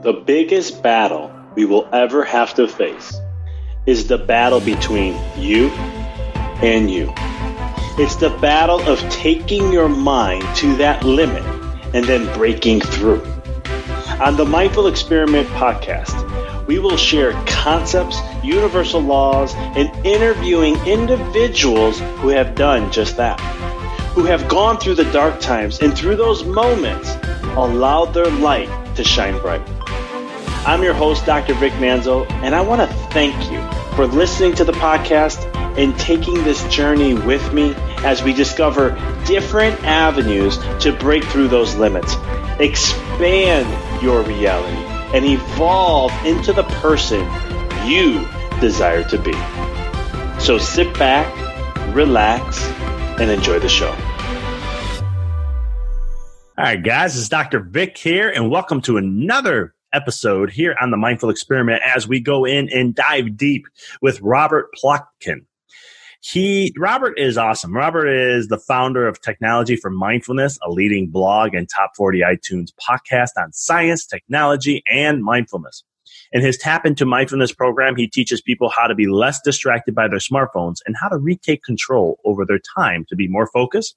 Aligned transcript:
The 0.00 0.12
biggest 0.12 0.80
battle 0.80 1.32
we 1.56 1.64
will 1.64 1.88
ever 1.92 2.22
have 2.22 2.54
to 2.54 2.68
face 2.68 3.12
is 3.84 4.06
the 4.06 4.16
battle 4.16 4.60
between 4.60 5.18
you 5.36 5.70
and 6.62 6.88
you. 6.88 7.12
It's 7.98 8.14
the 8.14 8.30
battle 8.40 8.80
of 8.88 9.00
taking 9.10 9.72
your 9.72 9.88
mind 9.88 10.44
to 10.58 10.76
that 10.76 11.02
limit 11.02 11.42
and 11.96 12.04
then 12.04 12.32
breaking 12.36 12.80
through. 12.80 13.24
On 14.20 14.36
the 14.36 14.44
Mindful 14.44 14.86
Experiment 14.86 15.48
podcast, 15.48 16.66
we 16.68 16.78
will 16.78 16.96
share 16.96 17.32
concepts, 17.48 18.20
universal 18.44 19.00
laws, 19.00 19.52
and 19.56 19.90
interviewing 20.06 20.76
individuals 20.86 21.98
who 22.18 22.28
have 22.28 22.54
done 22.54 22.92
just 22.92 23.16
that, 23.16 23.40
who 24.14 24.26
have 24.26 24.48
gone 24.48 24.78
through 24.78 24.94
the 24.94 25.10
dark 25.10 25.40
times 25.40 25.80
and 25.80 25.92
through 25.98 26.14
those 26.14 26.44
moments 26.44 27.16
allowed 27.56 28.14
their 28.14 28.30
light 28.30 28.68
to 28.94 29.02
shine 29.02 29.36
bright. 29.40 29.77
I'm 30.66 30.82
your 30.82 30.94
host, 30.94 31.24
Dr. 31.24 31.54
Vic 31.54 31.72
Manzo, 31.74 32.30
and 32.42 32.54
I 32.54 32.60
want 32.60 32.80
to 32.80 32.94
thank 33.08 33.50
you 33.50 33.62
for 33.94 34.06
listening 34.06 34.54
to 34.56 34.64
the 34.64 34.72
podcast 34.72 35.44
and 35.78 35.96
taking 35.98 36.34
this 36.44 36.62
journey 36.68 37.14
with 37.14 37.54
me 37.54 37.74
as 38.04 38.22
we 38.22 38.32
discover 38.32 38.90
different 39.24 39.82
avenues 39.84 40.58
to 40.80 40.92
break 40.92 41.24
through 41.24 41.48
those 41.48 41.74
limits, 41.76 42.14
expand 42.58 44.02
your 44.02 44.22
reality, 44.22 44.76
and 45.16 45.24
evolve 45.24 46.12
into 46.26 46.52
the 46.52 46.64
person 46.64 47.20
you 47.86 48.26
desire 48.60 49.04
to 49.04 49.18
be. 49.18 49.34
So 50.40 50.58
sit 50.58 50.92
back, 50.98 51.32
relax, 51.94 52.62
and 53.20 53.30
enjoy 53.30 53.58
the 53.60 53.68
show. 53.68 53.96
All 56.58 56.64
right, 56.64 56.82
guys, 56.82 57.16
it's 57.16 57.28
Dr. 57.28 57.60
Vic 57.60 57.96
here, 57.96 58.28
and 58.28 58.50
welcome 58.50 58.82
to 58.82 58.96
another 58.96 59.74
episode 59.92 60.50
here 60.50 60.76
on 60.80 60.90
the 60.90 60.96
Mindful 60.96 61.30
Experiment 61.30 61.82
as 61.84 62.08
we 62.08 62.20
go 62.20 62.44
in 62.44 62.68
and 62.70 62.94
dive 62.94 63.36
deep 63.36 63.66
with 64.02 64.20
Robert 64.20 64.68
Plotkin. 64.82 65.44
He 66.20 66.74
Robert 66.76 67.18
is 67.18 67.38
awesome. 67.38 67.74
Robert 67.74 68.08
is 68.08 68.48
the 68.48 68.58
founder 68.58 69.06
of 69.06 69.20
Technology 69.20 69.76
for 69.76 69.90
Mindfulness, 69.90 70.58
a 70.66 70.70
leading 70.70 71.08
blog 71.08 71.54
and 71.54 71.68
top 71.68 71.92
40 71.96 72.20
iTunes 72.20 72.70
podcast 72.88 73.30
on 73.36 73.52
science, 73.52 74.04
technology, 74.04 74.82
and 74.90 75.22
mindfulness. 75.22 75.84
In 76.32 76.42
his 76.42 76.58
Tap 76.58 76.84
into 76.84 77.06
Mindfulness 77.06 77.52
program, 77.52 77.96
he 77.96 78.08
teaches 78.08 78.40
people 78.40 78.68
how 78.68 78.86
to 78.86 78.94
be 78.94 79.06
less 79.06 79.40
distracted 79.42 79.94
by 79.94 80.08
their 80.08 80.18
smartphones 80.18 80.76
and 80.86 80.96
how 81.00 81.08
to 81.08 81.18
retake 81.18 81.62
control 81.62 82.18
over 82.24 82.44
their 82.44 82.60
time 82.76 83.04
to 83.08 83.16
be 83.16 83.28
more 83.28 83.46
focused, 83.46 83.96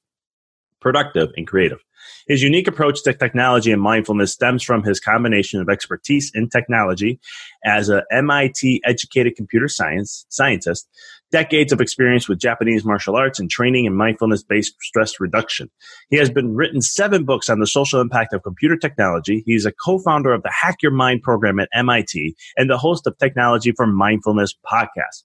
productive, 0.81 1.29
and 1.37 1.47
creative. 1.47 1.79
His 2.27 2.41
unique 2.41 2.67
approach 2.67 3.03
to 3.03 3.13
technology 3.13 3.71
and 3.71 3.81
mindfulness 3.81 4.31
stems 4.31 4.63
from 4.63 4.83
his 4.83 4.99
combination 4.99 5.61
of 5.61 5.69
expertise 5.69 6.31
in 6.33 6.49
technology 6.49 7.19
as 7.65 7.89
a 7.89 8.03
MIT 8.11 8.81
educated 8.85 9.35
computer 9.35 9.67
science 9.67 10.25
scientist, 10.29 10.89
decades 11.31 11.71
of 11.71 11.81
experience 11.81 12.27
with 12.27 12.39
Japanese 12.39 12.83
martial 12.83 13.15
arts 13.15 13.39
and 13.39 13.49
training 13.49 13.85
in 13.85 13.95
mindfulness 13.95 14.43
based 14.43 14.75
stress 14.81 15.19
reduction. 15.19 15.69
He 16.09 16.17
has 16.17 16.29
been 16.29 16.55
written 16.55 16.81
seven 16.81 17.25
books 17.25 17.49
on 17.49 17.59
the 17.59 17.67
social 17.67 18.01
impact 18.01 18.33
of 18.33 18.43
computer 18.43 18.77
technology. 18.77 19.43
He's 19.45 19.65
a 19.65 19.71
co-founder 19.71 20.33
of 20.33 20.43
the 20.43 20.51
Hack 20.51 20.77
Your 20.81 20.91
Mind 20.91 21.21
program 21.21 21.59
at 21.59 21.69
MIT 21.73 22.35
and 22.57 22.69
the 22.69 22.77
host 22.77 23.07
of 23.07 23.17
Technology 23.17 23.71
for 23.71 23.87
Mindfulness 23.87 24.55
podcast. 24.65 25.23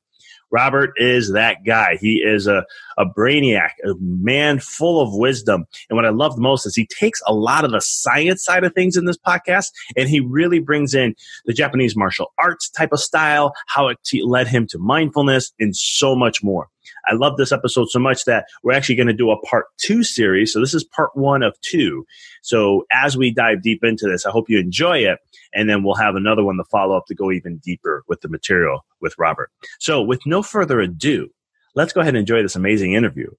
Robert 0.50 0.92
is 0.96 1.32
that 1.32 1.64
guy. 1.64 1.96
He 2.00 2.16
is 2.16 2.46
a, 2.46 2.64
a 2.98 3.04
brainiac, 3.04 3.70
a 3.84 3.94
man 4.00 4.58
full 4.58 5.00
of 5.00 5.14
wisdom. 5.14 5.66
And 5.88 5.96
what 5.96 6.06
I 6.06 6.10
love 6.10 6.38
most 6.38 6.66
is 6.66 6.74
he 6.74 6.86
takes 6.86 7.20
a 7.26 7.34
lot 7.34 7.64
of 7.64 7.72
the 7.72 7.80
science 7.80 8.44
side 8.44 8.64
of 8.64 8.74
things 8.74 8.96
in 8.96 9.04
this 9.04 9.18
podcast 9.18 9.70
and 9.96 10.08
he 10.08 10.20
really 10.20 10.58
brings 10.58 10.94
in 10.94 11.14
the 11.44 11.52
Japanese 11.52 11.96
martial 11.96 12.32
arts 12.38 12.70
type 12.70 12.92
of 12.92 13.00
style, 13.00 13.52
how 13.66 13.88
it 13.88 13.98
t- 14.04 14.22
led 14.22 14.48
him 14.48 14.66
to 14.68 14.78
mindfulness, 14.78 15.52
and 15.58 15.76
so 15.76 16.14
much 16.14 16.42
more. 16.42 16.68
I 17.06 17.14
love 17.14 17.36
this 17.36 17.52
episode 17.52 17.88
so 17.90 17.98
much 17.98 18.24
that 18.24 18.46
we're 18.62 18.72
actually 18.72 18.96
going 18.96 19.06
to 19.08 19.12
do 19.12 19.30
a 19.30 19.40
part 19.40 19.66
two 19.78 20.02
series. 20.02 20.52
So 20.52 20.60
this 20.60 20.74
is 20.74 20.84
part 20.84 21.10
one 21.14 21.42
of 21.42 21.58
two. 21.60 22.06
So 22.42 22.86
as 22.92 23.16
we 23.16 23.32
dive 23.32 23.62
deep 23.62 23.82
into 23.82 24.06
this, 24.08 24.26
I 24.26 24.30
hope 24.30 24.48
you 24.48 24.58
enjoy 24.58 24.98
it. 24.98 25.18
And 25.54 25.70
then 25.70 25.82
we'll 25.82 25.94
have 25.94 26.16
another 26.16 26.44
one 26.44 26.56
to 26.56 26.64
follow 26.64 26.96
up 26.96 27.06
to 27.06 27.14
go 27.14 27.32
even 27.32 27.58
deeper 27.58 28.04
with 28.08 28.20
the 28.20 28.28
material 28.28 28.84
with 29.00 29.14
Robert. 29.18 29.50
So 29.78 30.02
with 30.02 30.20
no 30.26 30.42
further 30.42 30.80
ado, 30.80 31.28
let's 31.74 31.92
go 31.92 32.00
ahead 32.00 32.14
and 32.14 32.20
enjoy 32.20 32.42
this 32.42 32.56
amazing 32.56 32.92
interview 32.92 33.30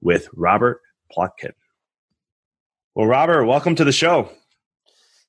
with 0.00 0.28
Robert 0.34 0.80
Plotkin. 1.16 1.52
Well, 2.94 3.06
Robert, 3.06 3.46
welcome 3.46 3.74
to 3.76 3.84
the 3.84 3.92
show. 3.92 4.28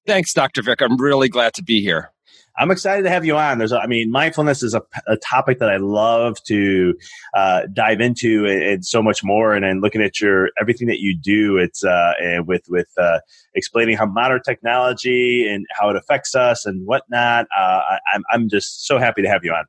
Thanks, 0.05 0.33
Dr. 0.33 0.61
Vic. 0.61 0.81
I'm 0.81 0.97
really 1.01 1.29
glad 1.29 1.53
to 1.55 1.63
be 1.63 1.81
here. 1.81 2.11
I'm 2.57 2.71
excited 2.71 3.03
to 3.03 3.09
have 3.09 3.25
you 3.25 3.35
on. 3.37 3.57
There's, 3.57 3.73
I 3.73 3.85
mean, 3.85 4.11
mindfulness 4.11 4.63
is 4.63 4.73
a, 4.73 4.81
a 5.07 5.17
topic 5.17 5.59
that 5.59 5.69
I 5.69 5.77
love 5.77 6.41
to 6.43 6.95
uh, 7.33 7.63
dive 7.73 8.01
into 8.01 8.45
and, 8.45 8.63
and, 8.63 8.85
so 8.85 9.01
much 9.01 9.23
more. 9.23 9.53
And 9.53 9.63
then 9.63 9.81
looking 9.81 10.01
at 10.01 10.21
your 10.21 10.49
everything 10.59 10.87
that 10.87 10.99
you 10.99 11.17
do, 11.17 11.57
it's 11.57 11.83
uh, 11.83 12.13
with 12.45 12.63
with 12.69 12.87
uh, 12.97 13.19
explaining 13.53 13.97
how 13.97 14.05
modern 14.05 14.41
technology 14.43 15.47
and 15.47 15.65
how 15.71 15.89
it 15.89 15.95
affects 15.95 16.35
us 16.35 16.65
and 16.65 16.85
whatnot. 16.85 17.45
Uh, 17.57 17.61
I, 17.61 17.99
I'm 18.13 18.23
I'm 18.31 18.49
just 18.49 18.85
so 18.85 18.99
happy 18.99 19.21
to 19.21 19.27
have 19.27 19.43
you 19.43 19.51
on. 19.51 19.65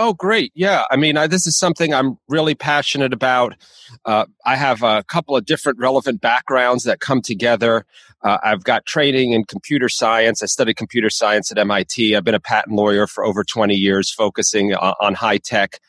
Oh, 0.00 0.12
great. 0.12 0.52
Yeah. 0.54 0.84
I 0.92 0.96
mean, 0.96 1.16
I, 1.16 1.26
this 1.26 1.44
is 1.44 1.58
something 1.58 1.92
I'm 1.92 2.18
really 2.28 2.54
passionate 2.54 3.12
about. 3.12 3.56
Uh, 4.04 4.26
I 4.46 4.54
have 4.54 4.84
a 4.84 5.02
couple 5.02 5.36
of 5.36 5.44
different 5.44 5.80
relevant 5.80 6.20
backgrounds 6.20 6.84
that 6.84 7.00
come 7.00 7.20
together. 7.20 7.84
Uh, 8.22 8.38
I've 8.44 8.62
got 8.62 8.86
training 8.86 9.32
in 9.32 9.42
computer 9.42 9.88
science. 9.88 10.40
I 10.40 10.46
studied 10.46 10.76
computer 10.76 11.10
science 11.10 11.50
at 11.50 11.58
MIT. 11.58 12.14
I've 12.14 12.22
been 12.22 12.36
a 12.36 12.40
patent 12.40 12.76
lawyer 12.76 13.08
for 13.08 13.24
over 13.24 13.42
20 13.42 13.74
years, 13.74 14.12
focusing 14.12 14.72
on, 14.72 14.94
on 15.00 15.14
high 15.14 15.38
tech. 15.38 15.80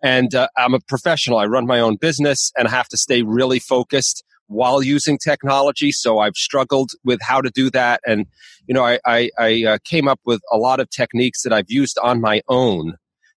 And 0.00 0.32
uh, 0.32 0.46
I'm 0.56 0.74
a 0.74 0.80
professional. 0.80 1.38
I 1.38 1.46
run 1.46 1.66
my 1.66 1.80
own 1.80 1.96
business 1.96 2.52
and 2.56 2.68
I 2.68 2.70
have 2.70 2.88
to 2.90 2.96
stay 2.96 3.22
really 3.22 3.58
focused 3.58 4.22
while 4.46 4.80
using 4.80 5.18
technology. 5.18 5.90
So 5.90 6.20
I've 6.20 6.36
struggled 6.36 6.92
with 7.02 7.18
how 7.20 7.40
to 7.40 7.50
do 7.50 7.68
that. 7.70 8.00
And, 8.06 8.26
you 8.68 8.74
know, 8.74 8.84
I, 8.84 9.00
I, 9.04 9.30
I 9.40 9.64
uh, 9.64 9.78
came 9.82 10.06
up 10.06 10.20
with 10.24 10.40
a 10.52 10.56
lot 10.56 10.78
of 10.78 10.88
techniques 10.88 11.42
that 11.42 11.52
I've 11.52 11.68
used 11.68 11.98
on 12.00 12.20
my 12.20 12.42
own 12.46 12.96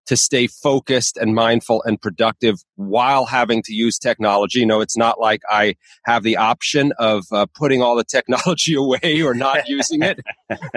to 0.09 0.17
stay 0.17 0.47
focused 0.47 1.17
and 1.17 1.35
mindful 1.35 1.83
and 1.83 2.01
productive 2.01 2.55
while 2.77 3.27
having 3.27 3.61
to 3.61 3.75
use 3.75 3.99
technology. 3.99 4.59
You 4.59 4.65
know, 4.65 4.81
it's 4.81 4.97
not 4.97 5.19
like 5.19 5.43
I 5.47 5.75
have 6.05 6.23
the 6.23 6.35
option 6.35 6.93
of 6.97 7.25
uh, 7.31 7.45
putting 7.53 7.83
all 7.83 7.95
the 7.95 8.03
technology 8.03 8.73
away 8.75 9.21
or 9.21 9.35
not 9.35 9.69
using 9.69 10.01
it. 10.01 10.19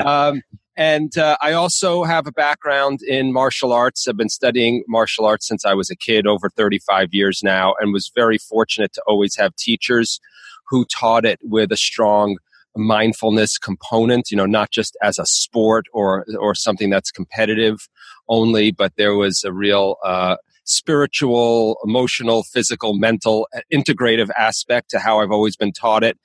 Um, 0.05 0.43
and 0.77 1.17
uh, 1.17 1.39
I 1.41 1.55
also 1.55 2.05
have 2.05 2.27
a 2.27 2.33
background 2.33 3.01
in 3.01 3.33
martial 3.33 3.73
arts. 3.73 4.07
I've 4.07 4.19
been 4.19 4.29
studying 4.29 4.85
martial 4.87 5.25
arts 5.25 5.49
since 5.49 5.65
I 5.65 5.73
was 5.73 5.89
a 5.89 5.97
kid, 5.97 6.27
over 6.27 6.51
35 6.51 7.09
years 7.13 7.41
now, 7.43 7.75
and 7.81 7.91
was 7.91 8.13
very 8.15 8.37
fortunate 8.37 8.93
to 8.93 9.03
always 9.07 9.35
have 9.37 9.57
teachers 9.57 10.21
who 10.69 10.85
taught 10.85 11.25
it 11.25 11.39
with 11.43 11.73
a 11.73 11.77
strong 11.79 12.37
mindfulness 12.77 13.57
component, 13.57 14.31
you 14.31 14.37
know, 14.37 14.47
not 14.47 14.71
just 14.71 14.95
as 15.03 15.19
a 15.19 15.25
sport 15.25 15.87
or, 15.95 16.27
or 16.39 16.55
something 16.55 16.91
that's 16.91 17.11
competitive 17.11 17.89
only, 18.29 18.71
but 18.71 18.93
there 18.97 19.15
was 19.15 19.45
a 19.45 19.53
real, 19.53 19.97
uh, 20.05 20.37
spiritual, 20.65 21.77
emotional, 21.85 22.45
physical, 22.45 22.95
mental, 22.95 23.49
uh, 23.55 23.61
integrative 23.73 24.31
aspect 24.39 24.91
to 24.91 24.99
how 24.99 25.21
I've 25.21 25.33
always 25.33 25.57
been 25.57 25.73
taught 25.73 26.05
it. 26.05 26.19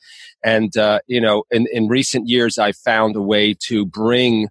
And, 0.43 0.75
uh, 0.77 0.99
you 1.07 1.19
know, 1.19 1.43
in, 1.49 1.67
in 1.71 1.87
recent 1.87 2.27
years, 2.27 2.59
I've 2.59 2.77
found 2.77 3.15
a 3.15 3.21
way 3.21 3.55
to 3.67 3.85
bring 3.85 4.49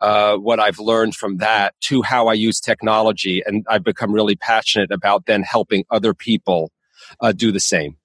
uh, 0.00 0.36
what 0.36 0.60
I've 0.60 0.78
learned 0.78 1.14
from 1.14 1.38
that 1.38 1.74
to 1.82 2.02
how 2.02 2.28
I 2.28 2.34
use 2.34 2.60
technology. 2.60 3.42
And 3.46 3.64
I've 3.68 3.84
become 3.84 4.12
really 4.12 4.36
passionate 4.36 4.90
about 4.90 5.24
then 5.24 5.42
helping 5.42 5.84
other 5.90 6.12
people 6.12 6.70
uh, 7.20 7.32
do 7.32 7.50
the 7.50 7.60
same. 7.60 7.96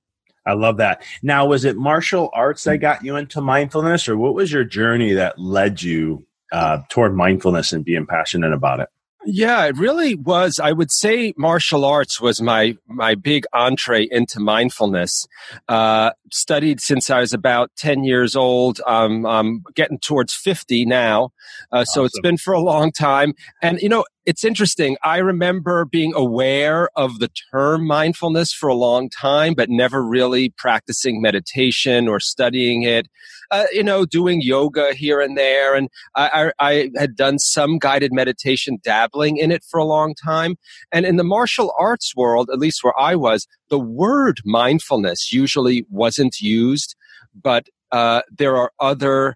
I 0.45 0.53
love 0.53 0.77
that. 0.77 1.03
Now, 1.21 1.45
was 1.45 1.65
it 1.65 1.75
martial 1.75 2.29
arts 2.33 2.63
that 2.63 2.77
got 2.77 3.03
you 3.03 3.17
into 3.17 3.41
mindfulness, 3.41 4.07
or 4.07 4.17
what 4.17 4.33
was 4.33 4.51
your 4.51 4.63
journey 4.63 5.13
that 5.13 5.37
led 5.37 5.81
you 5.81 6.25
uh, 6.51 6.79
toward 6.89 7.15
mindfulness 7.15 7.73
and 7.73 7.85
being 7.85 8.05
passionate 8.05 8.53
about 8.53 8.79
it? 8.79 8.89
Yeah, 9.25 9.65
it 9.65 9.77
really 9.77 10.15
was. 10.15 10.59
I 10.59 10.71
would 10.71 10.91
say 10.91 11.33
martial 11.35 11.83
arts 11.83 12.21
was 12.21 12.41
my 12.41 12.77
my 12.87 13.15
big 13.15 13.45
entree 13.53 14.07
into 14.09 14.39
mindfulness. 14.39 15.27
Uh, 15.67 16.11
studied 16.31 16.79
since 16.79 17.09
I 17.09 17.19
was 17.19 17.33
about 17.33 17.69
ten 17.75 18.05
years 18.05 18.37
old. 18.37 18.79
Um, 18.87 19.25
I'm 19.25 19.63
getting 19.75 19.99
towards 19.99 20.33
fifty 20.33 20.85
now, 20.85 21.31
uh, 21.71 21.83
so 21.83 22.01
awesome. 22.01 22.05
it's 22.05 22.19
been 22.21 22.37
for 22.37 22.53
a 22.53 22.61
long 22.61 22.93
time. 22.93 23.33
And 23.61 23.81
you 23.81 23.89
know, 23.89 24.05
it's 24.25 24.45
interesting. 24.45 24.95
I 25.03 25.17
remember 25.17 25.83
being 25.83 26.13
aware 26.15 26.89
of 26.95 27.19
the 27.19 27.29
term 27.51 27.85
mindfulness 27.85 28.53
for 28.53 28.69
a 28.69 28.75
long 28.75 29.09
time, 29.09 29.53
but 29.53 29.69
never 29.69 30.01
really 30.01 30.53
practicing 30.57 31.21
meditation 31.21 32.07
or 32.07 32.21
studying 32.21 32.83
it. 32.83 33.07
Uh, 33.51 33.65
you 33.71 33.83
know, 33.83 34.05
doing 34.05 34.41
yoga 34.41 34.93
here 34.93 35.19
and 35.19 35.35
there. 35.35 35.73
And 35.73 35.89
I, 36.15 36.51
I, 36.59 36.69
I, 36.69 36.91
had 36.97 37.15
done 37.15 37.39
some 37.39 37.79
guided 37.79 38.13
meditation, 38.13 38.77
dabbling 38.83 39.37
in 39.37 39.51
it 39.51 39.63
for 39.63 39.79
a 39.79 39.85
long 39.85 40.13
time. 40.13 40.55
And 40.91 41.03
in 41.03 41.15
the 41.15 41.23
martial 41.23 41.73
arts 41.79 42.15
world, 42.15 42.49
at 42.53 42.59
least 42.59 42.83
where 42.83 42.97
I 42.99 43.15
was, 43.15 43.47
the 43.69 43.79
word 43.79 44.39
mindfulness 44.45 45.33
usually 45.33 45.85
wasn't 45.89 46.39
used, 46.39 46.95
but 47.33 47.67
uh, 47.91 48.21
there 48.37 48.55
are 48.55 48.71
other 48.79 49.35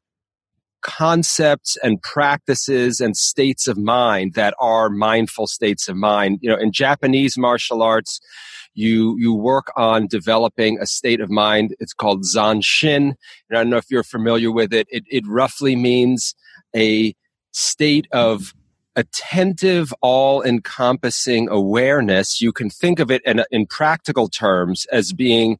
concepts 0.83 1.77
and 1.81 2.01
practices 2.01 2.99
and 2.99 3.17
states 3.17 3.67
of 3.67 3.77
mind 3.77 4.33
that 4.35 4.53
are 4.59 4.89
mindful 4.89 5.47
states 5.47 5.87
of 5.87 5.95
mind. 5.95 6.39
You 6.41 6.49
know, 6.49 6.57
in 6.57 6.71
Japanese 6.71 7.37
martial 7.37 7.81
arts, 7.81 8.19
you 8.73 9.15
you 9.19 9.33
work 9.33 9.71
on 9.75 10.07
developing 10.07 10.79
a 10.79 10.85
state 10.85 11.21
of 11.21 11.29
mind. 11.29 11.75
It's 11.79 11.93
called 11.93 12.23
zanshin. 12.23 13.13
And 13.49 13.51
I 13.51 13.55
don't 13.55 13.69
know 13.69 13.77
if 13.77 13.89
you're 13.89 14.03
familiar 14.03 14.51
with 14.51 14.73
it. 14.73 14.87
It, 14.89 15.03
it 15.09 15.23
roughly 15.27 15.75
means 15.75 16.35
a 16.75 17.13
state 17.51 18.07
of 18.11 18.53
attentive, 18.95 19.93
all 20.01 20.43
encompassing 20.43 21.49
awareness. 21.49 22.41
You 22.41 22.51
can 22.51 22.69
think 22.69 22.99
of 22.99 23.09
it 23.11 23.21
in, 23.25 23.43
in 23.51 23.65
practical 23.65 24.27
terms 24.27 24.85
as 24.91 25.13
being 25.13 25.57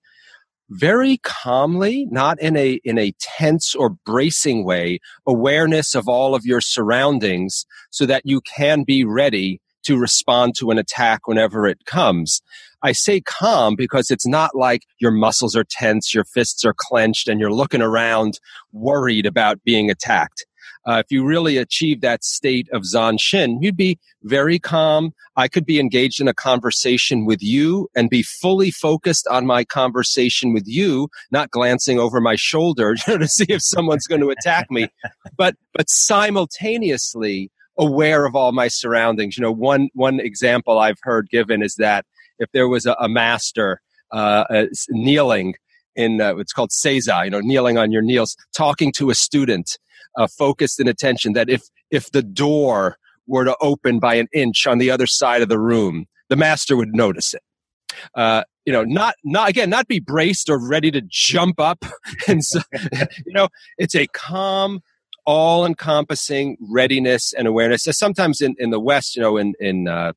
very 0.70 1.18
calmly, 1.18 2.08
not 2.10 2.40
in 2.40 2.56
a, 2.56 2.80
in 2.84 2.98
a 2.98 3.14
tense 3.20 3.76
or 3.76 3.90
bracing 4.06 4.64
way, 4.66 5.00
awareness 5.28 5.94
of 5.94 6.08
all 6.08 6.34
of 6.34 6.46
your 6.46 6.62
surroundings 6.62 7.66
so 7.92 8.06
that 8.06 8.24
you 8.26 8.42
can 8.42 8.84
be 8.84 9.04
ready 9.04 9.60
to 9.84 9.98
respond 9.98 10.56
to 10.56 10.72
an 10.72 10.78
attack 10.78 11.28
whenever 11.28 11.68
it 11.68 11.86
comes. 11.86 12.42
I 12.84 12.92
say 12.92 13.22
calm 13.22 13.76
because 13.76 14.12
it's 14.12 14.28
not 14.28 14.56
like 14.56 14.84
your 15.00 15.12
muscles 15.12 15.56
are 15.56 15.64
tense, 15.64 16.14
your 16.14 16.26
fists 16.26 16.66
are 16.66 16.76
clenched, 16.78 17.28
and 17.30 17.40
you're 17.40 17.54
looking 17.54 17.82
around 17.82 18.40
worried 18.74 19.26
about 19.26 19.64
being 19.64 19.90
attacked. 19.90 20.46
Uh, 20.86 21.02
if 21.04 21.06
you 21.10 21.26
really 21.26 21.58
achieve 21.58 22.02
that 22.02 22.24
state 22.26 22.68
of 22.74 22.82
Zanshin, 22.82 23.58
you'd 23.62 23.78
be 23.78 23.98
very 24.24 24.60
calm. 24.60 25.14
I 25.38 25.48
could 25.48 25.66
be 25.66 25.80
engaged 25.80 26.20
in 26.20 26.28
a 26.28 26.34
conversation 26.34 27.26
with 27.26 27.42
you 27.42 27.88
and 27.96 28.10
be 28.10 28.22
fully 28.22 28.70
focused 28.70 29.26
on 29.28 29.46
my 29.46 29.64
conversation 29.64 30.52
with 30.54 30.68
you, 30.68 31.08
not 31.32 31.52
glancing 31.52 32.00
over 32.00 32.20
my 32.20 32.36
shoulder 32.36 32.96
to 33.06 33.28
see 33.28 33.46
if 33.48 33.62
someone's 33.64 34.08
going 34.08 34.22
to 34.22 34.30
attack 34.30 34.70
me, 34.70 34.90
but, 35.38 35.56
but 35.74 35.90
simultaneously 35.90 37.50
aware 37.78 38.26
of 38.26 38.36
all 38.36 38.52
my 38.52 38.68
surroundings. 38.68 39.38
You 39.38 39.44
know, 39.44 39.54
one, 39.54 39.90
one 39.94 40.20
example 40.20 40.80
I've 40.80 41.00
heard 41.04 41.30
given 41.30 41.64
is 41.64 41.76
that 41.76 42.06
if 42.40 42.50
there 42.52 42.68
was 42.68 42.86
a, 42.86 42.96
a 43.00 43.10
master, 43.10 43.82
uh, 44.12 44.46
uh, 44.50 44.66
kneeling 44.90 45.56
in 45.96 46.22
uh, 46.22 46.36
it's 46.38 46.54
called 46.54 46.72
seiza, 46.72 47.26
you 47.26 47.32
know, 47.32 47.40
kneeling 47.40 47.78
on 47.78 47.92
your 47.92 48.02
knees, 48.02 48.36
talking 48.56 48.92
to 48.94 49.10
a 49.10 49.16
student, 49.16 49.78
uh, 50.18 50.28
focused 50.28 50.80
in 50.80 50.88
attention. 50.88 51.34
That 51.34 51.50
if 51.50 51.64
if 51.92 52.12
the 52.12 52.24
door 52.24 52.98
were 53.28 53.46
to 53.46 53.56
open 53.62 54.00
by 54.00 54.16
an 54.16 54.28
inch 54.34 54.68
on 54.68 54.78
the 54.78 54.92
other 54.92 55.08
side 55.08 55.42
of 55.42 55.50
the 55.50 55.60
room, 55.60 56.06
the 56.30 56.36
master 56.36 56.76
would 56.76 56.96
notice 56.96 57.34
it. 57.34 57.42
Uh, 58.16 58.44
you 58.66 58.74
know, 58.74 58.84
not 58.84 59.16
not 59.24 59.50
again, 59.50 59.70
not 59.70 59.88
be 59.88 60.00
braced 60.00 60.50
or 60.50 60.58
ready 60.58 60.92
to 60.92 61.02
jump 61.08 61.60
up, 61.60 61.86
and 62.28 62.44
so, 62.44 62.60
you 63.26 63.34
know, 63.34 63.50
it's 63.78 63.96
a 63.96 64.08
calm, 64.08 64.82
all-encompassing 65.26 66.58
readiness 66.60 67.34
and 67.34 67.48
awareness. 67.48 67.84
Sometimes 67.92 68.42
in, 68.42 68.56
in 68.58 68.72
the 68.72 68.80
West, 68.80 69.16
you 69.16 69.22
know, 69.22 69.38
in 69.38 69.54
in 69.60 69.88
uh, 69.88 70.14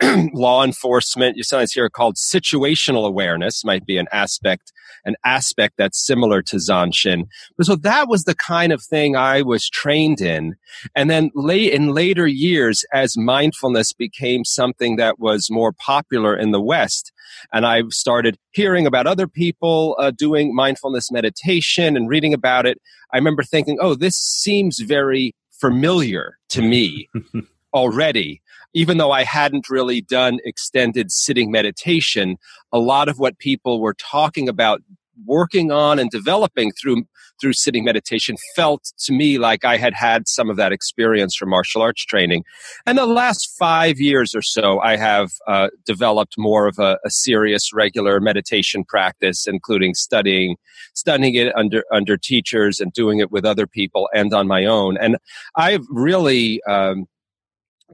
law 0.32 0.64
enforcement, 0.64 1.36
you 1.36 1.42
sometimes 1.42 1.72
hear 1.72 1.88
called 1.88 2.16
situational 2.16 3.06
awareness 3.06 3.64
might 3.64 3.84
be 3.84 3.96
an 3.96 4.06
aspect, 4.12 4.72
an 5.04 5.16
aspect 5.24 5.74
that's 5.76 6.04
similar 6.04 6.40
to 6.42 6.56
Zanshin. 6.56 7.26
But 7.56 7.66
so 7.66 7.74
that 7.76 8.08
was 8.08 8.24
the 8.24 8.34
kind 8.34 8.72
of 8.72 8.82
thing 8.82 9.16
I 9.16 9.42
was 9.42 9.68
trained 9.68 10.20
in. 10.20 10.54
And 10.94 11.10
then 11.10 11.30
late 11.34 11.72
in 11.72 11.94
later 11.94 12.26
years, 12.26 12.84
as 12.92 13.16
mindfulness 13.16 13.92
became 13.92 14.44
something 14.44 14.96
that 14.96 15.18
was 15.18 15.48
more 15.50 15.72
popular 15.72 16.36
in 16.36 16.52
the 16.52 16.60
West, 16.60 17.12
and 17.52 17.66
I 17.66 17.82
started 17.90 18.38
hearing 18.52 18.86
about 18.86 19.06
other 19.06 19.26
people 19.26 19.96
uh, 19.98 20.12
doing 20.12 20.54
mindfulness 20.54 21.10
meditation 21.10 21.96
and 21.96 22.08
reading 22.08 22.34
about 22.34 22.66
it, 22.66 22.78
I 23.12 23.16
remember 23.16 23.42
thinking, 23.42 23.78
oh, 23.80 23.94
this 23.94 24.16
seems 24.16 24.78
very 24.78 25.34
familiar 25.50 26.38
to 26.50 26.62
me 26.62 27.08
already 27.74 28.40
even 28.74 28.98
though 28.98 29.10
I 29.10 29.24
hadn't 29.24 29.70
really 29.70 30.00
done 30.00 30.38
extended 30.44 31.10
sitting 31.10 31.50
meditation, 31.50 32.36
a 32.72 32.78
lot 32.78 33.08
of 33.08 33.18
what 33.18 33.38
people 33.38 33.80
were 33.80 33.94
talking 33.94 34.48
about 34.48 34.82
working 35.26 35.72
on 35.72 35.98
and 35.98 36.10
developing 36.10 36.72
through 36.72 37.02
through 37.40 37.52
sitting 37.52 37.84
meditation 37.84 38.36
felt 38.56 38.92
to 38.98 39.12
me 39.12 39.38
like 39.38 39.64
I 39.64 39.76
had 39.76 39.94
had 39.94 40.26
some 40.26 40.50
of 40.50 40.56
that 40.56 40.72
experience 40.72 41.36
from 41.36 41.50
martial 41.50 41.82
arts 41.82 42.04
training. 42.04 42.44
And 42.84 42.98
the 42.98 43.06
last 43.06 43.54
five 43.56 44.00
years 44.00 44.34
or 44.34 44.42
so, 44.42 44.80
I 44.80 44.96
have 44.96 45.30
uh, 45.46 45.68
developed 45.86 46.34
more 46.36 46.66
of 46.66 46.78
a, 46.80 46.98
a, 47.04 47.10
serious, 47.10 47.72
regular 47.72 48.20
meditation 48.20 48.84
practice, 48.84 49.46
including 49.46 49.94
studying 49.94 50.56
studying 50.94 51.34
it 51.34 51.54
under 51.56 51.84
under 51.92 52.16
teachers 52.16 52.80
and 52.80 52.92
doing 52.92 53.20
it 53.20 53.30
with 53.30 53.44
other 53.44 53.66
people 53.66 54.08
and 54.12 54.34
on 54.34 54.46
my 54.46 54.64
own. 54.64 54.96
And 54.98 55.16
I've 55.54 55.86
really 55.90 56.60
um, 56.64 57.06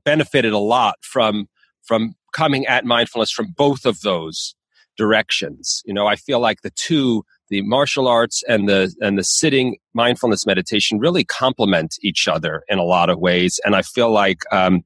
benefited 0.04 0.52
a 0.52 0.58
lot 0.58 0.96
from 1.02 1.48
from 1.82 2.14
coming 2.32 2.66
at 2.66 2.84
mindfulness 2.84 3.30
from 3.30 3.54
both 3.56 3.84
of 3.84 4.00
those 4.00 4.54
directions. 4.96 5.82
You 5.84 5.94
know, 5.94 6.06
I 6.06 6.16
feel 6.16 6.40
like 6.40 6.62
the 6.62 6.70
two 6.70 7.24
the 7.50 7.62
martial 7.62 8.08
arts 8.08 8.42
and 8.48 8.68
the 8.68 8.94
and 9.00 9.18
the 9.18 9.24
sitting 9.24 9.76
mindfulness 9.92 10.46
meditation 10.46 10.98
really 10.98 11.24
complement 11.24 11.96
each 12.02 12.26
other 12.26 12.64
in 12.68 12.78
a 12.78 12.82
lot 12.82 13.10
of 13.10 13.18
ways 13.18 13.60
and 13.64 13.76
i 13.76 13.82
feel 13.82 14.10
like 14.10 14.38
um, 14.50 14.82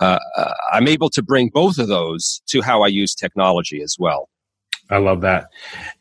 uh, 0.00 0.18
uh, 0.36 0.54
i'm 0.72 0.88
able 0.88 1.08
to 1.08 1.22
bring 1.22 1.48
both 1.48 1.78
of 1.78 1.88
those 1.88 2.42
to 2.46 2.60
how 2.60 2.82
i 2.82 2.86
use 2.86 3.14
technology 3.14 3.80
as 3.82 3.96
well 3.98 4.28
I 4.90 4.98
love 4.98 5.22
that. 5.22 5.48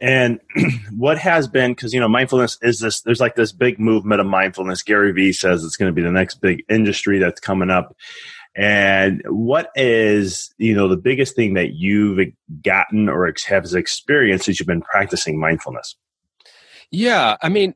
And 0.02 0.42
what 0.98 1.18
has 1.18 1.48
been, 1.48 1.72
because, 1.72 1.94
you 1.94 2.00
know, 2.02 2.10
mindfulness 2.10 2.58
is 2.62 2.80
this, 2.80 3.00
there's 3.02 3.22
like 3.22 3.36
this 3.36 3.54
big 3.54 3.80
movement 3.80 4.20
of 4.20 4.28
mindfulness. 4.28 4.84
Gary 4.84 5.14
Vee 5.14 5.32
says 5.32 5.64
it's 5.64 5.78
going 5.78 5.88
to 5.88 5.94
be 5.94 6.02
the 6.02 6.12
next 6.12 6.42
big 6.42 6.66
industry 6.68 7.18
that's 7.18 7.40
coming 7.40 7.70
up. 7.70 7.96
And 8.56 9.22
what 9.28 9.70
is, 9.76 10.54
you 10.58 10.76
know, 10.76 10.88
the 10.88 10.98
biggest 10.98 11.36
thing 11.36 11.54
that 11.54 11.74
you've 11.74 12.20
gotten 12.64 13.08
or 13.08 13.34
have 13.48 13.66
experienced 13.74 14.50
as 14.50 14.60
you've 14.60 14.68
been 14.68 14.82
practicing 14.82 15.40
mindfulness? 15.40 15.96
Yeah. 16.92 17.38
I 17.42 17.48
mean, 17.48 17.74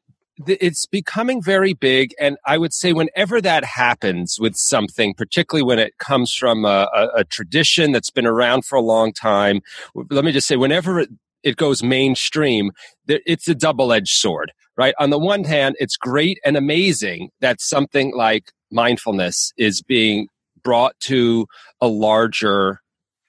it's 0.47 0.85
becoming 0.85 1.41
very 1.41 1.73
big. 1.73 2.13
And 2.19 2.37
I 2.45 2.57
would 2.57 2.73
say 2.73 2.91
whenever 2.91 3.39
that 3.41 3.63
happens 3.63 4.37
with 4.37 4.57
something, 4.57 5.13
particularly 5.13 5.63
when 5.63 5.79
it 5.79 5.97
comes 5.97 6.33
from 6.33 6.65
a, 6.65 6.89
a, 6.93 7.07
a 7.19 7.23
tradition 7.23 7.93
that's 7.93 8.09
been 8.09 8.25
around 8.25 8.65
for 8.65 8.75
a 8.75 8.81
long 8.81 9.13
time, 9.13 9.61
let 10.09 10.25
me 10.25 10.33
just 10.33 10.47
say, 10.47 10.57
whenever 10.57 10.99
it, 10.99 11.09
it 11.43 11.55
goes 11.55 11.83
mainstream, 11.83 12.71
it's 13.07 13.47
a 13.47 13.55
double 13.55 13.93
edged 13.93 14.09
sword, 14.09 14.51
right? 14.75 14.93
On 14.99 15.09
the 15.09 15.19
one 15.19 15.45
hand, 15.45 15.77
it's 15.79 15.95
great 15.95 16.39
and 16.43 16.57
amazing 16.57 17.29
that 17.39 17.61
something 17.61 18.13
like 18.13 18.51
mindfulness 18.71 19.53
is 19.57 19.81
being 19.81 20.27
brought 20.65 20.99
to 20.99 21.47
a 21.79 21.87
larger 21.87 22.81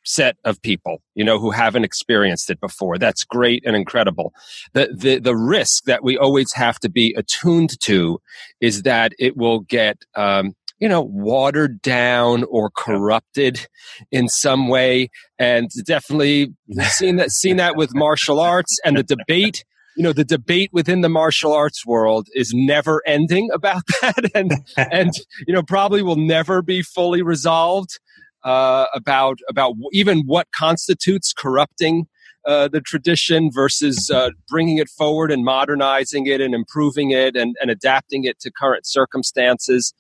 set 0.07 0.37
of 0.45 0.61
people, 0.63 1.03
you 1.15 1.25
know, 1.25 1.39
who 1.39 1.51
haven't 1.51 1.85
experienced 1.85 2.49
it 2.49 2.61
before. 2.61 2.97
That's 2.97 3.25
great 3.25 3.63
and 3.67 3.77
incredible. 3.77 4.33
The, 4.73 4.89
the, 4.97 5.19
the 5.19 5.37
risk 5.37 5.85
that 5.85 6.03
we 6.03 6.17
always 6.17 6.53
have 6.55 6.79
to 6.81 6.89
be 6.89 7.15
attuned 7.17 7.79
to 7.81 8.21
is 8.61 8.83
that 8.83 9.13
it 9.19 9.37
will 9.37 9.61
get, 9.61 9.99
um, 10.15 10.55
you 10.79 10.89
know, 10.89 11.03
watered 11.03 11.83
down 11.83 12.45
or 12.45 12.71
corrupted 12.71 13.67
in 14.11 14.29
some 14.29 14.69
way. 14.69 15.11
And 15.39 15.69
definitely 15.85 16.55
seen 16.85 17.17
that, 17.17 17.31
seen 17.31 17.57
that 17.57 17.77
with 17.77 17.95
martial 17.95 18.41
arts 18.41 18.79
and 18.85 18.97
the 18.97 19.03
debate 19.03 19.65
you 19.97 20.03
know 20.03 20.13
the 20.13 20.25
debate 20.25 20.71
within 20.73 21.01
the 21.01 21.09
martial 21.09 21.53
arts 21.53 21.87
world 21.87 22.29
is 22.35 22.53
never 22.55 23.03
ending 23.07 23.49
about 23.53 23.83
that 24.01 24.31
and 24.35 24.53
and 24.93 25.13
you 25.47 25.55
know 25.55 25.63
probably 25.63 26.03
will 26.03 26.17
never 26.17 26.63
be 26.63 26.83
fully 26.83 27.23
resolved 27.23 27.99
uh, 28.45 28.87
about 28.95 29.39
about 29.49 29.75
even 29.93 30.21
what 30.21 30.47
constitutes 30.57 31.33
corrupting 31.33 32.07
uh, 32.47 32.69
the 32.69 32.81
tradition 32.81 33.51
versus 33.53 34.09
uh, 34.09 34.31
bringing 34.49 34.79
it 34.79 34.89
forward 34.89 35.33
and 35.33 35.45
modernizing 35.45 36.27
it 36.29 36.41
and 36.41 36.55
improving 36.55 37.11
it 37.11 37.35
and, 37.35 37.57
and 37.61 37.73
adapting 37.73 38.23
it 38.23 38.39
to 38.39 38.53
current 38.53 38.87
circumstances. 38.87 39.93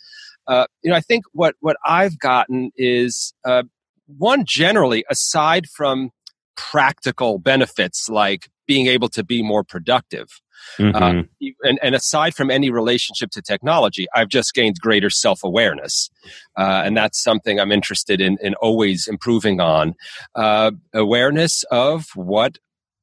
Uh, 0.46 0.64
you 0.82 0.90
know, 0.90 0.96
I 0.96 1.00
think 1.00 1.24
what 1.32 1.56
what 1.58 1.76
I've 1.84 2.20
gotten 2.20 2.70
is 2.76 3.34
uh, 3.44 3.64
one 4.06 4.44
generally 4.46 5.04
aside 5.10 5.66
from 5.66 6.10
practical 6.56 7.38
benefits 7.38 8.08
like 8.08 8.48
being 8.66 8.86
able 8.86 9.08
to 9.10 9.24
be 9.24 9.42
more 9.42 9.64
productive. 9.64 10.28
Mm-hmm. 10.78 10.96
Uh, 10.96 11.22
and, 11.62 11.78
and, 11.82 11.94
aside 11.94 12.34
from 12.34 12.50
any 12.50 12.70
relationship 12.70 13.30
to 13.32 13.42
technology, 13.42 14.06
I've 14.14 14.28
just 14.28 14.54
gained 14.54 14.80
greater 14.80 15.10
self 15.10 15.44
awareness. 15.44 16.10
Uh, 16.56 16.82
and 16.84 16.96
that's 16.96 17.22
something 17.22 17.60
I'm 17.60 17.70
interested 17.72 18.20
in, 18.20 18.38
in 18.40 18.54
always 18.54 19.06
improving 19.06 19.60
on. 19.60 19.94
Uh, 20.34 20.72
awareness 20.94 21.62
of 21.70 22.06
what 22.14 22.58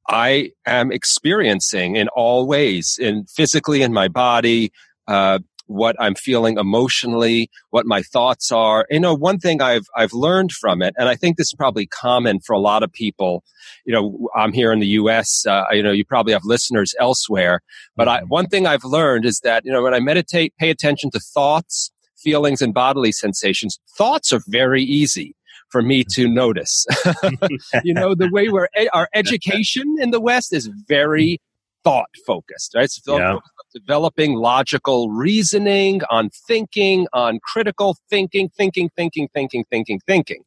I 0.08 0.50
am 0.66 0.92
experiencing 0.92 1.96
in 1.96 2.08
all 2.08 2.46
ways, 2.46 2.98
in 3.00 3.24
physically 3.26 3.82
in 3.82 3.92
my 3.92 4.08
body, 4.08 4.72
uh, 5.06 5.38
what 5.66 5.96
I'm 5.98 6.14
feeling 6.14 6.58
emotionally, 6.58 7.50
what 7.70 7.86
my 7.86 8.02
thoughts 8.02 8.52
are. 8.52 8.86
You 8.90 9.00
know, 9.00 9.14
one 9.14 9.38
thing 9.38 9.62
I've 9.62 9.86
I've 9.96 10.12
learned 10.12 10.52
from 10.52 10.82
it, 10.82 10.94
and 10.98 11.08
I 11.08 11.16
think 11.16 11.36
this 11.36 11.48
is 11.48 11.54
probably 11.54 11.86
common 11.86 12.40
for 12.40 12.52
a 12.52 12.58
lot 12.58 12.82
of 12.82 12.92
people. 12.92 13.42
You 13.84 13.94
know, 13.94 14.28
I'm 14.34 14.52
here 14.52 14.72
in 14.72 14.80
the 14.80 14.86
U.S. 14.88 15.46
Uh, 15.46 15.64
you 15.72 15.82
know, 15.82 15.92
you 15.92 16.04
probably 16.04 16.32
have 16.32 16.44
listeners 16.44 16.94
elsewhere, 16.98 17.60
but 17.96 18.08
I, 18.08 18.18
mm-hmm. 18.18 18.28
one 18.28 18.46
thing 18.46 18.66
I've 18.66 18.84
learned 18.84 19.24
is 19.24 19.40
that 19.40 19.64
you 19.64 19.72
know 19.72 19.82
when 19.82 19.94
I 19.94 20.00
meditate, 20.00 20.54
pay 20.58 20.70
attention 20.70 21.10
to 21.12 21.20
thoughts, 21.20 21.90
feelings, 22.16 22.60
and 22.62 22.74
bodily 22.74 23.12
sensations. 23.12 23.78
Thoughts 23.96 24.32
are 24.32 24.40
very 24.48 24.82
easy 24.82 25.34
for 25.70 25.82
me 25.82 26.04
to 26.04 26.26
mm-hmm. 26.26 26.34
notice. 26.34 26.86
you 27.84 27.94
know, 27.94 28.14
the 28.14 28.28
way 28.30 28.48
we're 28.48 28.68
our 28.92 29.08
education 29.14 29.96
in 29.98 30.10
the 30.10 30.20
West 30.20 30.52
is 30.52 30.68
very 30.88 31.40
thought 31.84 32.08
focused, 32.26 32.74
right? 32.74 32.84
It's 32.84 33.00
yeah. 33.06 33.38
Developing 33.74 34.34
logical 34.34 35.10
reasoning, 35.10 36.00
on 36.10 36.30
thinking, 36.30 37.06
on 37.12 37.40
critical 37.42 37.96
thinking, 38.08 38.48
thinking, 38.56 38.90
thinking, 38.96 39.28
thinking, 39.34 39.64
thinking, 39.70 40.00
thinking. 40.06 40.44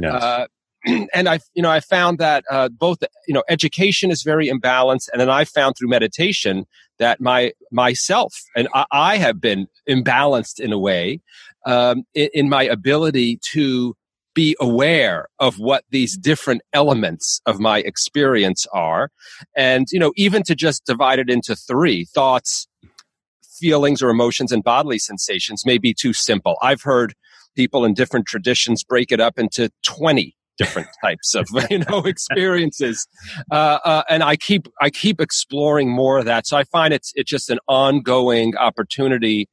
Yes. 0.00 0.22
Uh, 0.22 0.46
and 1.14 1.28
I, 1.28 1.40
you 1.54 1.62
know, 1.62 1.70
I 1.70 1.80
found 1.80 2.18
that 2.18 2.44
uh, 2.50 2.68
both, 2.68 2.98
you 3.26 3.34
know, 3.34 3.42
education 3.48 4.10
is 4.10 4.22
very 4.22 4.48
imbalanced, 4.48 5.08
and 5.12 5.20
then 5.20 5.30
I 5.30 5.44
found 5.44 5.76
through 5.76 5.88
meditation 5.88 6.66
that 6.98 7.20
my 7.20 7.52
myself 7.70 8.34
and 8.54 8.68
I, 8.72 8.84
I 8.92 9.16
have 9.16 9.40
been 9.40 9.66
imbalanced 9.88 10.60
in 10.60 10.72
a 10.72 10.78
way 10.78 11.20
um, 11.66 12.04
in, 12.14 12.28
in 12.32 12.48
my 12.48 12.62
ability 12.62 13.40
to 13.52 13.96
be 14.36 14.54
aware 14.60 15.28
of 15.40 15.58
what 15.58 15.82
these 15.90 16.16
different 16.16 16.60
elements 16.72 17.40
of 17.46 17.58
my 17.58 17.78
experience 17.78 18.66
are. 18.72 19.10
And, 19.56 19.86
you 19.90 19.98
know, 19.98 20.12
even 20.14 20.42
to 20.44 20.54
just 20.54 20.84
divide 20.84 21.18
it 21.18 21.30
into 21.30 21.56
three 21.56 22.04
thoughts, 22.04 22.68
feelings 23.58 24.02
or 24.02 24.10
emotions 24.10 24.52
and 24.52 24.62
bodily 24.62 24.98
sensations 24.98 25.64
may 25.64 25.78
be 25.78 25.94
too 25.94 26.12
simple. 26.12 26.58
I've 26.62 26.82
heard 26.82 27.14
people 27.56 27.86
in 27.86 27.94
different 27.94 28.26
traditions 28.26 28.84
break 28.84 29.10
it 29.10 29.20
up 29.20 29.38
into 29.38 29.70
20 29.84 30.36
different 30.58 30.88
types 31.02 31.34
of 31.34 31.48
you 31.70 31.78
know 31.78 32.00
experiences 32.00 33.06
uh, 33.50 33.78
uh, 33.84 34.02
and 34.08 34.22
i 34.22 34.36
keep 34.36 34.68
i 34.80 34.88
keep 34.88 35.20
exploring 35.20 35.90
more 35.90 36.18
of 36.18 36.24
that 36.24 36.46
so 36.46 36.56
i 36.56 36.64
find 36.64 36.94
it's 36.94 37.12
it's 37.14 37.30
just 37.30 37.50
an 37.50 37.58
ongoing 37.68 38.56
opportunity 38.56 39.50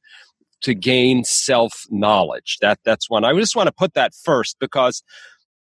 to 0.64 0.74
gain 0.74 1.24
self 1.24 1.84
knowledge. 1.90 2.58
That 2.60 2.80
that's 2.84 3.08
one. 3.08 3.24
I 3.24 3.32
just 3.34 3.54
want 3.54 3.68
to 3.68 3.72
put 3.72 3.94
that 3.94 4.12
first 4.14 4.56
because 4.58 5.02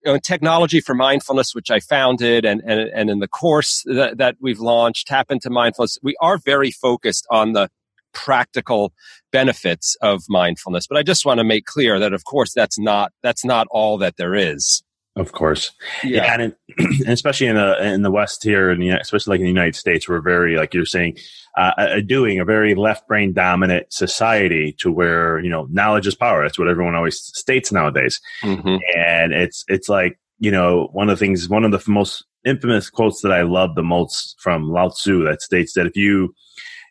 you 0.04 0.12
know, 0.12 0.18
technology 0.18 0.80
for 0.80 0.94
mindfulness, 0.94 1.54
which 1.54 1.70
I 1.70 1.80
founded, 1.80 2.44
and 2.44 2.60
and, 2.66 2.90
and 2.94 3.10
in 3.10 3.20
the 3.20 3.28
course 3.28 3.82
that, 3.86 4.18
that 4.18 4.36
we've 4.40 4.60
launched, 4.60 5.06
Tap 5.06 5.30
into 5.30 5.50
Mindfulness, 5.50 5.98
we 6.02 6.16
are 6.20 6.38
very 6.38 6.70
focused 6.70 7.26
on 7.30 7.52
the 7.52 7.68
practical 8.12 8.92
benefits 9.30 9.96
of 10.00 10.22
mindfulness. 10.28 10.86
But 10.88 10.98
I 10.98 11.02
just 11.02 11.24
want 11.24 11.38
to 11.38 11.44
make 11.44 11.66
clear 11.66 12.00
that, 12.00 12.12
of 12.12 12.24
course, 12.24 12.52
that's 12.54 12.78
not 12.78 13.12
that's 13.22 13.44
not 13.44 13.66
all 13.70 13.98
that 13.98 14.16
there 14.16 14.34
is. 14.34 14.82
Of 15.18 15.32
course, 15.32 15.72
yeah, 16.04 16.24
yeah 16.24 16.32
and, 16.34 16.42
it, 16.42 16.58
and, 16.78 17.08
especially 17.08 17.48
in 17.48 17.56
the 17.56 17.82
in 17.84 18.02
the 18.02 18.10
West 18.10 18.42
here, 18.42 18.70
and 18.70 18.82
especially 18.82 19.32
like 19.32 19.40
in 19.40 19.44
the 19.44 19.50
United 19.50 19.76
States, 19.76 20.08
we're 20.08 20.20
very 20.20 20.56
like 20.56 20.74
you're 20.74 20.86
saying, 20.86 21.18
uh, 21.56 21.72
uh, 21.76 22.00
doing 22.00 22.38
a 22.38 22.44
very 22.44 22.74
left 22.74 23.08
brain 23.08 23.32
dominant 23.32 23.92
society 23.92 24.74
to 24.78 24.92
where 24.92 25.40
you 25.40 25.50
know 25.50 25.66
knowledge 25.70 26.06
is 26.06 26.14
power. 26.14 26.42
That's 26.42 26.58
what 26.58 26.68
everyone 26.68 26.94
always 26.94 27.18
states 27.18 27.72
nowadays, 27.72 28.20
mm-hmm. 28.42 28.76
and 28.96 29.32
it's 29.32 29.64
it's 29.68 29.88
like 29.88 30.18
you 30.38 30.50
know 30.50 30.88
one 30.92 31.08
of 31.10 31.18
the 31.18 31.24
things, 31.24 31.48
one 31.48 31.64
of 31.64 31.72
the 31.72 31.82
most 31.90 32.24
infamous 32.44 32.88
quotes 32.88 33.22
that 33.22 33.32
I 33.32 33.42
love 33.42 33.74
the 33.74 33.82
most 33.82 34.36
from 34.40 34.70
Lao 34.70 34.90
Tzu 34.90 35.24
that 35.24 35.42
states 35.42 35.74
that 35.74 35.86
if 35.86 35.96
you 35.96 36.34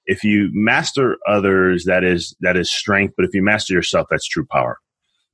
if 0.06 0.24
you 0.24 0.50
master 0.54 1.18
others, 1.28 1.86
that 1.86 2.04
is 2.04 2.36
that 2.42 2.58
is 2.58 2.72
strength, 2.72 3.14
but 3.16 3.26
if 3.26 3.34
you 3.34 3.44
master 3.44 3.74
yourself, 3.74 4.08
that's 4.10 4.28
true 4.28 4.46
power. 4.46 4.80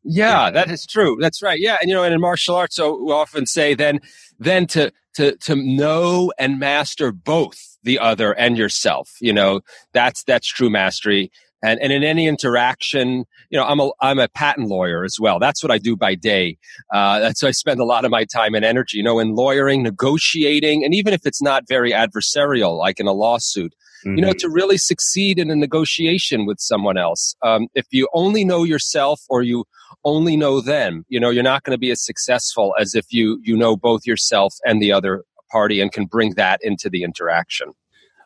Yeah, 0.04 0.52
that 0.52 0.70
is 0.70 0.86
true. 0.86 1.18
That's 1.20 1.42
right. 1.42 1.60
Yeah, 1.60 1.78
and 1.80 1.90
you 1.90 1.96
know, 1.96 2.04
and 2.04 2.14
in 2.14 2.20
martial 2.20 2.56
arts, 2.56 2.76
so 2.76 3.04
we 3.04 3.12
often 3.12 3.46
say 3.46 3.74
then, 3.74 4.00
then 4.38 4.68
to 4.68 4.92
to 5.16 5.36
to 5.38 5.56
know 5.56 6.32
and 6.38 6.60
master 6.60 7.12
both 7.12 7.78
the 7.84 8.00
other 8.00 8.34
and 8.34 8.58
yourself. 8.58 9.12
You 9.22 9.34
know, 9.34 9.62
that's 9.94 10.24
that's 10.24 10.48
true 10.48 10.70
mastery. 10.70 11.32
And 11.64 11.80
and 11.82 11.94
in 11.94 12.04
any 12.04 12.28
interaction, 12.28 13.24
you 13.50 13.58
know, 13.58 13.64
I'm 13.64 13.80
a 13.80 13.92
I'm 14.02 14.20
a 14.20 14.28
patent 14.28 14.68
lawyer 14.68 15.06
as 15.06 15.16
well. 15.20 15.40
That's 15.40 15.64
what 15.64 15.72
I 15.72 15.78
do 15.78 15.96
by 15.96 16.16
day. 16.16 16.58
Uh, 16.94 17.20
that's 17.20 17.42
I 17.42 17.52
spend 17.52 17.80
a 17.80 17.86
lot 17.86 18.04
of 18.04 18.12
my 18.12 18.26
time 18.26 18.54
and 18.54 18.66
energy. 18.66 18.98
You 18.98 19.04
know, 19.04 19.20
in 19.20 19.34
lawyering, 19.36 19.84
negotiating, 19.84 20.84
and 20.84 20.94
even 20.94 21.14
if 21.14 21.26
it's 21.26 21.42
not 21.42 21.64
very 21.68 21.92
adversarial, 21.92 22.78
like 22.78 23.00
in 23.00 23.08
a 23.08 23.14
lawsuit, 23.14 23.74
mm-hmm. 24.06 24.18
you 24.18 24.22
know, 24.22 24.32
mm-hmm. 24.32 24.38
to 24.40 24.50
really 24.50 24.78
succeed 24.78 25.40
in 25.40 25.50
a 25.50 25.56
negotiation 25.56 26.46
with 26.46 26.60
someone 26.60 26.98
else. 26.98 27.36
Um, 27.42 27.68
if 27.74 27.88
you 27.92 28.10
only 28.14 28.44
know 28.44 28.64
yourself 28.64 29.22
or 29.30 29.42
you 29.42 29.64
only 30.06 30.36
know 30.36 30.62
them, 30.62 31.06
you 31.10 31.20
know, 31.20 31.30
you're 31.30 31.44
not 31.44 31.64
going 31.64 31.76
to 31.76 31.80
be 31.80 31.92
as 31.92 32.04
successful 32.04 32.74
as 32.80 32.96
if 32.96 33.06
you, 33.12 33.40
you 33.44 33.56
know 33.56 33.76
both 33.76 34.06
yourself 34.06 34.56
and 34.66 34.82
the 34.82 34.92
other 34.92 35.24
party 35.52 35.80
and 35.80 35.92
can 35.92 36.06
bring 36.06 36.34
that 36.36 36.60
into 36.64 36.90
the 36.90 37.04
interaction. 37.04 37.72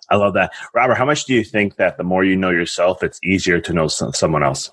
I 0.10 0.16
love 0.16 0.34
that. 0.36 0.54
Robert, 0.74 0.96
how 0.96 1.06
much 1.06 1.26
do 1.26 1.34
you 1.34 1.44
think 1.44 1.76
that 1.76 1.98
the 1.98 2.04
more 2.04 2.24
you 2.24 2.36
know 2.36 2.50
yourself, 2.50 3.04
it's 3.04 3.20
easier 3.24 3.60
to 3.60 3.74
know 3.74 3.88
someone 3.88 4.44
else? 4.44 4.72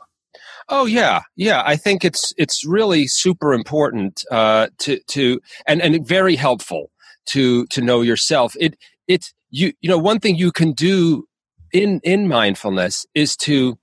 Oh 0.69 0.87
yeah, 0.87 1.23
yeah. 1.37 1.63
I 1.67 1.77
think 1.77 2.05
it's 2.05 2.33
it's 2.39 2.65
really 2.65 3.07
super 3.07 3.53
important 3.53 4.25
uh, 4.31 4.69
to 4.79 4.99
to 5.09 5.41
and 5.67 5.83
and 5.83 6.07
very 6.07 6.37
helpful 6.37 6.91
to 7.27 7.67
to 7.67 7.83
know 7.83 8.01
yourself. 8.01 8.55
It 8.59 8.77
it 9.07 9.33
you 9.51 9.73
you 9.83 9.91
know 9.91 9.99
one 9.99 10.21
thing 10.21 10.37
you 10.37 10.53
can 10.53 10.73
do 10.73 11.27
in 11.73 12.01
in 12.03 12.29
mindfulness 12.29 13.05
is 13.15 13.37
to 13.39 13.79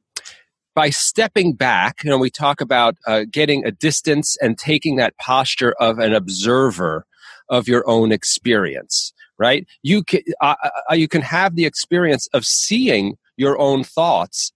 by 0.75 0.89
stepping 0.89 1.53
back 1.53 2.03
you 2.03 2.09
know 2.09 2.17
we 2.17 2.29
talk 2.29 2.61
about 2.61 2.95
uh, 3.07 3.25
getting 3.31 3.65
a 3.65 3.71
distance 3.71 4.37
and 4.41 4.57
taking 4.57 4.95
that 4.95 5.17
posture 5.17 5.73
of 5.79 5.99
an 5.99 6.13
observer 6.13 7.05
of 7.49 7.67
your 7.67 7.87
own 7.89 8.11
experience 8.11 9.13
right? 9.41 9.67
You 9.81 10.03
can 10.03 10.21
uh, 10.39 10.55
uh, 10.89 10.93
you 10.93 11.07
can 11.07 11.23
have 11.23 11.55
the 11.55 11.65
experience 11.65 12.27
of 12.31 12.45
seeing 12.45 13.17
your 13.37 13.59
own 13.59 13.83
thoughts 13.83 14.51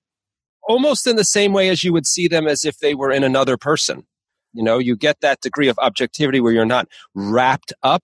almost 0.67 1.07
in 1.07 1.15
the 1.15 1.23
same 1.23 1.53
way 1.53 1.69
as 1.69 1.83
you 1.83 1.91
would 1.91 2.05
see 2.05 2.27
them 2.27 2.47
as 2.47 2.63
if 2.63 2.77
they 2.77 2.93
were 2.93 3.11
in 3.11 3.23
another 3.23 3.57
person. 3.57 4.05
You 4.53 4.63
know 4.63 4.77
you 4.77 4.95
get 4.95 5.21
that 5.21 5.41
degree 5.41 5.67
of 5.67 5.79
objectivity 5.79 6.39
where 6.39 6.53
you're 6.53 6.65
not 6.65 6.87
wrapped 7.15 7.73
up 7.81 8.03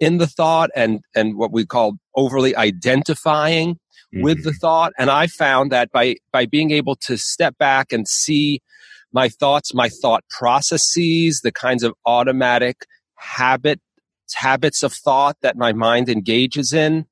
in 0.00 0.18
the 0.18 0.26
thought 0.26 0.70
and 0.74 1.00
and 1.14 1.36
what 1.36 1.52
we 1.52 1.64
call 1.64 1.96
overly 2.16 2.56
identifying 2.56 3.78
mm-hmm. 4.14 4.22
with 4.22 4.44
the 4.44 4.50
mm-hmm. 4.50 4.58
thought 4.58 4.92
and 4.98 5.10
i 5.10 5.26
found 5.26 5.70
that 5.72 5.90
by 5.92 6.16
by 6.32 6.46
being 6.46 6.70
able 6.70 6.96
to 6.96 7.16
step 7.16 7.56
back 7.58 7.92
and 7.92 8.08
see 8.08 8.60
my 9.12 9.28
thoughts 9.28 9.74
my 9.74 9.88
thought 9.88 10.24
processes 10.30 11.40
the 11.42 11.52
kinds 11.52 11.82
of 11.82 11.94
automatic 12.04 12.86
habit 13.16 13.80
habits 14.34 14.82
of 14.82 14.92
thought 14.92 15.36
that 15.40 15.56
my 15.56 15.72
mind 15.72 16.08
engages 16.08 16.72
in 16.72 17.06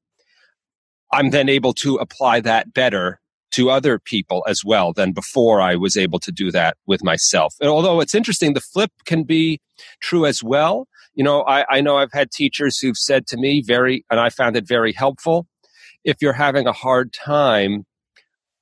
i'm 1.12 1.30
then 1.30 1.48
able 1.48 1.72
to 1.72 1.96
apply 1.96 2.40
that 2.40 2.72
better 2.74 3.20
to 3.54 3.70
other 3.70 4.00
people 4.00 4.44
as 4.48 4.64
well 4.64 4.92
than 4.92 5.12
before 5.12 5.60
I 5.60 5.76
was 5.76 5.96
able 5.96 6.18
to 6.18 6.32
do 6.32 6.50
that 6.50 6.76
with 6.88 7.04
myself. 7.04 7.54
And 7.60 7.70
although 7.70 8.00
it's 8.00 8.14
interesting, 8.14 8.52
the 8.52 8.60
flip 8.60 8.90
can 9.04 9.22
be 9.22 9.60
true 10.00 10.26
as 10.26 10.42
well. 10.42 10.88
You 11.14 11.22
know, 11.22 11.42
I, 11.42 11.64
I 11.70 11.80
know 11.80 11.98
I've 11.98 12.12
had 12.12 12.32
teachers 12.32 12.80
who've 12.80 12.96
said 12.96 13.28
to 13.28 13.36
me 13.36 13.62
very, 13.64 14.04
and 14.10 14.18
I 14.18 14.30
found 14.30 14.56
it 14.56 14.66
very 14.66 14.92
helpful. 14.92 15.46
If 16.04 16.18
you're 16.20 16.32
having 16.32 16.66
a 16.66 16.73
hard 16.73 17.12
time, 17.12 17.87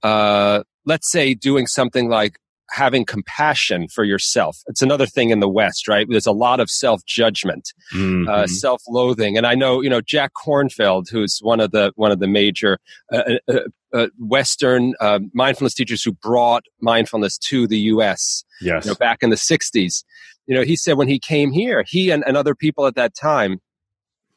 uh, 0.03 0.63
let's 0.85 1.11
say 1.11 1.35
doing 1.35 1.67
something 1.67 2.09
like 2.09 2.39
having 2.73 3.05
compassion 3.05 3.87
for 3.87 4.03
yourself. 4.03 4.59
It's 4.67 4.81
another 4.81 5.05
thing 5.07 5.31
in 5.31 5.41
the 5.41 5.49
West, 5.49 5.87
right? 5.89 6.07
There's 6.09 6.27
a 6.27 6.33
lot 6.33 6.59
of 6.59 6.71
self 6.71 7.05
judgment, 7.05 7.73
uh, 7.93 7.97
mm-hmm. 7.97 8.29
uh, 8.29 8.47
self 8.47 8.83
loathing, 8.89 9.37
and 9.37 9.47
I 9.47 9.55
know 9.55 9.81
you 9.83 9.91
know 9.91 10.01
Jack 10.01 10.33
Kornfield, 10.35 11.11
who's 11.11 11.39
one 11.43 11.61
of 11.61 11.71
the 11.71 11.93
one 11.97 12.11
of 12.11 12.19
the 12.19 12.27
major 12.27 12.79
uh, 13.13 13.35
uh, 13.49 13.61
uh 13.93 14.07
Western 14.19 14.95
uh, 15.01 15.21
mindfulness 15.35 15.75
teachers 15.75 16.03
who 16.03 16.13
brought 16.13 16.65
mindfulness 16.81 17.39
to 17.39 17.67
the 17.67 17.79
U.S. 17.79 18.45
Yes, 18.61 18.85
you 18.85 18.91
know, 18.91 18.97
back 18.97 19.19
in 19.23 19.31
the 19.31 19.37
'60s. 19.37 20.05
You 20.47 20.57
know, 20.57 20.63
he 20.63 20.75
said 20.75 20.97
when 20.97 21.09
he 21.09 21.19
came 21.19 21.53
here, 21.53 21.85
he 21.87 22.11
and, 22.11 22.25
and 22.27 22.37
other 22.37 22.55
people 22.55 22.87
at 22.87 22.97
that 22.97 23.15
time 23.15 23.61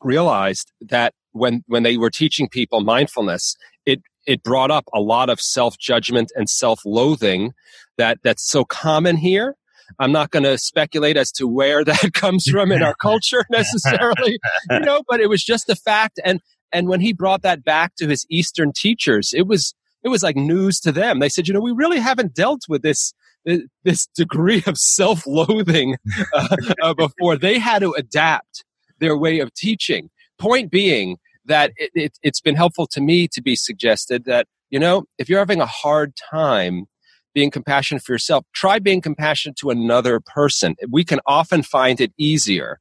realized 0.02 0.72
that 0.82 1.14
when 1.36 1.64
when 1.68 1.84
they 1.84 1.98
were 1.98 2.10
teaching 2.10 2.48
people 2.50 2.82
mindfulness, 2.82 3.56
it 3.86 4.02
it 4.26 4.44
brought 4.44 4.72
up 4.72 4.86
a 4.94 5.00
lot 5.00 5.30
of 5.30 5.40
self 5.40 5.78
judgment 5.78 6.32
and 6.36 6.50
self 6.50 6.82
loathing 6.86 7.54
that 7.98 8.20
that's 8.24 8.48
so 8.50 8.64
common 8.66 9.18
here. 9.18 9.56
I'm 10.00 10.12
not 10.12 10.32
going 10.32 10.44
to 10.44 10.58
speculate 10.58 11.18
as 11.18 11.32
to 11.34 11.48
where 11.48 11.84
that 11.86 12.14
comes 12.14 12.48
from 12.48 12.72
in 12.72 12.82
our 12.82 12.96
culture 12.96 13.46
necessarily, 13.52 14.40
you 14.72 14.80
know, 14.80 15.04
but 15.08 15.20
it 15.20 15.30
was 15.30 15.44
just 15.44 15.70
a 15.70 15.76
fact. 15.76 16.20
And, 16.24 16.42
and 16.72 16.88
when 16.88 17.02
he 17.02 17.14
brought 17.14 17.44
that 17.44 17.64
back 17.64 17.96
to 17.98 18.08
his 18.08 18.26
Eastern 18.30 18.72
teachers, 18.74 19.32
it 19.34 19.48
was, 19.48 19.76
it 20.04 20.10
was 20.10 20.24
like 20.24 20.36
news 20.36 20.80
to 20.82 20.92
them. 20.92 21.20
They 21.20 21.30
said, 21.30 21.48
you 21.48 21.54
know, 21.54 21.62
we 21.62 21.72
really 21.72 22.00
haven't 22.00 22.34
dealt 22.34 22.62
with 22.68 22.82
this, 22.82 23.14
this 23.84 24.08
degree 24.16 24.64
of 24.66 24.78
self-loathing 24.78 25.98
uh, 26.34 26.58
uh, 26.82 26.94
before. 26.96 27.38
They 27.38 27.60
had 27.60 27.80
to 27.80 27.94
adapt 27.94 28.66
their 29.00 29.18
way 29.18 29.40
of 29.40 29.54
teaching. 29.54 30.10
Point 30.40 30.72
being 30.72 31.18
that 31.46 31.72
it, 31.78 31.92
it, 31.94 32.18
it's 32.24 32.42
been 32.42 32.56
helpful 32.56 32.88
to 32.88 33.02
me 33.02 33.28
to 33.30 33.42
be 33.42 33.56
suggested 33.56 34.26
that, 34.26 34.48
you 34.70 34.80
know, 34.80 35.06
if 35.18 35.30
you're 35.30 35.40
having 35.40 35.62
a 35.62 35.66
hard 35.66 36.14
time 36.32 36.86
being 37.34 37.52
compassionate 37.52 38.02
for 38.04 38.14
yourself, 38.14 38.46
try 38.54 38.80
being 38.80 39.02
compassionate 39.02 39.58
to 39.58 39.70
another 39.70 40.20
person. 40.20 40.76
We 40.90 41.04
can 41.04 41.20
often 41.28 41.62
find 41.64 42.02
it 42.02 42.14
easier 42.18 42.80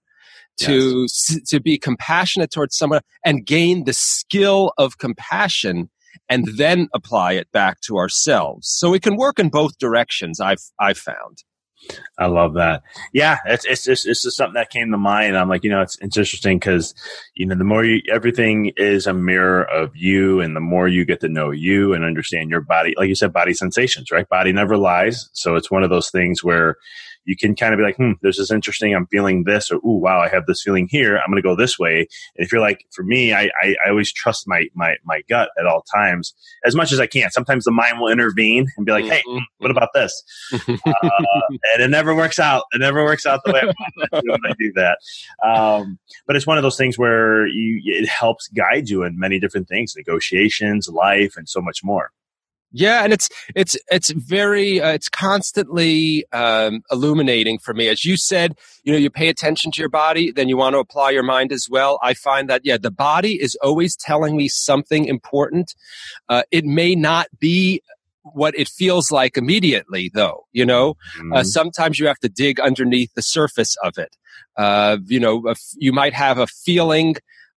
to 0.58 1.02
yes. 1.02 1.40
to 1.48 1.60
be 1.60 1.78
compassionate 1.78 2.50
towards 2.52 2.76
someone 2.76 3.00
and 3.24 3.44
gain 3.44 3.84
the 3.84 3.92
skill 3.92 4.72
of 4.78 4.98
compassion 4.98 5.90
and 6.28 6.46
then 6.56 6.88
apply 6.94 7.32
it 7.32 7.50
back 7.52 7.80
to 7.82 7.96
ourselves. 7.96 8.68
So 8.68 8.94
it 8.94 9.02
can 9.02 9.16
work 9.16 9.38
in 9.38 9.48
both 9.48 9.78
directions. 9.78 10.40
I've 10.40 10.62
I've 10.78 10.98
found. 10.98 11.42
I 12.18 12.26
love 12.26 12.54
that. 12.54 12.82
Yeah, 13.12 13.38
it's 13.46 13.64
it's 13.64 13.84
just 13.84 14.06
it's 14.06 14.22
just 14.22 14.36
something 14.36 14.54
that 14.54 14.70
came 14.70 14.90
to 14.90 14.98
mind. 14.98 15.36
I'm 15.36 15.48
like, 15.48 15.64
you 15.64 15.70
know, 15.70 15.80
it's 15.80 15.96
it's 16.00 16.16
interesting 16.16 16.58
because 16.58 16.94
you 17.34 17.46
know 17.46 17.56
the 17.56 17.64
more 17.64 17.84
you 17.84 18.00
everything 18.12 18.72
is 18.76 19.06
a 19.06 19.12
mirror 19.12 19.62
of 19.62 19.96
you, 19.96 20.40
and 20.40 20.54
the 20.54 20.60
more 20.60 20.86
you 20.86 21.04
get 21.04 21.20
to 21.20 21.28
know 21.28 21.50
you 21.50 21.92
and 21.92 22.04
understand 22.04 22.50
your 22.50 22.60
body, 22.60 22.94
like 22.96 23.08
you 23.08 23.14
said, 23.14 23.32
body 23.32 23.54
sensations, 23.54 24.10
right? 24.10 24.28
Body 24.28 24.52
never 24.52 24.76
lies. 24.76 25.28
So 25.32 25.56
it's 25.56 25.70
one 25.70 25.82
of 25.82 25.90
those 25.90 26.10
things 26.10 26.44
where 26.44 26.76
you 27.24 27.36
can 27.36 27.54
kind 27.54 27.72
of 27.72 27.78
be 27.78 27.84
like, 27.84 27.96
hmm, 27.96 28.12
this 28.22 28.38
is 28.38 28.50
interesting. 28.50 28.94
I'm 28.94 29.06
feeling 29.06 29.44
this, 29.44 29.70
or 29.70 29.76
ooh, 29.76 29.98
wow, 29.98 30.20
I 30.20 30.28
have 30.28 30.46
this 30.46 30.62
feeling 30.62 30.88
here. 30.90 31.16
I'm 31.16 31.30
going 31.30 31.42
to 31.42 31.42
go 31.42 31.56
this 31.56 31.78
way. 31.78 32.00
And 32.36 32.44
if 32.44 32.52
you're 32.52 32.60
like, 32.60 32.84
for 32.90 33.02
me, 33.02 33.32
I, 33.32 33.50
I, 33.62 33.74
I, 33.84 33.90
always 33.90 34.12
trust 34.12 34.46
my, 34.46 34.66
my, 34.74 34.96
my 35.04 35.22
gut 35.28 35.50
at 35.58 35.66
all 35.66 35.82
times 35.94 36.34
as 36.64 36.74
much 36.74 36.92
as 36.92 37.00
I 37.00 37.06
can. 37.06 37.30
Sometimes 37.30 37.64
the 37.64 37.70
mind 37.70 38.00
will 38.00 38.10
intervene 38.10 38.66
and 38.76 38.84
be 38.84 38.92
like, 38.92 39.04
hey, 39.04 39.22
mm-hmm. 39.26 39.44
what 39.58 39.70
about 39.70 39.90
this? 39.94 40.22
uh, 40.52 41.10
and 41.74 41.82
it 41.82 41.90
never 41.90 42.14
works 42.14 42.38
out. 42.38 42.64
It 42.72 42.78
never 42.78 43.04
works 43.04 43.26
out 43.26 43.40
the 43.44 43.52
way 43.52 43.60
I 43.60 43.66
want 43.66 44.24
when 44.26 44.40
I 44.46 44.54
do 44.58 44.72
that. 44.74 44.98
Um, 45.42 45.98
but 46.26 46.36
it's 46.36 46.46
one 46.46 46.58
of 46.58 46.62
those 46.62 46.76
things 46.76 46.98
where 46.98 47.46
you, 47.46 47.80
it 47.84 48.08
helps 48.08 48.48
guide 48.48 48.88
you 48.88 49.02
in 49.02 49.18
many 49.18 49.38
different 49.38 49.68
things, 49.68 49.94
negotiations, 49.96 50.88
life, 50.88 51.36
and 51.36 51.48
so 51.48 51.60
much 51.60 51.82
more. 51.82 52.10
Yeah, 52.76 53.04
and 53.04 53.12
it's 53.12 53.30
it's 53.54 53.76
it's 53.88 54.10
very 54.10 54.80
uh, 54.80 54.90
it's 54.90 55.08
constantly 55.08 56.24
um, 56.32 56.82
illuminating 56.90 57.60
for 57.60 57.72
me. 57.72 57.88
As 57.88 58.04
you 58.04 58.16
said, 58.16 58.56
you 58.82 58.92
know, 58.92 58.98
you 58.98 59.10
pay 59.10 59.28
attention 59.28 59.70
to 59.70 59.80
your 59.80 59.88
body, 59.88 60.32
then 60.32 60.48
you 60.48 60.56
want 60.56 60.74
to 60.74 60.80
apply 60.80 61.10
your 61.10 61.22
mind 61.22 61.52
as 61.52 61.68
well. 61.70 62.00
I 62.02 62.14
find 62.14 62.50
that 62.50 62.62
yeah, 62.64 62.76
the 62.76 62.90
body 62.90 63.40
is 63.40 63.56
always 63.62 63.94
telling 63.94 64.36
me 64.36 64.48
something 64.48 65.04
important. 65.04 65.76
Uh, 66.28 66.42
it 66.50 66.64
may 66.64 66.96
not 66.96 67.28
be 67.38 67.80
what 68.22 68.58
it 68.58 68.68
feels 68.68 69.12
like 69.12 69.36
immediately, 69.36 70.10
though. 70.12 70.48
You 70.50 70.66
know, 70.66 70.90
uh, 70.90 71.20
mm-hmm. 71.20 71.32
uh, 71.32 71.44
sometimes 71.44 72.00
you 72.00 72.08
have 72.08 72.18
to 72.20 72.28
dig 72.28 72.58
underneath 72.58 73.14
the 73.14 73.22
surface 73.22 73.76
of 73.84 73.98
it. 73.98 74.16
Uh, 74.56 74.98
you 75.06 75.20
know, 75.20 75.54
you 75.76 75.92
might 75.92 76.12
have 76.12 76.38
a 76.38 76.48
feeling 76.48 77.14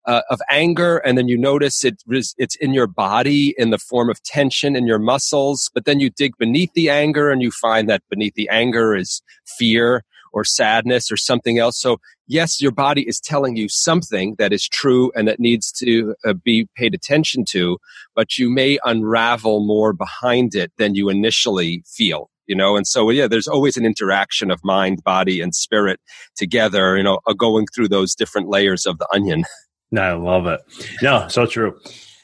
uh, 0.08 0.22
of 0.30 0.40
anger, 0.50 0.98
and 0.98 1.18
then 1.18 1.28
you 1.28 1.38
notice 1.38 1.84
it 1.84 2.02
it's 2.08 2.56
in 2.56 2.74
your 2.74 2.88
body 2.88 3.54
in 3.58 3.70
the 3.70 3.78
form 3.78 4.10
of 4.10 4.24
tension 4.24 4.76
in 4.76 4.88
your 4.88 5.00
muscles. 5.00 5.70
But 5.74 5.86
then 5.86 6.00
you 6.00 6.10
dig 6.10 6.38
beneath 6.38 6.74
the 6.74 6.90
anger, 6.90 7.30
and 7.30 7.42
you 7.42 7.52
find 7.52 7.90
that 7.90 8.02
beneath 8.10 8.34
the 8.36 8.50
anger 8.50 8.96
is 8.96 9.22
fear 9.58 10.04
or 10.34 10.44
sadness 10.44 11.12
or 11.12 11.18
something 11.18 11.60
else. 11.60 11.80
So 11.80 11.98
yes, 12.28 12.62
your 12.62 12.72
body 12.72 13.08
is 13.08 13.20
telling 13.20 13.56
you 13.56 13.68
something 13.70 14.36
that 14.38 14.54
is 14.54 14.68
true 14.68 15.12
and 15.16 15.28
that 15.28 15.40
needs 15.40 15.72
to 15.74 16.16
uh, 16.26 16.34
be 16.34 16.68
paid 16.76 16.94
attention 16.94 17.46
to, 17.50 17.78
but 18.16 18.38
you 18.38 18.50
may 18.50 18.78
unravel 18.86 19.66
more 19.66 19.94
behind 19.94 20.56
it 20.56 20.72
than 20.78 20.96
you 20.96 21.10
initially 21.10 21.84
feel 21.86 22.30
you 22.48 22.56
know 22.56 22.78
and 22.78 22.88
so 22.88 23.10
yeah 23.10 23.28
there's 23.28 23.48
always 23.48 23.76
an 23.76 23.86
interaction 23.86 24.50
of 24.50 24.64
mind 24.64 25.04
body 25.04 25.42
and 25.42 25.54
spirit 25.54 26.00
together 26.38 26.96
you 26.96 27.04
know 27.04 27.20
uh, 27.28 27.34
going 27.34 27.66
through 27.76 27.90
those 27.90 28.16
different 28.16 28.48
layers 28.48 28.86
of 28.86 28.98
the 29.00 29.08
onion 29.14 29.44
No, 29.92 30.02
I 30.02 30.14
love 30.14 30.48
it. 30.48 30.62
No, 31.02 31.28
so 31.28 31.46
true. 31.46 31.80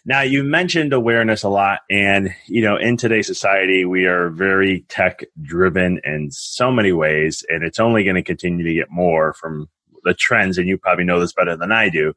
Now 0.05 0.21
you 0.21 0.43
mentioned 0.43 0.91
awareness 0.91 1.43
a 1.43 1.49
lot, 1.49 1.79
and 1.89 2.33
you 2.47 2.61
know, 2.61 2.75
in 2.75 2.97
today's 2.97 3.27
society, 3.27 3.85
we 3.85 4.05
are 4.05 4.29
very 4.29 4.81
tech 4.89 5.23
driven 5.41 6.01
in 6.03 6.29
so 6.31 6.71
many 6.71 6.91
ways, 6.91 7.45
and 7.47 7.63
it's 7.63 7.79
only 7.79 8.03
going 8.03 8.15
to 8.15 8.23
continue 8.23 8.65
to 8.65 8.73
get 8.73 8.91
more 8.91 9.33
from 9.33 9.69
the 10.03 10.13
trends. 10.13 10.57
And 10.57 10.67
you 10.67 10.77
probably 10.77 11.05
know 11.05 11.21
this 11.21 11.31
better 11.31 11.55
than 11.55 11.71
I 11.71 11.87
do. 11.87 12.13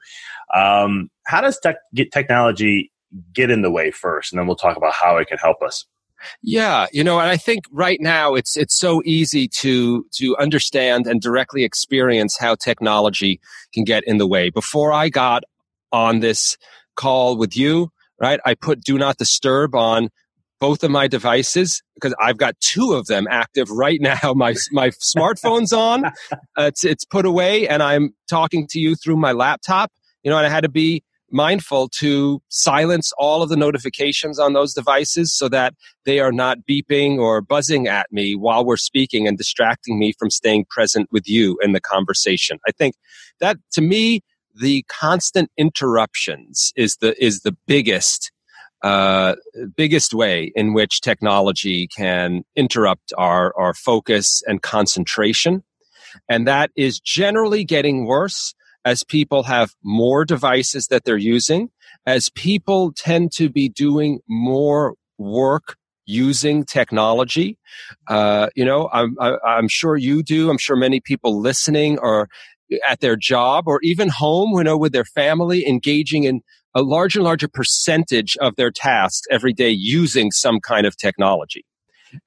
Um, 0.53 1.11
how 1.27 1.41
does 1.41 1.61
tech 1.61 1.77
get 1.95 2.11
technology 2.11 2.91
get 3.33 3.51
in 3.51 3.63
the 3.63 3.71
way 3.71 3.93
first, 3.93 4.33
and 4.33 4.39
then 4.39 4.49
we'll 4.49 4.57
talk 4.57 4.77
about 4.77 4.95
how 4.95 5.17
it 5.19 5.29
can 5.29 5.39
help 5.39 5.63
us. 5.63 5.87
Yeah, 6.43 6.87
you 6.93 7.05
know, 7.05 7.19
and 7.21 7.29
I 7.29 7.37
think 7.37 7.65
right 7.71 7.99
now 8.01 8.35
it's 8.35 8.57
it's 8.57 8.77
so 8.77 9.03
easy 9.05 9.49
to 9.61 10.07
to 10.15 10.37
understand 10.39 11.07
and 11.07 11.21
directly 11.21 11.65
experience 11.65 12.39
how 12.39 12.55
technology 12.55 13.41
can 13.73 13.85
get 13.85 14.05
in 14.07 14.19
the 14.19 14.27
way. 14.27 14.51
Before 14.51 14.93
I 14.93 15.09
got 15.09 15.45
on 15.93 16.21
this 16.21 16.57
call 16.97 17.37
with 17.37 17.57
you, 17.57 17.91
right? 18.21 18.41
I 18.45 18.55
put 18.55 18.83
do 18.83 18.99
not 18.99 19.19
disturb 19.19 19.75
on 19.75 20.09
both 20.59 20.83
of 20.83 20.91
my 20.91 21.07
devices 21.07 21.83
because 21.95 22.15
I've 22.21 22.39
got 22.39 22.59
two 22.61 22.95
of 22.95 23.07
them 23.07 23.27
active 23.31 23.71
right 23.71 24.01
now. 24.03 24.35
My 24.35 24.55
my 24.73 24.91
smartphone's 24.91 25.73
on, 25.73 26.07
uh, 26.07 26.11
it's 26.59 26.85
it's 26.85 27.05
put 27.05 27.27
away, 27.27 27.69
and 27.69 27.83
I'm 27.83 28.15
talking 28.29 28.67
to 28.71 28.79
you 28.79 28.95
through 28.95 29.17
my 29.17 29.33
laptop. 29.33 29.93
You 30.23 30.31
know, 30.31 30.39
and 30.39 30.47
I 30.47 30.51
had 30.51 30.63
to 30.63 30.69
be 30.69 31.05
mindful 31.31 31.89
to 31.89 32.41
silence 32.49 33.13
all 33.19 33.43
of 33.43 33.49
the 33.49 33.57
notifications 33.57 34.39
on 34.39 34.53
those 34.53 34.75
devices 34.75 35.37
so 35.37 35.49
that 35.49 35.75
they 36.05 36.21
are 36.21 36.33
not 36.33 36.59
beeping 36.69 37.19
or 37.19 37.41
buzzing 37.41 37.89
at 37.89 38.07
me 38.13 38.35
while 38.35 38.65
we're 38.65 38.77
speaking 38.77 39.27
and 39.27 39.37
distracting 39.37 39.99
me 39.99 40.13
from 40.19 40.31
staying 40.31 40.65
present 40.71 41.09
with 41.11 41.29
you 41.29 41.59
in 41.63 41.73
the 41.73 41.81
conversation. 41.81 42.59
I 42.69 42.73
think 42.73 42.95
that 43.41 43.57
to 43.73 43.81
me, 43.81 44.21
the 44.59 44.85
constant 44.89 45.51
interruptions 45.59 46.73
is 46.77 46.97
the 46.97 47.23
is 47.23 47.41
the 47.41 47.57
biggest 47.67 48.33
uh, 48.83 49.35
biggest 49.75 50.15
way 50.15 50.53
in 50.55 50.73
which 50.73 51.01
technology 51.01 51.89
can 51.89 52.45
interrupt 52.55 53.13
our, 53.17 53.53
our 53.59 53.75
focus 53.75 54.43
and 54.47 54.63
concentration. 54.63 55.65
And 56.29 56.47
that 56.47 56.71
is 56.77 57.01
generally 57.01 57.65
getting 57.65 58.07
worse 58.07 58.55
as 58.87 59.03
people 59.03 59.43
have 59.43 59.75
more 59.83 60.25
devices 60.25 60.87
that 60.87 61.05
they're 61.05 61.19
using, 61.19 61.69
as 62.07 62.31
people 62.31 62.93
tend 62.93 63.33
to 63.33 63.51
be 63.51 63.69
doing 63.69 64.21
more 64.29 64.95
work 65.19 65.77
using 66.07 66.65
technology. 66.65 67.59
Uh, 68.07 68.49
you 68.55 68.65
know, 68.65 68.89
I'm, 68.93 69.17
I, 69.21 69.33
i 69.45 69.59
am 69.59 69.67
sure 69.67 69.97
you 69.97 70.23
do. 70.23 70.49
I'm 70.49 70.57
sure 70.57 70.77
many 70.77 71.01
people 71.01 71.41
listening 71.41 71.99
are 71.99 72.29
at 72.89 73.01
their 73.01 73.17
job 73.17 73.65
or 73.67 73.81
even 73.83 74.09
home, 74.09 74.57
you 74.57 74.63
know, 74.63 74.79
with 74.79 74.93
their 74.93 75.05
family, 75.05 75.67
engaging 75.67 76.23
in 76.23 76.43
a 76.75 76.83
larger 76.83 77.19
and 77.19 77.25
larger 77.25 77.49
percentage 77.49 78.37
of 78.41 78.55
their 78.55 78.71
tasks 78.71 79.27
every 79.33 79.53
day 79.53 79.71
using 79.71 80.31
some 80.31 80.61
kind 80.61 80.87
of 80.87 80.97
technology 80.97 81.65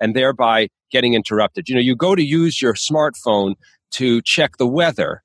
and 0.02 0.14
thereby 0.14 0.68
getting 0.92 1.14
interrupted. 1.14 1.70
You 1.70 1.76
know, 1.76 1.82
you 1.82 1.96
go 1.96 2.16
to 2.16 2.24
use 2.24 2.62
your 2.62 2.74
smartphone 2.74 3.56
to 3.92 4.22
check 4.24 4.58
the 4.58 4.68
weather, 4.68 5.24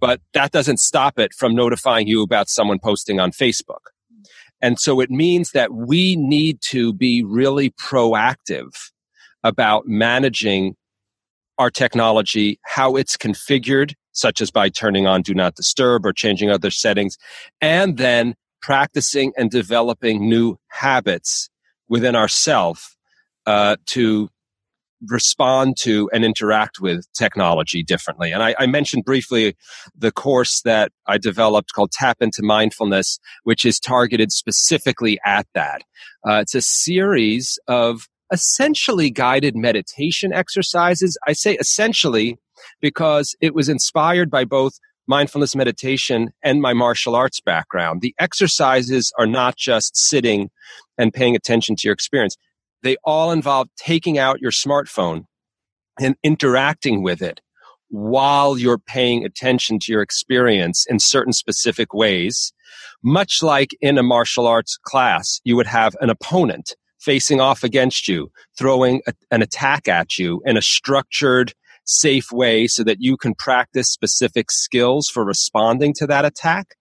but 0.00 0.20
that 0.34 0.50
doesn't 0.50 0.78
stop 0.78 1.18
it 1.18 1.32
from 1.32 1.54
notifying 1.54 2.06
you 2.06 2.22
about 2.22 2.48
someone 2.48 2.78
posting 2.78 3.20
on 3.20 3.30
Facebook. 3.30 3.80
And 4.62 4.78
so 4.78 5.00
it 5.00 5.10
means 5.10 5.52
that 5.52 5.72
we 5.72 6.16
need 6.16 6.60
to 6.68 6.92
be 6.92 7.22
really 7.22 7.70
proactive 7.70 8.70
about 9.42 9.86
managing 9.86 10.76
our 11.58 11.70
technology, 11.70 12.58
how 12.64 12.96
it's 12.96 13.16
configured, 13.16 13.94
such 14.12 14.40
as 14.40 14.50
by 14.50 14.68
turning 14.68 15.06
on 15.06 15.22
do 15.22 15.34
not 15.34 15.54
disturb 15.54 16.04
or 16.04 16.12
changing 16.12 16.50
other 16.50 16.70
settings, 16.70 17.16
and 17.60 17.96
then 17.96 18.34
practicing 18.60 19.32
and 19.36 19.50
developing 19.50 20.28
new 20.28 20.56
habits 20.68 21.48
within 21.88 22.14
ourselves 22.14 22.96
uh, 23.46 23.76
to 23.86 24.28
respond 25.08 25.76
to 25.78 26.10
and 26.12 26.24
interact 26.24 26.80
with 26.80 27.06
technology 27.12 27.82
differently. 27.82 28.32
And 28.32 28.42
I, 28.42 28.54
I, 28.58 28.66
mentioned 28.66 29.04
briefly 29.04 29.56
the 29.96 30.12
course 30.12 30.60
that 30.62 30.92
I 31.06 31.16
developed 31.16 31.72
called 31.72 31.90
Tap 31.90 32.18
into 32.20 32.42
Mindfulness, 32.42 33.18
which 33.44 33.64
is 33.64 33.80
targeted 33.80 34.30
specifically 34.30 35.18
at 35.24 35.46
that. 35.54 35.82
Uh, 36.28 36.34
it's 36.34 36.54
a 36.54 36.60
series 36.60 37.58
of 37.66 38.08
essentially 38.32 39.10
guided 39.10 39.56
meditation 39.56 40.32
exercises. 40.32 41.16
I 41.26 41.32
say 41.32 41.54
essentially 41.54 42.38
because 42.80 43.34
it 43.40 43.54
was 43.54 43.68
inspired 43.68 44.30
by 44.30 44.44
both 44.44 44.74
mindfulness 45.06 45.56
meditation 45.56 46.30
and 46.42 46.62
my 46.62 46.72
martial 46.72 47.16
arts 47.16 47.40
background. 47.40 48.00
The 48.00 48.14
exercises 48.18 49.12
are 49.18 49.26
not 49.26 49.56
just 49.56 49.96
sitting 49.96 50.50
and 50.96 51.12
paying 51.12 51.34
attention 51.34 51.74
to 51.76 51.88
your 51.88 51.94
experience. 51.94 52.36
They 52.82 52.96
all 53.04 53.30
involve 53.30 53.68
taking 53.76 54.18
out 54.18 54.40
your 54.40 54.50
smartphone 54.50 55.24
and 56.00 56.16
interacting 56.22 57.02
with 57.02 57.22
it 57.22 57.40
while 57.88 58.56
you're 58.56 58.78
paying 58.78 59.24
attention 59.24 59.78
to 59.80 59.92
your 59.92 60.02
experience 60.02 60.86
in 60.88 60.98
certain 60.98 61.32
specific 61.32 61.92
ways. 61.92 62.52
Much 63.02 63.42
like 63.42 63.70
in 63.80 63.98
a 63.98 64.02
martial 64.02 64.46
arts 64.46 64.78
class, 64.82 65.40
you 65.44 65.56
would 65.56 65.66
have 65.66 65.96
an 66.00 66.08
opponent 66.08 66.74
facing 67.00 67.40
off 67.40 67.64
against 67.64 68.06
you, 68.06 68.30
throwing 68.56 69.02
a, 69.06 69.12
an 69.30 69.42
attack 69.42 69.88
at 69.88 70.18
you 70.18 70.40
in 70.44 70.56
a 70.56 70.62
structured, 70.62 71.52
safe 71.84 72.30
way 72.30 72.66
so 72.66 72.84
that 72.84 72.98
you 73.00 73.16
can 73.16 73.34
practice 73.34 73.90
specific 73.90 74.50
skills 74.50 75.08
for 75.08 75.24
responding 75.24 75.92
to 75.94 76.06
that 76.06 76.24
attack. 76.24 76.76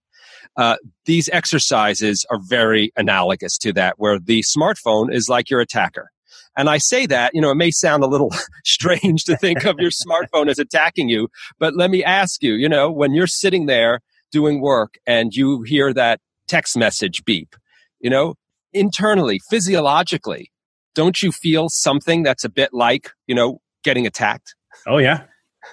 Uh, 0.57 0.77
these 1.05 1.29
exercises 1.29 2.25
are 2.29 2.39
very 2.47 2.91
analogous 2.95 3.57
to 3.59 3.73
that, 3.73 3.95
where 3.97 4.19
the 4.19 4.43
smartphone 4.43 5.13
is 5.13 5.29
like 5.29 5.49
your 5.49 5.61
attacker. 5.61 6.11
And 6.57 6.69
I 6.69 6.77
say 6.77 7.05
that, 7.05 7.33
you 7.33 7.41
know, 7.41 7.51
it 7.51 7.55
may 7.55 7.71
sound 7.71 8.03
a 8.03 8.07
little 8.07 8.33
strange 8.65 9.23
to 9.25 9.37
think 9.37 9.65
of 9.65 9.79
your 9.79 9.91
smartphone 9.91 10.49
as 10.49 10.59
attacking 10.59 11.09
you, 11.09 11.29
but 11.59 11.75
let 11.75 11.89
me 11.89 12.03
ask 12.03 12.43
you, 12.43 12.53
you 12.53 12.67
know, 12.67 12.91
when 12.91 13.13
you're 13.13 13.27
sitting 13.27 13.65
there 13.65 14.01
doing 14.31 14.61
work 14.61 14.95
and 15.07 15.33
you 15.33 15.61
hear 15.63 15.93
that 15.93 16.19
text 16.47 16.75
message 16.77 17.23
beep, 17.23 17.55
you 17.99 18.09
know, 18.09 18.35
internally, 18.73 19.39
physiologically, 19.49 20.51
don't 20.95 21.21
you 21.21 21.31
feel 21.31 21.69
something 21.69 22.23
that's 22.23 22.43
a 22.43 22.49
bit 22.49 22.73
like, 22.73 23.11
you 23.27 23.35
know, 23.35 23.61
getting 23.83 24.05
attacked? 24.05 24.55
Oh 24.85 24.97
yeah, 24.97 25.23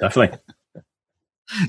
definitely. 0.00 0.38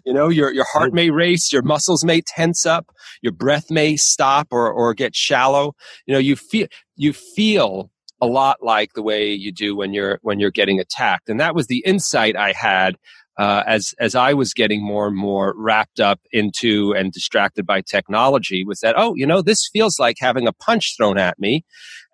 You 0.06 0.14
know, 0.14 0.30
your 0.30 0.54
your 0.54 0.66
heart 0.72 0.94
may 0.94 1.10
race, 1.10 1.52
your 1.52 1.62
muscles 1.62 2.04
may 2.04 2.22
tense 2.22 2.66
up, 2.66 2.92
your 3.22 3.34
breath 3.34 3.70
may 3.70 3.96
stop 3.96 4.48
or 4.52 4.72
or 4.72 4.94
get 4.94 5.16
shallow. 5.16 5.76
You 6.06 6.14
know, 6.14 6.20
you 6.20 6.36
feel 6.36 6.68
you 6.96 7.14
feel 7.14 7.92
a 8.22 8.26
lot 8.28 8.58
like 8.64 8.94
the 8.94 9.04
way 9.04 9.32
you 9.32 9.52
do 9.52 9.76
when 9.76 9.94
you're 9.94 10.20
when 10.22 10.40
you're 10.40 10.52
getting 10.52 10.80
attacked. 10.80 11.30
And 11.30 11.40
that 11.40 11.56
was 11.56 11.68
the 11.68 11.84
insight 11.86 12.36
I 12.36 12.52
had 12.52 12.98
uh, 13.38 13.64
as 13.68 13.94
as 14.00 14.16
I 14.16 14.34
was 14.34 14.54
getting 14.54 14.84
more 14.84 15.08
and 15.08 15.16
more 15.16 15.54
wrapped 15.56 16.00
up 16.00 16.20
into 16.32 16.94
and 16.96 17.12
distracted 17.12 17.66
by 17.66 17.82
technology 17.82 18.64
was 18.66 18.80
that 18.80 18.96
oh 18.98 19.14
you 19.16 19.28
know 19.28 19.42
this 19.42 19.70
feels 19.72 20.00
like 20.00 20.18
having 20.20 20.48
a 20.48 20.54
punch 20.54 20.96
thrown 20.98 21.18
at 21.18 21.40
me. 21.40 21.64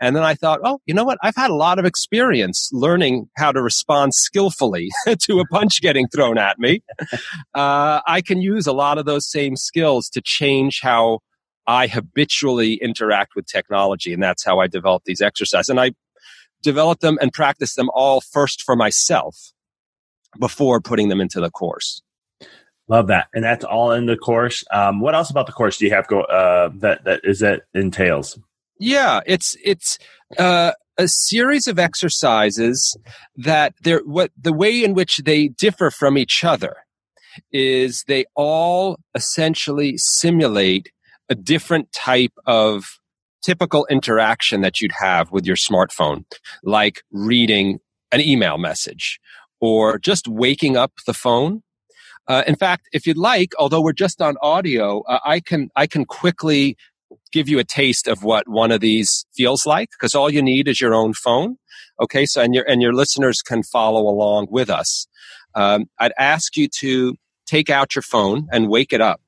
And 0.02 0.16
then 0.16 0.24
I 0.24 0.36
thought 0.36 0.60
oh 0.64 0.82
you 0.86 0.94
know 0.94 1.06
what? 1.06 1.18
I've 1.24 1.36
had 1.36 1.50
a 1.50 1.56
lot 1.56 1.80
of 1.80 1.86
experience 1.86 2.70
learning 2.74 3.30
how 3.38 3.52
to 3.52 3.62
respond 3.62 4.14
skillfully 4.14 4.90
to 5.20 5.40
a 5.40 5.48
punch 5.48 5.82
getting 5.82 6.08
thrown 6.08 6.38
at 6.38 6.60
me. 6.60 6.82
Uh, 7.56 8.02
I 8.08 8.22
can 8.22 8.42
use 8.42 8.66
a 8.68 8.74
lot 8.74 8.98
of 8.98 9.06
those 9.06 9.30
same 9.30 9.56
skills 9.56 10.10
to 10.10 10.22
change 10.24 10.80
how 10.82 11.20
I 11.68 11.88
habitually 11.88 12.76
interact 12.76 13.34
with 13.36 13.46
technology 13.46 14.14
and 14.14 14.22
that's 14.22 14.44
how 14.44 14.60
I 14.60 14.68
developed 14.68 15.06
these 15.06 15.22
exercises 15.22 15.70
and 15.70 15.80
I 15.80 15.92
developed 16.64 17.02
them 17.02 17.18
and 17.22 17.32
practiced 17.32 17.76
them 17.76 17.90
all 17.94 18.22
first 18.22 18.62
for 18.62 18.76
myself 18.76 19.53
before 20.40 20.82
putting 20.82 21.10
them 21.10 21.22
into 21.22 21.40
the 21.40 21.50
course. 21.50 22.02
Love 22.90 23.08
that, 23.08 23.28
and 23.34 23.44
that's 23.44 23.64
all 23.64 23.92
in 23.92 24.06
the 24.08 24.18
course. 24.18 24.64
Um, 24.72 25.00
what 25.00 25.16
else 25.16 25.30
about 25.30 25.46
the 25.46 25.54
course 25.54 25.78
do 25.78 25.86
you 25.86 25.92
have 25.92 26.08
go 26.08 26.22
uh, 26.22 26.70
that 26.76 27.06
that 27.06 27.22
is 27.24 27.40
that 27.40 27.62
entails? 27.74 28.38
Yeah, 28.78 29.22
it's 29.26 29.56
it's 29.64 29.98
uh, 30.38 30.74
a 30.98 31.08
series 31.08 31.68
of 31.68 31.80
exercises 31.80 32.98
that 33.38 33.74
they're 33.84 34.02
what 34.04 34.32
the 34.40 34.52
way 34.52 34.84
in 34.84 34.94
which 34.94 35.18
they 35.26 35.48
differ 35.48 35.92
from 35.92 36.18
each 36.18 36.44
other 36.44 36.76
is 37.52 38.04
they 38.08 38.26
all 38.36 39.00
essentially 39.16 39.96
simulate 39.98 40.92
a 41.30 41.36
different 41.36 41.92
type 41.94 42.34
of 42.46 43.00
typical 43.44 43.88
interaction 43.90 44.62
that 44.62 44.82
you'd 44.82 44.94
have 45.00 45.32
with 45.32 45.46
your 45.46 45.56
smartphone, 45.56 46.26
like 46.64 47.02
reading 47.12 47.80
an 48.12 48.22
email 48.22 48.58
message 48.58 49.20
or 49.64 49.98
just 49.98 50.28
waking 50.28 50.76
up 50.76 50.92
the 51.08 51.14
phone. 51.14 51.64
Uh, 52.28 52.44
in 52.46 52.54
fact, 52.54 52.90
if 52.92 53.08
you'd 53.08 53.18
like, 53.18 53.54
although 53.58 53.82
we're 53.82 53.94
just 53.94 54.22
on 54.22 54.36
audio, 54.42 55.04
uh, 55.04 55.20
I 55.26 55.40
can 55.40 55.70
I 55.78 55.88
can 55.88 56.04
quickly 56.04 56.76
give 57.32 57.48
you 57.48 57.60
a 57.60 57.64
taste 57.64 58.06
of 58.06 58.24
what 58.24 58.46
one 58.50 58.74
of 58.74 58.82
these 58.82 59.26
feels 59.34 59.66
like 59.66 59.90
because 59.92 60.16
all 60.16 60.30
you 60.30 60.42
need 60.42 60.68
is 60.68 60.82
your 60.82 60.94
own 60.94 61.14
phone. 61.14 61.56
Okay, 62.02 62.26
so 62.26 62.42
and 62.42 62.54
your 62.54 62.66
and 62.70 62.82
your 62.82 62.94
listeners 62.94 63.42
can 63.42 63.64
follow 63.64 64.02
along 64.02 64.48
with 64.50 64.70
us. 64.70 65.08
Um, 65.56 65.86
I'd 65.98 66.12
ask 66.20 66.58
you 66.58 66.68
to 66.80 67.16
take 67.46 67.70
out 67.70 67.96
your 67.96 68.02
phone 68.02 68.48
and 68.52 68.68
wake 68.68 68.92
it 68.92 69.00
up. 69.00 69.22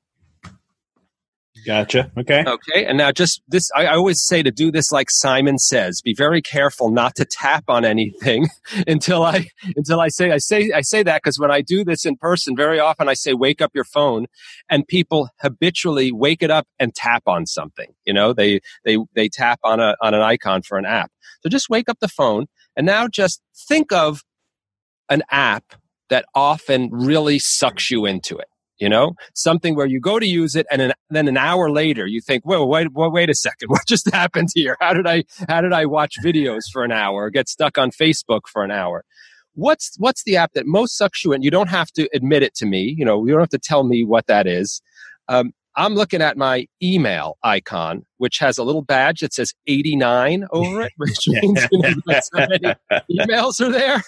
Gotcha. 1.66 2.12
Okay. 2.16 2.44
Okay. 2.46 2.86
And 2.86 2.96
now 2.96 3.10
just 3.10 3.42
this, 3.48 3.68
I, 3.74 3.86
I, 3.86 3.96
always 3.96 4.24
say 4.24 4.40
to 4.40 4.52
do 4.52 4.70
this 4.70 4.92
like 4.92 5.08
Simon 5.10 5.58
says, 5.58 6.00
be 6.00 6.14
very 6.14 6.40
careful 6.40 6.92
not 6.92 7.16
to 7.16 7.24
tap 7.24 7.64
on 7.66 7.84
anything 7.84 8.46
until 8.86 9.24
I, 9.24 9.48
until 9.74 10.00
I 10.00 10.06
say, 10.06 10.30
I 10.30 10.38
say, 10.38 10.70
I 10.72 10.82
say 10.82 11.02
that 11.02 11.22
because 11.24 11.40
when 11.40 11.50
I 11.50 11.62
do 11.62 11.84
this 11.84 12.06
in 12.06 12.18
person, 12.18 12.54
very 12.54 12.78
often 12.78 13.08
I 13.08 13.14
say, 13.14 13.34
wake 13.34 13.60
up 13.60 13.72
your 13.74 13.82
phone 13.82 14.26
and 14.70 14.86
people 14.86 15.28
habitually 15.40 16.12
wake 16.12 16.40
it 16.40 16.52
up 16.52 16.68
and 16.78 16.94
tap 16.94 17.24
on 17.26 17.46
something. 17.46 17.92
You 18.04 18.12
know, 18.12 18.32
they, 18.32 18.60
they, 18.84 18.98
they 19.16 19.28
tap 19.28 19.58
on 19.64 19.80
a, 19.80 19.96
on 20.00 20.14
an 20.14 20.22
icon 20.22 20.62
for 20.62 20.78
an 20.78 20.86
app. 20.86 21.10
So 21.42 21.48
just 21.48 21.68
wake 21.68 21.88
up 21.88 21.98
the 21.98 22.06
phone 22.06 22.46
and 22.76 22.86
now 22.86 23.08
just 23.08 23.42
think 23.68 23.90
of 23.90 24.22
an 25.08 25.24
app 25.32 25.64
that 26.10 26.26
often 26.32 26.90
really 26.92 27.40
sucks 27.40 27.90
you 27.90 28.06
into 28.06 28.38
it 28.38 28.46
you 28.78 28.88
know? 28.88 29.14
Something 29.34 29.74
where 29.74 29.86
you 29.86 30.00
go 30.00 30.18
to 30.18 30.26
use 30.26 30.54
it 30.54 30.66
and 30.70 30.82
an, 30.82 30.92
then 31.10 31.28
an 31.28 31.36
hour 31.36 31.70
later 31.70 32.06
you 32.06 32.20
think 32.20 32.44
whoa 32.44 32.64
wait, 32.64 32.92
wait 32.92 33.12
wait 33.12 33.30
a 33.30 33.34
second. 33.34 33.68
What 33.76 33.86
just 33.86 34.12
happened 34.12 34.48
here? 34.54 34.76
How 34.80 34.92
did 34.94 35.06
i 35.06 35.24
how 35.48 35.60
did 35.60 35.72
i 35.72 35.86
watch 35.86 36.14
videos 36.22 36.64
for 36.72 36.84
an 36.84 36.92
hour 36.92 37.24
or 37.24 37.30
get 37.30 37.48
stuck 37.48 37.78
on 37.78 37.90
facebook 37.90 38.42
for 38.52 38.64
an 38.64 38.70
hour? 38.70 39.04
What's 39.54 39.96
what's 39.98 40.24
the 40.24 40.36
app 40.36 40.52
that 40.54 40.66
most 40.66 40.96
sucks 40.96 41.24
you 41.24 41.32
in? 41.32 41.42
You 41.42 41.50
don't 41.50 41.68
have 41.68 41.90
to 41.92 42.08
admit 42.14 42.42
it 42.42 42.54
to 42.56 42.66
me 42.66 42.94
you 42.96 43.04
know 43.04 43.24
you 43.24 43.32
don't 43.32 43.40
have 43.40 43.48
to 43.50 43.58
tell 43.58 43.84
me 43.84 44.04
what 44.04 44.26
that 44.26 44.46
is. 44.46 44.80
Um, 45.28 45.52
i'm 45.78 45.94
looking 45.94 46.22
at 46.22 46.36
my 46.36 46.66
email 46.82 47.36
icon 47.42 48.02
which 48.18 48.38
has 48.38 48.56
a 48.56 48.64
little 48.64 48.82
badge 48.82 49.20
that 49.20 49.34
says 49.34 49.52
89 49.66 50.46
over 50.52 50.82
it 50.82 50.92
which 50.96 51.28
means 51.28 51.66
you 51.70 51.78
know, 51.80 51.94
so 52.06 52.46
many 52.48 52.74
emails 53.10 53.60
are 53.60 53.70
there. 53.70 54.02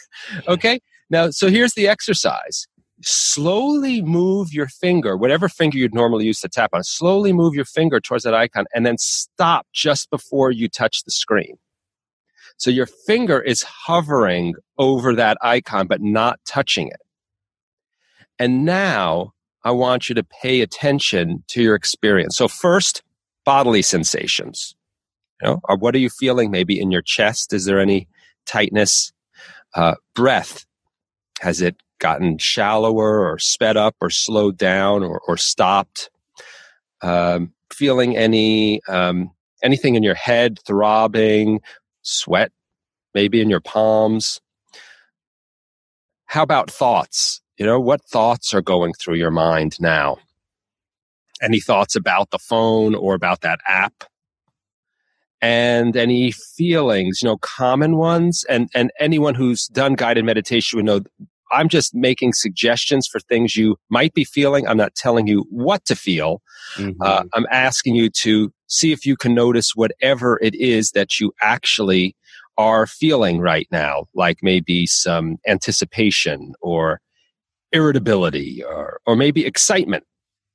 Okay? 0.46 0.80
Now 1.10 1.30
so 1.30 1.48
here's 1.48 1.74
the 1.74 1.88
exercise 1.88 2.66
slowly 3.02 4.02
move 4.02 4.52
your 4.52 4.66
finger, 4.66 5.16
whatever 5.16 5.48
finger 5.48 5.78
you'd 5.78 5.94
normally 5.94 6.26
use 6.26 6.40
to 6.40 6.48
tap 6.48 6.70
on, 6.72 6.82
slowly 6.82 7.32
move 7.32 7.54
your 7.54 7.64
finger 7.64 8.00
towards 8.00 8.24
that 8.24 8.34
icon 8.34 8.66
and 8.74 8.84
then 8.84 8.98
stop 8.98 9.66
just 9.72 10.10
before 10.10 10.50
you 10.50 10.68
touch 10.68 11.04
the 11.04 11.10
screen. 11.10 11.56
So 12.56 12.70
your 12.70 12.86
finger 12.86 13.40
is 13.40 13.62
hovering 13.62 14.54
over 14.78 15.14
that 15.14 15.38
icon, 15.42 15.86
but 15.86 16.00
not 16.00 16.40
touching 16.44 16.88
it. 16.88 17.00
And 18.38 18.64
now 18.64 19.32
I 19.62 19.70
want 19.70 20.08
you 20.08 20.14
to 20.16 20.24
pay 20.24 20.60
attention 20.60 21.44
to 21.48 21.62
your 21.62 21.74
experience. 21.74 22.36
So 22.36 22.48
first, 22.48 23.02
bodily 23.44 23.82
sensations. 23.82 24.74
You 25.40 25.48
know, 25.48 25.76
what 25.76 25.94
are 25.94 25.98
you 25.98 26.10
feeling 26.10 26.50
maybe 26.50 26.80
in 26.80 26.90
your 26.90 27.02
chest? 27.02 27.52
Is 27.52 27.64
there 27.64 27.78
any 27.78 28.08
tightness? 28.44 29.12
Uh, 29.74 29.94
breath. 30.14 30.64
Has 31.40 31.60
it 31.60 31.76
gotten 31.98 32.38
shallower 32.38 33.30
or 33.30 33.38
sped 33.38 33.76
up 33.76 33.96
or 34.00 34.10
slowed 34.10 34.56
down 34.56 35.02
or, 35.02 35.20
or 35.26 35.36
stopped? 35.36 36.10
Um, 37.00 37.52
feeling 37.72 38.16
any 38.16 38.82
um, 38.88 39.30
anything 39.62 39.94
in 39.94 40.02
your 40.02 40.14
head 40.14 40.58
throbbing, 40.66 41.60
sweat 42.02 42.52
maybe 43.14 43.40
in 43.40 43.50
your 43.50 43.60
palms? 43.60 44.40
How 46.26 46.42
about 46.42 46.70
thoughts? 46.70 47.40
You 47.56 47.66
know, 47.66 47.80
what 47.80 48.02
thoughts 48.04 48.54
are 48.54 48.62
going 48.62 48.92
through 48.92 49.16
your 49.16 49.30
mind 49.30 49.76
now? 49.80 50.18
Any 51.42 51.60
thoughts 51.60 51.96
about 51.96 52.30
the 52.30 52.38
phone 52.38 52.94
or 52.94 53.14
about 53.14 53.40
that 53.40 53.60
app? 53.66 54.04
And 55.40 55.96
any 55.96 56.32
feelings, 56.32 57.20
you 57.22 57.28
know, 57.28 57.38
common 57.38 57.96
ones. 57.96 58.44
And, 58.48 58.68
and 58.74 58.90
anyone 58.98 59.34
who's 59.34 59.66
done 59.66 59.94
guided 59.94 60.24
meditation 60.24 60.76
would 60.76 60.86
know 60.86 61.00
I'm 61.50 61.68
just 61.68 61.94
making 61.94 62.32
suggestions 62.32 63.06
for 63.06 63.20
things 63.20 63.56
you 63.56 63.76
might 63.88 64.14
be 64.14 64.24
feeling. 64.24 64.66
I'm 64.66 64.76
not 64.76 64.94
telling 64.94 65.26
you 65.26 65.46
what 65.50 65.84
to 65.86 65.96
feel. 65.96 66.42
Mm-hmm. 66.76 67.00
Uh, 67.00 67.24
I'm 67.34 67.46
asking 67.50 67.94
you 67.94 68.10
to 68.10 68.52
see 68.66 68.92
if 68.92 69.06
you 69.06 69.16
can 69.16 69.34
notice 69.34 69.74
whatever 69.74 70.38
it 70.42 70.54
is 70.54 70.92
that 70.92 71.18
you 71.18 71.32
actually 71.40 72.14
are 72.56 72.86
feeling 72.86 73.40
right 73.40 73.68
now, 73.70 74.06
like 74.14 74.38
maybe 74.42 74.86
some 74.86 75.38
anticipation 75.46 76.54
or 76.60 77.00
irritability 77.72 78.62
or, 78.64 79.00
or 79.06 79.16
maybe 79.16 79.46
excitement. 79.46 80.04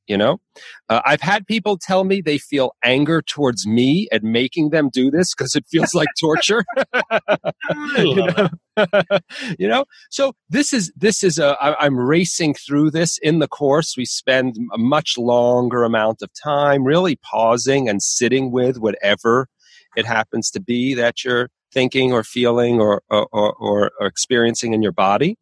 You 0.07 0.17
know, 0.17 0.41
uh, 0.89 1.01
I've 1.05 1.21
had 1.21 1.47
people 1.47 1.77
tell 1.77 2.03
me 2.03 2.19
they 2.19 2.37
feel 2.37 2.75
anger 2.83 3.21
towards 3.21 3.65
me 3.65 4.09
at 4.11 4.21
making 4.21 4.71
them 4.71 4.89
do 4.91 5.09
this 5.09 5.33
because 5.33 5.55
it 5.55 5.65
feels 5.71 5.93
like 5.93 6.09
torture. 6.19 6.65
you, 7.97 8.15
know? 8.15 8.49
you 9.57 9.67
know, 9.67 9.85
so 10.09 10.33
this 10.49 10.73
is 10.73 10.91
this 10.97 11.23
is 11.23 11.39
a. 11.39 11.55
I, 11.63 11.85
I'm 11.85 11.97
racing 11.97 12.53
through 12.53 12.91
this 12.91 13.17
in 13.19 13.39
the 13.39 13.47
course. 13.47 13.95
We 13.97 14.05
spend 14.05 14.57
a 14.73 14.77
much 14.77 15.17
longer 15.17 15.83
amount 15.83 16.21
of 16.21 16.29
time 16.43 16.83
really 16.83 17.15
pausing 17.15 17.87
and 17.87 18.03
sitting 18.03 18.51
with 18.51 18.77
whatever 18.77 19.47
it 19.95 20.05
happens 20.05 20.51
to 20.51 20.59
be 20.59 20.93
that 20.95 21.23
you're 21.23 21.49
thinking 21.73 22.13
or 22.13 22.23
feeling 22.23 22.79
or, 22.79 23.01
or, 23.09 23.27
or, 23.31 23.91
or 23.99 24.07
experiencing 24.07 24.73
in 24.73 24.81
your 24.81 24.91
body. 24.91 25.37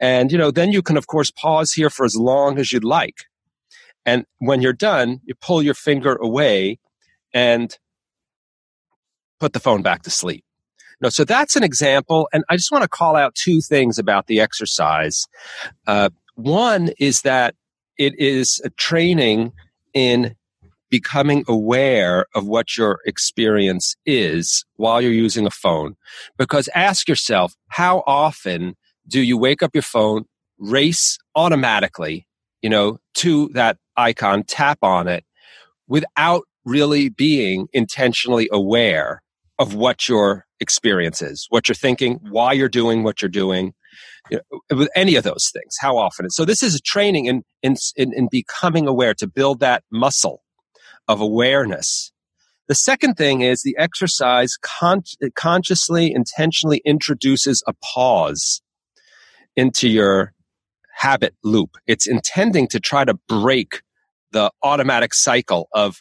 And, 0.00 0.32
you 0.32 0.38
know, 0.38 0.50
then 0.50 0.72
you 0.72 0.82
can, 0.82 0.96
of 0.96 1.06
course, 1.06 1.30
pause 1.30 1.72
here 1.72 1.90
for 1.90 2.04
as 2.04 2.16
long 2.16 2.58
as 2.58 2.72
you'd 2.72 2.84
like. 2.84 3.26
And 4.04 4.24
when 4.38 4.62
you're 4.62 4.72
done, 4.72 5.20
you 5.24 5.34
pull 5.34 5.62
your 5.62 5.74
finger 5.74 6.16
away 6.16 6.78
and 7.32 7.76
put 9.40 9.52
the 9.52 9.60
phone 9.60 9.82
back 9.82 10.02
to 10.02 10.10
sleep. 10.10 10.44
No, 11.00 11.08
so 11.08 11.24
that's 11.24 11.56
an 11.56 11.64
example. 11.64 12.28
And 12.32 12.44
I 12.48 12.56
just 12.56 12.70
want 12.70 12.82
to 12.82 12.88
call 12.88 13.16
out 13.16 13.34
two 13.34 13.60
things 13.60 13.98
about 13.98 14.28
the 14.28 14.40
exercise. 14.40 15.26
Uh, 15.86 16.10
one 16.36 16.90
is 16.98 17.22
that 17.22 17.56
it 17.98 18.18
is 18.18 18.60
a 18.64 18.70
training 18.70 19.52
in 19.92 20.36
becoming 20.90 21.44
aware 21.48 22.26
of 22.34 22.46
what 22.46 22.76
your 22.76 23.00
experience 23.06 23.96
is 24.04 24.64
while 24.76 25.00
you're 25.00 25.10
using 25.10 25.46
a 25.46 25.50
phone. 25.50 25.96
Because 26.36 26.68
ask 26.74 27.08
yourself, 27.08 27.54
how 27.68 28.04
often 28.06 28.76
do 29.08 29.20
you 29.20 29.36
wake 29.38 29.62
up 29.62 29.74
your 29.74 29.82
phone, 29.82 30.26
race 30.58 31.18
automatically, 31.34 32.26
you 32.60 32.70
know, 32.70 32.98
to 33.14 33.48
that 33.54 33.78
icon, 33.96 34.44
tap 34.44 34.78
on 34.82 35.08
it 35.08 35.24
without 35.88 36.42
really 36.64 37.08
being 37.08 37.66
intentionally 37.72 38.48
aware 38.52 39.22
of 39.58 39.74
what 39.74 40.08
your 40.08 40.46
experience 40.60 41.20
is, 41.22 41.46
what 41.50 41.68
you're 41.68 41.74
thinking, 41.74 42.18
why 42.30 42.52
you're 42.52 42.68
doing 42.68 43.02
what 43.02 43.20
you're 43.20 43.28
doing, 43.28 43.72
you 44.30 44.40
know, 44.50 44.76
with 44.76 44.88
any 44.96 45.16
of 45.16 45.24
those 45.24 45.50
things, 45.52 45.76
how 45.80 45.96
often. 45.96 46.30
So 46.30 46.44
this 46.44 46.62
is 46.62 46.74
a 46.74 46.80
training 46.80 47.26
in, 47.26 47.42
in, 47.62 47.76
in, 47.96 48.12
in 48.12 48.28
becoming 48.30 48.86
aware 48.86 49.14
to 49.14 49.26
build 49.26 49.60
that 49.60 49.84
muscle 49.90 50.42
of 51.08 51.20
awareness. 51.20 52.12
The 52.68 52.74
second 52.74 53.14
thing 53.14 53.42
is 53.42 53.62
the 53.62 53.76
exercise 53.78 54.56
con- 54.62 55.02
consciously, 55.34 56.12
intentionally 56.14 56.80
introduces 56.84 57.62
a 57.66 57.74
pause 57.94 58.62
into 59.56 59.88
your 59.88 60.32
habit 61.02 61.34
loop. 61.42 61.76
It's 61.88 62.06
intending 62.06 62.68
to 62.68 62.78
try 62.78 63.04
to 63.04 63.14
break 63.28 63.82
the 64.30 64.52
automatic 64.62 65.14
cycle 65.14 65.68
of 65.74 66.00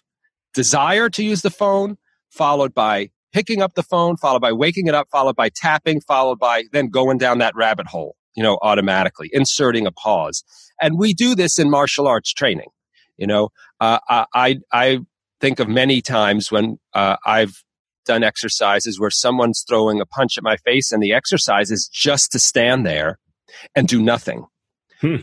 desire 0.54 1.10
to 1.10 1.24
use 1.24 1.42
the 1.42 1.50
phone, 1.50 1.98
followed 2.30 2.74
by 2.76 3.10
picking 3.34 3.64
up 3.64 3.74
the 3.74 3.82
phone, 3.82 4.16
followed 4.16 4.42
by 4.42 4.52
waking 4.52 4.86
it 4.86 4.94
up, 4.94 5.08
followed 5.12 5.36
by 5.36 5.50
tapping, 5.50 6.02
followed 6.02 6.38
by 6.38 6.66
then 6.72 6.88
going 6.90 7.18
down 7.18 7.40
that 7.40 7.56
rabbit 7.56 7.88
hole, 7.88 8.16
you 8.36 8.44
know, 8.44 8.60
automatically, 8.62 9.28
inserting 9.34 9.88
a 9.88 9.92
pause. 9.92 10.44
And 10.80 11.00
we 11.00 11.14
do 11.14 11.34
this 11.34 11.58
in 11.58 11.72
martial 11.72 12.08
arts 12.08 12.32
training. 12.32 12.70
You 13.18 13.26
know, 13.26 13.50
uh, 13.80 14.00
I 14.08 14.60
I 14.72 15.00
think 15.40 15.60
of 15.60 15.68
many 15.68 16.02
times 16.02 16.52
when 16.52 16.78
uh, 16.94 17.18
I've 17.26 17.64
done 18.06 18.24
exercises 18.24 19.00
where 19.00 19.10
someone's 19.12 19.64
throwing 19.68 20.00
a 20.00 20.06
punch 20.06 20.38
at 20.38 20.44
my 20.44 20.58
face, 20.58 20.92
and 20.92 21.02
the 21.02 21.14
exercise 21.14 21.72
is 21.72 21.88
just 21.88 22.32
to 22.34 22.40
stand 22.40 22.86
there 22.86 23.18
and 23.76 23.88
do 23.88 24.02
nothing, 24.02 24.46
hmm. 25.02 25.18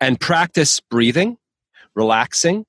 and 0.00 0.20
practice 0.20 0.80
breathing, 0.80 1.38
relaxing, 1.94 2.64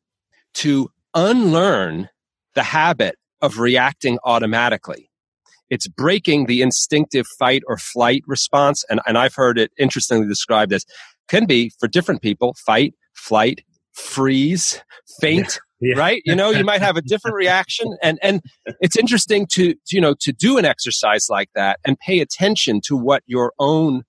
to 0.55 0.89
unlearn 1.13 2.09
the 2.55 2.63
habit 2.63 3.15
of 3.41 3.59
reacting 3.59 4.17
automatically. 4.23 5.09
It's 5.69 5.87
breaking 5.87 6.45
the 6.45 6.61
instinctive 6.61 7.25
fight 7.39 7.63
or 7.67 7.77
flight 7.77 8.23
response. 8.27 8.83
And, 8.89 8.99
and 9.07 9.17
I've 9.17 9.35
heard 9.35 9.57
it 9.57 9.71
interestingly 9.77 10.27
described 10.27 10.71
as 10.71 10.85
can 11.27 11.45
be 11.45 11.71
for 11.79 11.87
different 11.87 12.21
people 12.21 12.55
fight, 12.65 12.93
flight, 13.13 13.63
freeze, 13.93 14.81
faint, 15.19 15.59
yeah. 15.81 15.97
right? 15.97 16.21
You 16.25 16.35
know, 16.35 16.51
you 16.51 16.63
might 16.63 16.81
have 16.81 16.97
a 16.97 17.01
different 17.01 17.35
reaction. 17.37 17.97
And, 18.03 18.19
and 18.21 18.41
it's 18.81 18.97
interesting 18.97 19.47
to, 19.53 19.75
you 19.91 20.01
know, 20.01 20.15
to 20.19 20.31
do 20.31 20.57
an 20.57 20.65
exercise 20.65 21.27
like 21.29 21.49
that 21.55 21.79
and 21.85 21.97
pay 21.99 22.19
attention 22.19 22.81
to 22.85 22.95
what 22.95 23.23
your 23.25 23.53
own 23.57 24.03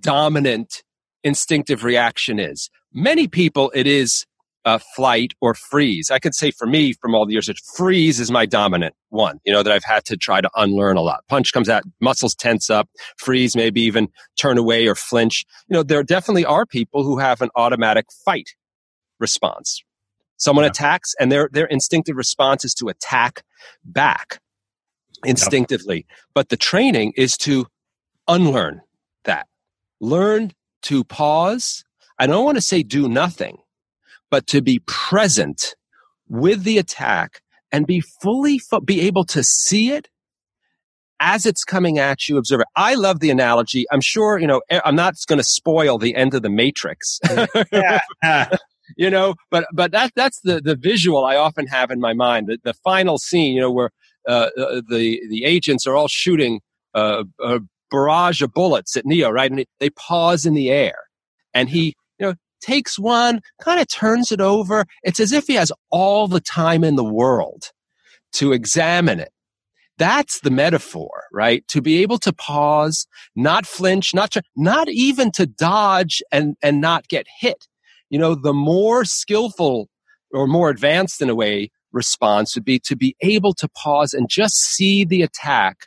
dominant 0.00 0.83
instinctive 1.24 1.82
reaction 1.82 2.38
is. 2.38 2.70
Many 2.92 3.26
people, 3.26 3.72
it 3.74 3.86
is 3.86 4.24
uh, 4.64 4.78
flight 4.94 5.32
or 5.40 5.54
freeze. 5.54 6.10
I 6.10 6.18
could 6.18 6.34
say 6.34 6.50
for 6.50 6.66
me, 6.66 6.92
from 6.92 7.14
all 7.14 7.26
the 7.26 7.32
years, 7.32 7.46
that 7.46 7.58
freeze 7.76 8.20
is 8.20 8.30
my 8.30 8.46
dominant 8.46 8.94
one, 9.10 9.40
you 9.44 9.52
know, 9.52 9.62
that 9.62 9.72
I've 9.72 9.84
had 9.84 10.04
to 10.06 10.16
try 10.16 10.40
to 10.40 10.50
unlearn 10.54 10.96
a 10.96 11.02
lot. 11.02 11.24
Punch 11.28 11.52
comes 11.52 11.68
out, 11.68 11.82
muscles 12.00 12.34
tense 12.34 12.70
up, 12.70 12.88
freeze, 13.18 13.54
maybe 13.54 13.82
even 13.82 14.08
turn 14.36 14.56
away 14.56 14.86
or 14.86 14.94
flinch. 14.94 15.44
You 15.68 15.74
know, 15.74 15.82
there 15.82 16.02
definitely 16.02 16.44
are 16.44 16.64
people 16.64 17.04
who 17.04 17.18
have 17.18 17.42
an 17.42 17.50
automatic 17.56 18.06
fight 18.24 18.50
response. 19.18 19.82
Someone 20.36 20.64
yeah. 20.64 20.70
attacks 20.70 21.14
and 21.20 21.30
their, 21.30 21.48
their 21.52 21.66
instinctive 21.66 22.16
response 22.16 22.64
is 22.64 22.74
to 22.74 22.88
attack 22.88 23.42
back 23.84 24.40
instinctively. 25.24 25.96
Yep. 25.96 26.18
But 26.34 26.48
the 26.48 26.56
training 26.56 27.12
is 27.16 27.36
to 27.38 27.66
unlearn 28.28 28.80
that. 29.24 29.46
Learn 30.00 30.52
to 30.84 31.04
pause. 31.04 31.84
I 32.18 32.26
don't 32.26 32.44
want 32.44 32.56
to 32.56 32.62
say 32.62 32.82
do 32.82 33.08
nothing, 33.08 33.58
but 34.30 34.46
to 34.48 34.62
be 34.62 34.80
present 34.86 35.74
with 36.28 36.64
the 36.64 36.78
attack 36.78 37.42
and 37.72 37.86
be 37.86 38.00
fully, 38.22 38.60
be 38.84 39.00
able 39.02 39.24
to 39.26 39.42
see 39.42 39.90
it 39.90 40.08
as 41.20 41.46
it's 41.46 41.64
coming 41.64 41.98
at 41.98 42.28
you, 42.28 42.36
observe 42.36 42.60
it. 42.60 42.66
I 42.76 42.94
love 42.94 43.20
the 43.20 43.30
analogy. 43.30 43.86
I'm 43.90 44.00
sure, 44.00 44.38
you 44.38 44.46
know, 44.46 44.62
I'm 44.84 44.96
not 44.96 45.14
going 45.26 45.38
to 45.38 45.44
spoil 45.44 45.98
the 45.98 46.14
end 46.14 46.34
of 46.34 46.42
the 46.42 46.50
matrix. 46.50 47.18
you 48.96 49.08
know 49.08 49.34
but 49.50 49.66
but 49.72 49.92
that 49.92 50.12
that's 50.14 50.40
the 50.40 50.60
the 50.60 50.76
visual 50.76 51.24
i 51.24 51.36
often 51.36 51.66
have 51.66 51.90
in 51.90 52.00
my 52.00 52.12
mind 52.12 52.46
the, 52.46 52.58
the 52.64 52.74
final 52.74 53.18
scene 53.18 53.54
you 53.54 53.60
know 53.60 53.70
where 53.70 53.90
uh, 54.28 54.48
uh, 54.58 54.82
the 54.88 55.20
the 55.28 55.44
agents 55.44 55.86
are 55.86 55.96
all 55.96 56.08
shooting 56.08 56.60
uh, 56.94 57.24
a 57.40 57.60
barrage 57.94 58.42
of 58.42 58.52
bullets 58.52 58.96
at 58.96 59.06
neo 59.06 59.30
right 59.30 59.50
and 59.52 59.64
they 59.80 59.90
pause 59.90 60.46
in 60.46 60.54
the 60.54 60.70
air 60.70 60.98
and 61.52 61.68
he 61.68 61.94
you 62.18 62.26
know 62.26 62.34
takes 62.60 62.98
one 62.98 63.40
kind 63.60 63.80
of 63.80 63.88
turns 63.88 64.32
it 64.32 64.40
over 64.40 64.84
it's 65.02 65.20
as 65.20 65.32
if 65.32 65.46
he 65.46 65.54
has 65.54 65.72
all 65.90 66.28
the 66.28 66.40
time 66.40 66.82
in 66.84 66.96
the 66.96 67.04
world 67.04 67.72
to 68.32 68.52
examine 68.52 69.20
it 69.20 69.32
That's 69.98 70.40
the 70.40 70.50
metaphor, 70.50 71.24
right? 71.32 71.66
To 71.68 71.80
be 71.80 72.02
able 72.02 72.18
to 72.18 72.32
pause, 72.32 73.06
not 73.36 73.66
flinch, 73.66 74.12
not, 74.14 74.32
to, 74.32 74.42
not 74.56 74.88
even 74.88 75.30
to 75.32 75.46
dodge 75.46 76.22
and, 76.32 76.56
and 76.62 76.80
not 76.80 77.08
get 77.08 77.26
hit. 77.40 77.68
You 78.10 78.18
know, 78.18 78.34
the 78.34 78.52
more 78.52 79.04
skillful 79.04 79.88
or 80.32 80.46
more 80.48 80.70
advanced 80.70 81.22
in 81.22 81.30
a 81.30 81.34
way 81.34 81.70
response 81.92 82.56
would 82.56 82.64
be 82.64 82.80
to 82.80 82.96
be 82.96 83.14
able 83.20 83.54
to 83.54 83.68
pause 83.68 84.12
and 84.12 84.28
just 84.28 84.56
see 84.56 85.04
the 85.04 85.22
attack 85.22 85.86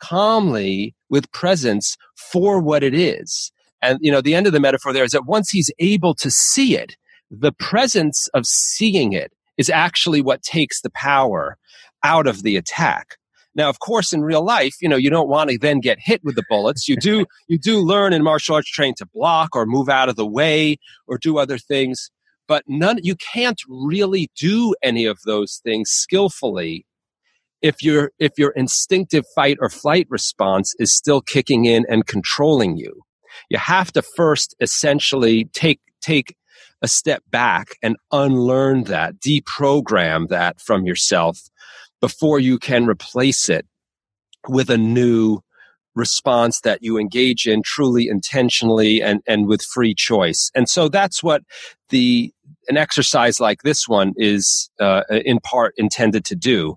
calmly 0.00 0.94
with 1.08 1.30
presence 1.32 1.96
for 2.16 2.60
what 2.60 2.82
it 2.82 2.94
is. 2.94 3.52
And, 3.80 3.98
you 4.00 4.10
know, 4.10 4.20
the 4.20 4.34
end 4.34 4.46
of 4.46 4.52
the 4.52 4.60
metaphor 4.60 4.92
there 4.92 5.04
is 5.04 5.12
that 5.12 5.26
once 5.26 5.50
he's 5.50 5.70
able 5.78 6.14
to 6.16 6.30
see 6.30 6.76
it, 6.76 6.96
the 7.30 7.52
presence 7.52 8.28
of 8.34 8.46
seeing 8.46 9.12
it 9.12 9.32
is 9.56 9.70
actually 9.70 10.20
what 10.20 10.42
takes 10.42 10.80
the 10.80 10.90
power 10.90 11.56
out 12.02 12.26
of 12.26 12.42
the 12.42 12.56
attack. 12.56 13.16
Now, 13.54 13.68
of 13.68 13.80
course, 13.80 14.12
in 14.12 14.22
real 14.22 14.44
life, 14.44 14.76
you 14.80 14.88
know, 14.88 14.96
you 14.96 15.10
don't 15.10 15.28
want 15.28 15.50
to 15.50 15.58
then 15.58 15.80
get 15.80 15.98
hit 16.00 16.22
with 16.22 16.36
the 16.36 16.44
bullets. 16.48 16.88
You 16.88 16.96
do, 16.96 17.26
you 17.48 17.58
do 17.58 17.78
learn 17.78 18.12
in 18.12 18.22
martial 18.22 18.54
arts 18.54 18.70
training 18.70 18.94
to 18.98 19.06
block 19.06 19.50
or 19.54 19.66
move 19.66 19.88
out 19.88 20.08
of 20.08 20.16
the 20.16 20.26
way 20.26 20.76
or 21.06 21.18
do 21.18 21.38
other 21.38 21.58
things, 21.58 22.10
but 22.46 22.64
none, 22.66 22.98
you 23.02 23.16
can't 23.16 23.60
really 23.68 24.30
do 24.36 24.74
any 24.82 25.04
of 25.04 25.18
those 25.24 25.60
things 25.62 25.90
skillfully 25.90 26.86
if 27.62 27.82
your, 27.82 28.12
if 28.18 28.32
your 28.38 28.50
instinctive 28.50 29.24
fight 29.34 29.58
or 29.60 29.68
flight 29.68 30.06
response 30.08 30.74
is 30.78 30.94
still 30.94 31.20
kicking 31.20 31.64
in 31.64 31.84
and 31.88 32.06
controlling 32.06 32.76
you. 32.76 33.02
You 33.50 33.58
have 33.58 33.92
to 33.92 34.02
first 34.02 34.54
essentially 34.60 35.46
take, 35.52 35.80
take 36.00 36.36
a 36.82 36.88
step 36.88 37.22
back 37.30 37.70
and 37.82 37.96
unlearn 38.12 38.84
that, 38.84 39.18
deprogram 39.20 40.28
that 40.28 40.60
from 40.60 40.86
yourself 40.86 41.40
before 42.00 42.38
you 42.38 42.58
can 42.58 42.86
replace 42.86 43.48
it 43.48 43.66
with 44.48 44.70
a 44.70 44.78
new 44.78 45.40
response 45.94 46.60
that 46.60 46.78
you 46.80 46.96
engage 46.96 47.46
in 47.46 47.62
truly 47.62 48.08
intentionally 48.08 49.02
and, 49.02 49.20
and 49.26 49.48
with 49.48 49.62
free 49.62 49.94
choice. 49.94 50.50
And 50.54 50.68
so 50.68 50.88
that's 50.88 51.22
what 51.22 51.42
the 51.90 52.32
an 52.68 52.76
exercise 52.76 53.40
like 53.40 53.62
this 53.62 53.88
one 53.88 54.12
is 54.16 54.70
uh, 54.78 55.02
in 55.10 55.40
part 55.40 55.74
intended 55.76 56.24
to 56.26 56.36
do. 56.36 56.76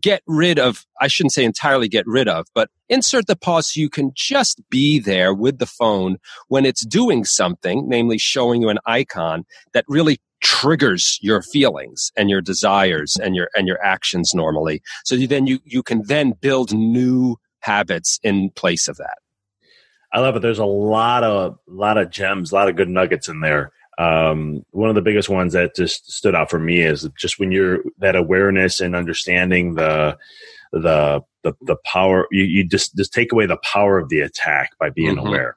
Get 0.00 0.22
rid 0.26 0.58
of, 0.58 0.86
I 1.00 1.08
shouldn't 1.08 1.32
say 1.32 1.44
entirely 1.44 1.88
get 1.88 2.06
rid 2.06 2.28
of, 2.28 2.46
but 2.54 2.70
insert 2.88 3.26
the 3.26 3.36
pause 3.36 3.72
so 3.72 3.80
you 3.80 3.90
can 3.90 4.12
just 4.14 4.60
be 4.70 4.98
there 4.98 5.34
with 5.34 5.58
the 5.58 5.66
phone 5.66 6.18
when 6.48 6.64
it's 6.64 6.84
doing 6.84 7.24
something, 7.24 7.88
namely 7.88 8.18
showing 8.18 8.62
you 8.62 8.68
an 8.68 8.78
icon 8.86 9.44
that 9.72 9.84
really 9.88 10.18
triggers 10.40 11.18
your 11.20 11.42
feelings 11.42 12.12
and 12.16 12.30
your 12.30 12.40
desires 12.40 13.16
and 13.22 13.36
your 13.36 13.50
and 13.54 13.68
your 13.68 13.82
actions 13.84 14.32
normally. 14.34 14.82
So 15.04 15.14
you, 15.14 15.26
then 15.26 15.46
you 15.46 15.58
you 15.64 15.82
can 15.82 16.02
then 16.06 16.32
build 16.40 16.72
new 16.72 17.36
habits 17.60 18.18
in 18.22 18.50
place 18.50 18.88
of 18.88 18.96
that. 18.96 19.18
I 20.12 20.20
love 20.20 20.36
it. 20.36 20.42
There's 20.42 20.58
a 20.58 20.64
lot 20.64 21.22
of 21.24 21.58
lot 21.66 21.98
of 21.98 22.10
gems 22.10 22.52
a 22.52 22.54
lot 22.54 22.68
of 22.68 22.76
good 22.76 22.88
nuggets 22.88 23.28
in 23.28 23.40
there 23.40 23.72
um, 24.00 24.64
one 24.70 24.88
of 24.88 24.94
the 24.94 25.02
biggest 25.02 25.28
ones 25.28 25.52
that 25.52 25.76
just 25.76 26.10
stood 26.10 26.34
out 26.34 26.50
for 26.50 26.58
me 26.58 26.80
is 26.80 27.08
just 27.18 27.38
when 27.38 27.52
you're 27.52 27.82
that 27.98 28.16
awareness 28.16 28.80
and 28.80 28.96
understanding 28.96 29.74
the 29.74 30.16
the 30.72 31.20
the, 31.42 31.52
the 31.62 31.76
power 31.84 32.26
you, 32.30 32.44
you 32.44 32.64
just 32.64 32.96
just 32.96 33.12
take 33.12 33.32
away 33.32 33.46
the 33.46 33.58
power 33.64 33.98
of 33.98 34.08
the 34.08 34.20
attack 34.20 34.70
by 34.78 34.90
being 34.90 35.16
mm-hmm. 35.16 35.26
aware 35.26 35.56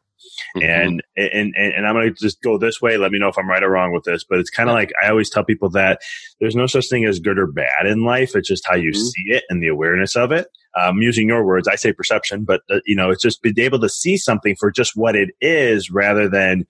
Mm-hmm. 0.55 0.69
And, 0.69 1.03
and, 1.15 1.53
and, 1.55 1.87
I'm 1.87 1.95
going 1.95 2.13
to 2.13 2.19
just 2.19 2.41
go 2.41 2.57
this 2.57 2.81
way. 2.81 2.97
Let 2.97 3.11
me 3.11 3.19
know 3.19 3.27
if 3.27 3.37
I'm 3.37 3.49
right 3.49 3.63
or 3.63 3.69
wrong 3.69 3.91
with 3.93 4.03
this, 4.03 4.23
but 4.23 4.39
it's 4.39 4.49
kind 4.49 4.69
of 4.69 4.73
like 4.73 4.91
I 5.03 5.09
always 5.09 5.29
tell 5.29 5.43
people 5.43 5.69
that 5.71 6.01
there's 6.39 6.55
no 6.55 6.67
such 6.67 6.87
thing 6.89 7.05
as 7.05 7.19
good 7.19 7.37
or 7.37 7.47
bad 7.47 7.85
in 7.85 8.03
life. 8.03 8.35
It's 8.35 8.47
just 8.47 8.65
how 8.67 8.75
you 8.75 8.91
mm-hmm. 8.91 8.99
see 8.99 9.23
it 9.27 9.43
and 9.49 9.61
the 9.61 9.67
awareness 9.67 10.15
of 10.15 10.31
it. 10.31 10.47
Um, 10.79 11.01
using 11.01 11.27
your 11.27 11.45
words, 11.45 11.67
I 11.67 11.75
say 11.75 11.93
perception, 11.93 12.45
but 12.45 12.61
uh, 12.69 12.79
you 12.85 12.95
know, 12.95 13.11
it's 13.11 13.21
just 13.21 13.41
being 13.41 13.59
able 13.59 13.79
to 13.79 13.89
see 13.89 14.17
something 14.17 14.55
for 14.55 14.71
just 14.71 14.95
what 14.95 15.15
it 15.15 15.29
is 15.39 15.91
rather 15.91 16.27
than 16.27 16.65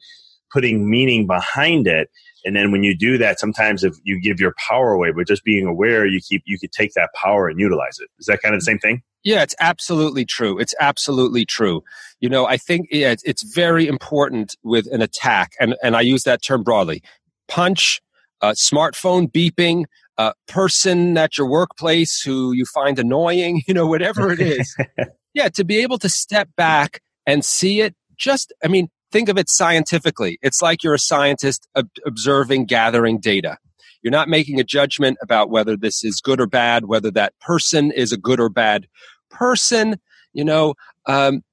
putting 0.54 0.90
meaning 0.90 1.26
behind 1.26 1.88
it. 1.88 2.10
And 2.46 2.56
then 2.56 2.72
when 2.72 2.84
you 2.84 2.96
do 2.96 3.18
that, 3.18 3.40
sometimes 3.40 3.84
if 3.84 3.96
you 4.04 4.22
give 4.22 4.40
your 4.40 4.54
power 4.70 4.92
away, 4.92 5.12
but 5.12 5.28
just 5.28 5.44
being 5.44 5.66
aware, 5.66 6.06
you 6.06 6.20
keep, 6.22 6.44
you 6.46 6.60
could 6.60 6.72
take 6.72 6.94
that 6.94 7.10
power 7.16 7.48
and 7.48 7.60
utilize 7.60 7.98
it. 8.00 8.10
Is 8.20 8.28
that 8.28 8.42
kind 8.42 8.54
of 8.54 8.62
the 8.62 8.66
same 8.66 8.80
thing? 8.80 9.02
Yeah, 9.24 9.42
it's 9.42 9.56
absolutely 9.60 10.26
true. 10.26 10.60
It's 10.60 10.76
absolutely 10.80 11.46
true. 11.46 11.84
You 12.20 12.30
know, 12.30 12.46
I 12.46 12.58
think 12.58 12.88
it's 12.92 13.44
very 13.44 13.88
important 13.88 14.56
with 14.64 14.86
an 14.88 15.02
attack, 15.02 15.54
and, 15.60 15.76
and 15.82 15.96
I 15.96 16.02
use 16.02 16.24
that 16.24 16.42
term 16.42 16.64
broadly 16.64 17.02
punch, 17.48 18.02
uh, 18.42 18.52
smartphone 18.52 19.32
beeping, 19.32 19.86
uh, 20.18 20.34
person 20.48 21.18
at 21.18 21.38
your 21.38 21.50
workplace 21.50 22.22
who 22.22 22.52
you 22.52 22.66
find 22.66 23.00
annoying, 23.00 23.62
you 23.68 23.74
know, 23.74 23.88
whatever 23.88 24.32
it 24.32 24.40
is. 24.40 24.76
yeah, 25.34 25.50
to 25.50 25.64
be 25.64 25.78
able 25.80 25.98
to 26.00 26.10
step 26.10 26.50
back 26.56 27.02
and 27.26 27.44
see 27.44 27.82
it 27.82 27.96
just, 28.18 28.54
I 28.64 28.68
mean, 28.68 28.90
think 29.14 29.30
of 29.30 29.38
it 29.38 29.50
scientifically. 29.50 30.40
It's 30.42 30.62
like 30.62 30.84
you're 30.84 30.96
a 30.96 31.00
scientist 31.00 31.68
ob- 31.78 31.88
observing, 32.06 32.66
gathering 32.66 33.20
data. 33.20 33.58
You're 34.02 34.12
not 34.12 34.28
making 34.28 34.60
a 34.60 34.64
judgment 34.66 35.18
about 35.22 35.50
whether 35.50 35.78
this 35.78 36.04
is 36.04 36.20
good 36.20 36.42
or 36.42 36.48
bad, 36.48 36.86
whether 36.86 37.12
that 37.12 37.34
person 37.40 37.92
is 37.92 38.12
a 38.12 38.18
good 38.18 38.40
or 38.40 38.50
bad 38.50 38.88
person. 39.30 39.98
You 40.34 40.44
know, 40.44 40.74
um, 41.06 41.44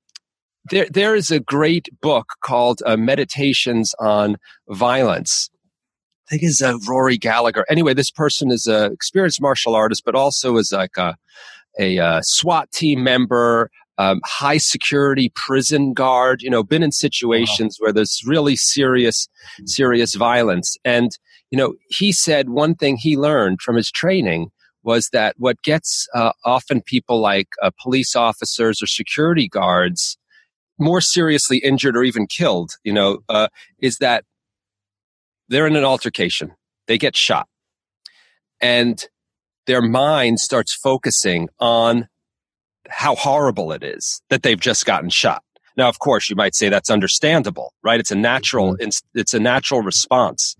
there 0.70 0.86
there 0.90 1.14
is 1.14 1.30
a 1.30 1.38
great 1.38 1.88
book 2.00 2.26
called 2.42 2.82
uh, 2.84 2.96
Meditations 2.96 3.94
on 4.00 4.36
Violence. 4.68 5.50
I 6.26 6.30
think 6.30 6.42
is 6.44 6.62
uh, 6.62 6.78
Rory 6.88 7.18
Gallagher. 7.18 7.64
Anyway, 7.68 7.92
this 7.92 8.10
person 8.10 8.50
is 8.50 8.66
an 8.66 8.92
experienced 8.92 9.40
martial 9.40 9.74
artist, 9.74 10.02
but 10.04 10.14
also 10.14 10.56
is 10.56 10.72
like 10.72 10.96
a 10.96 11.14
a 11.78 11.98
uh, 11.98 12.20
SWAT 12.22 12.70
team 12.72 13.04
member, 13.04 13.70
um, 14.00 14.20
high 14.24 14.56
security 14.56 15.30
prison 15.34 15.92
guard. 15.92 16.40
You 16.40 16.50
know, 16.50 16.62
been 16.62 16.82
in 16.82 16.92
situations 16.92 17.78
wow. 17.78 17.86
where 17.86 17.92
there's 17.92 18.22
really 18.24 18.56
serious 18.56 19.28
serious 19.66 20.14
violence, 20.14 20.76
and 20.84 21.10
you 21.50 21.58
know, 21.58 21.74
he 21.88 22.12
said 22.12 22.48
one 22.48 22.74
thing 22.74 22.96
he 22.96 23.16
learned 23.16 23.60
from 23.60 23.76
his 23.76 23.90
training 23.90 24.50
was 24.82 25.10
that 25.12 25.34
what 25.36 25.60
gets 25.62 26.08
uh, 26.14 26.32
often 26.44 26.80
people 26.80 27.20
like 27.20 27.48
uh, 27.62 27.70
police 27.82 28.16
officers 28.16 28.82
or 28.82 28.86
security 28.86 29.46
guards 29.46 30.16
more 30.78 31.02
seriously 31.02 31.58
injured 31.58 31.94
or 31.96 32.02
even 32.02 32.26
killed, 32.26 32.70
you 32.84 32.92
know, 32.92 33.18
uh, 33.28 33.48
is 33.80 33.98
that 33.98 34.24
they're 35.48 35.66
in 35.66 35.76
an 35.76 35.84
altercation, 35.84 36.52
they 36.86 36.96
get 36.96 37.14
shot, 37.14 37.48
and 38.60 39.06
their 39.66 39.82
mind 39.82 40.40
starts 40.40 40.74
focusing 40.74 41.48
on 41.58 42.08
how 42.90 43.14
horrible 43.14 43.72
it 43.72 43.82
is 43.82 44.20
that 44.30 44.42
they've 44.42 44.60
just 44.60 44.84
gotten 44.84 45.10
shot. 45.10 45.42
Now, 45.76 45.88
of 45.88 45.98
course, 46.00 46.28
you 46.28 46.36
might 46.36 46.54
say 46.54 46.68
that's 46.68 46.90
understandable, 46.90 47.72
right? 47.82 48.00
It's 48.00 48.10
a 48.10 48.16
natural, 48.16 48.74
mm-hmm. 48.74 49.18
it's 49.18 49.34
a 49.34 49.40
natural 49.40 49.80
response, 49.80 50.56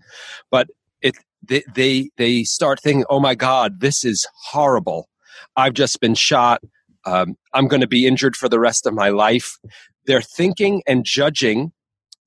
but 0.49 0.67
it 1.01 1.15
they 1.43 1.63
they, 1.73 2.09
they 2.17 2.43
start 2.43 2.79
thinking, 2.81 3.05
oh 3.09 3.19
my 3.19 3.35
God, 3.35 3.81
this 3.81 4.03
is 4.03 4.25
horrible. 4.45 5.09
I've 5.55 5.73
just 5.73 5.99
been 5.99 6.15
shot. 6.15 6.61
Um, 7.05 7.35
I'm 7.53 7.67
going 7.67 7.81
to 7.81 7.87
be 7.87 8.07
injured 8.07 8.35
for 8.35 8.47
the 8.47 8.59
rest 8.59 8.85
of 8.85 8.93
my 8.93 9.09
life. 9.09 9.57
They're 10.05 10.21
thinking 10.21 10.81
and 10.87 11.03
judging. 11.03 11.71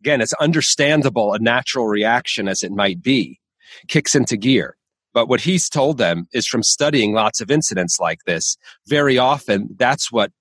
Again, 0.00 0.20
it's 0.20 0.34
understandable, 0.34 1.32
a 1.32 1.38
natural 1.38 1.86
reaction 1.86 2.46
as 2.48 2.62
it 2.62 2.72
might 2.72 3.02
be, 3.02 3.40
kicks 3.88 4.14
into 4.14 4.36
gear. 4.36 4.76
But 5.14 5.28
what 5.28 5.40
he's 5.40 5.68
told 5.68 5.96
them 5.96 6.26
is 6.32 6.46
from 6.46 6.62
studying 6.62 7.14
lots 7.14 7.40
of 7.40 7.50
incidents 7.50 7.98
like 7.98 8.18
this, 8.26 8.58
very 8.86 9.16
often 9.16 9.68
that's 9.78 10.12
what 10.12 10.32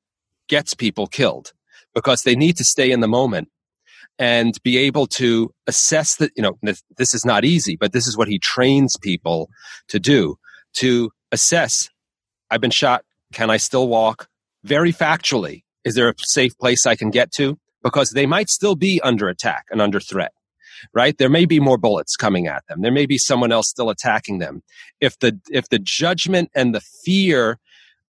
gets 0.49 0.73
people 0.73 1.07
killed 1.07 1.53
because 1.93 2.23
they 2.23 2.35
need 2.35 2.57
to 2.57 2.63
stay 2.63 2.91
in 2.91 2.99
the 2.99 3.07
moment 3.07 3.49
and 4.19 4.61
be 4.63 4.77
able 4.77 5.07
to 5.07 5.53
assess 5.67 6.15
that, 6.17 6.31
you 6.35 6.43
know, 6.43 6.57
this 6.97 7.13
is 7.13 7.23
not 7.23 7.45
easy, 7.45 7.75
but 7.75 7.93
this 7.93 8.07
is 8.07 8.17
what 8.17 8.27
he 8.27 8.39
trains 8.39 8.97
people 8.97 9.49
to 9.87 9.99
do 9.99 10.35
to 10.73 11.11
assess. 11.31 11.89
I've 12.49 12.61
been 12.61 12.71
shot. 12.71 13.05
Can 13.31 13.49
I 13.49 13.57
still 13.57 13.87
walk? 13.87 14.27
Very 14.63 14.91
factually. 14.91 15.63
Is 15.83 15.95
there 15.95 16.09
a 16.09 16.13
safe 16.17 16.57
place 16.57 16.85
I 16.85 16.95
can 16.95 17.09
get 17.09 17.31
to? 17.33 17.57
Because 17.83 18.11
they 18.11 18.25
might 18.25 18.49
still 18.49 18.75
be 18.75 19.01
under 19.03 19.27
attack 19.27 19.65
and 19.69 19.81
under 19.81 19.99
threat, 19.99 20.31
right? 20.93 21.17
There 21.17 21.29
may 21.29 21.45
be 21.45 21.59
more 21.59 21.77
bullets 21.77 22.15
coming 22.15 22.47
at 22.47 22.65
them. 22.67 22.81
There 22.81 22.91
may 22.91 23.05
be 23.05 23.17
someone 23.17 23.51
else 23.51 23.69
still 23.69 23.89
attacking 23.89 24.39
them. 24.39 24.63
If 24.99 25.19
the, 25.19 25.39
if 25.49 25.69
the 25.69 25.79
judgment 25.79 26.49
and 26.55 26.73
the 26.73 26.81
fear 26.81 27.59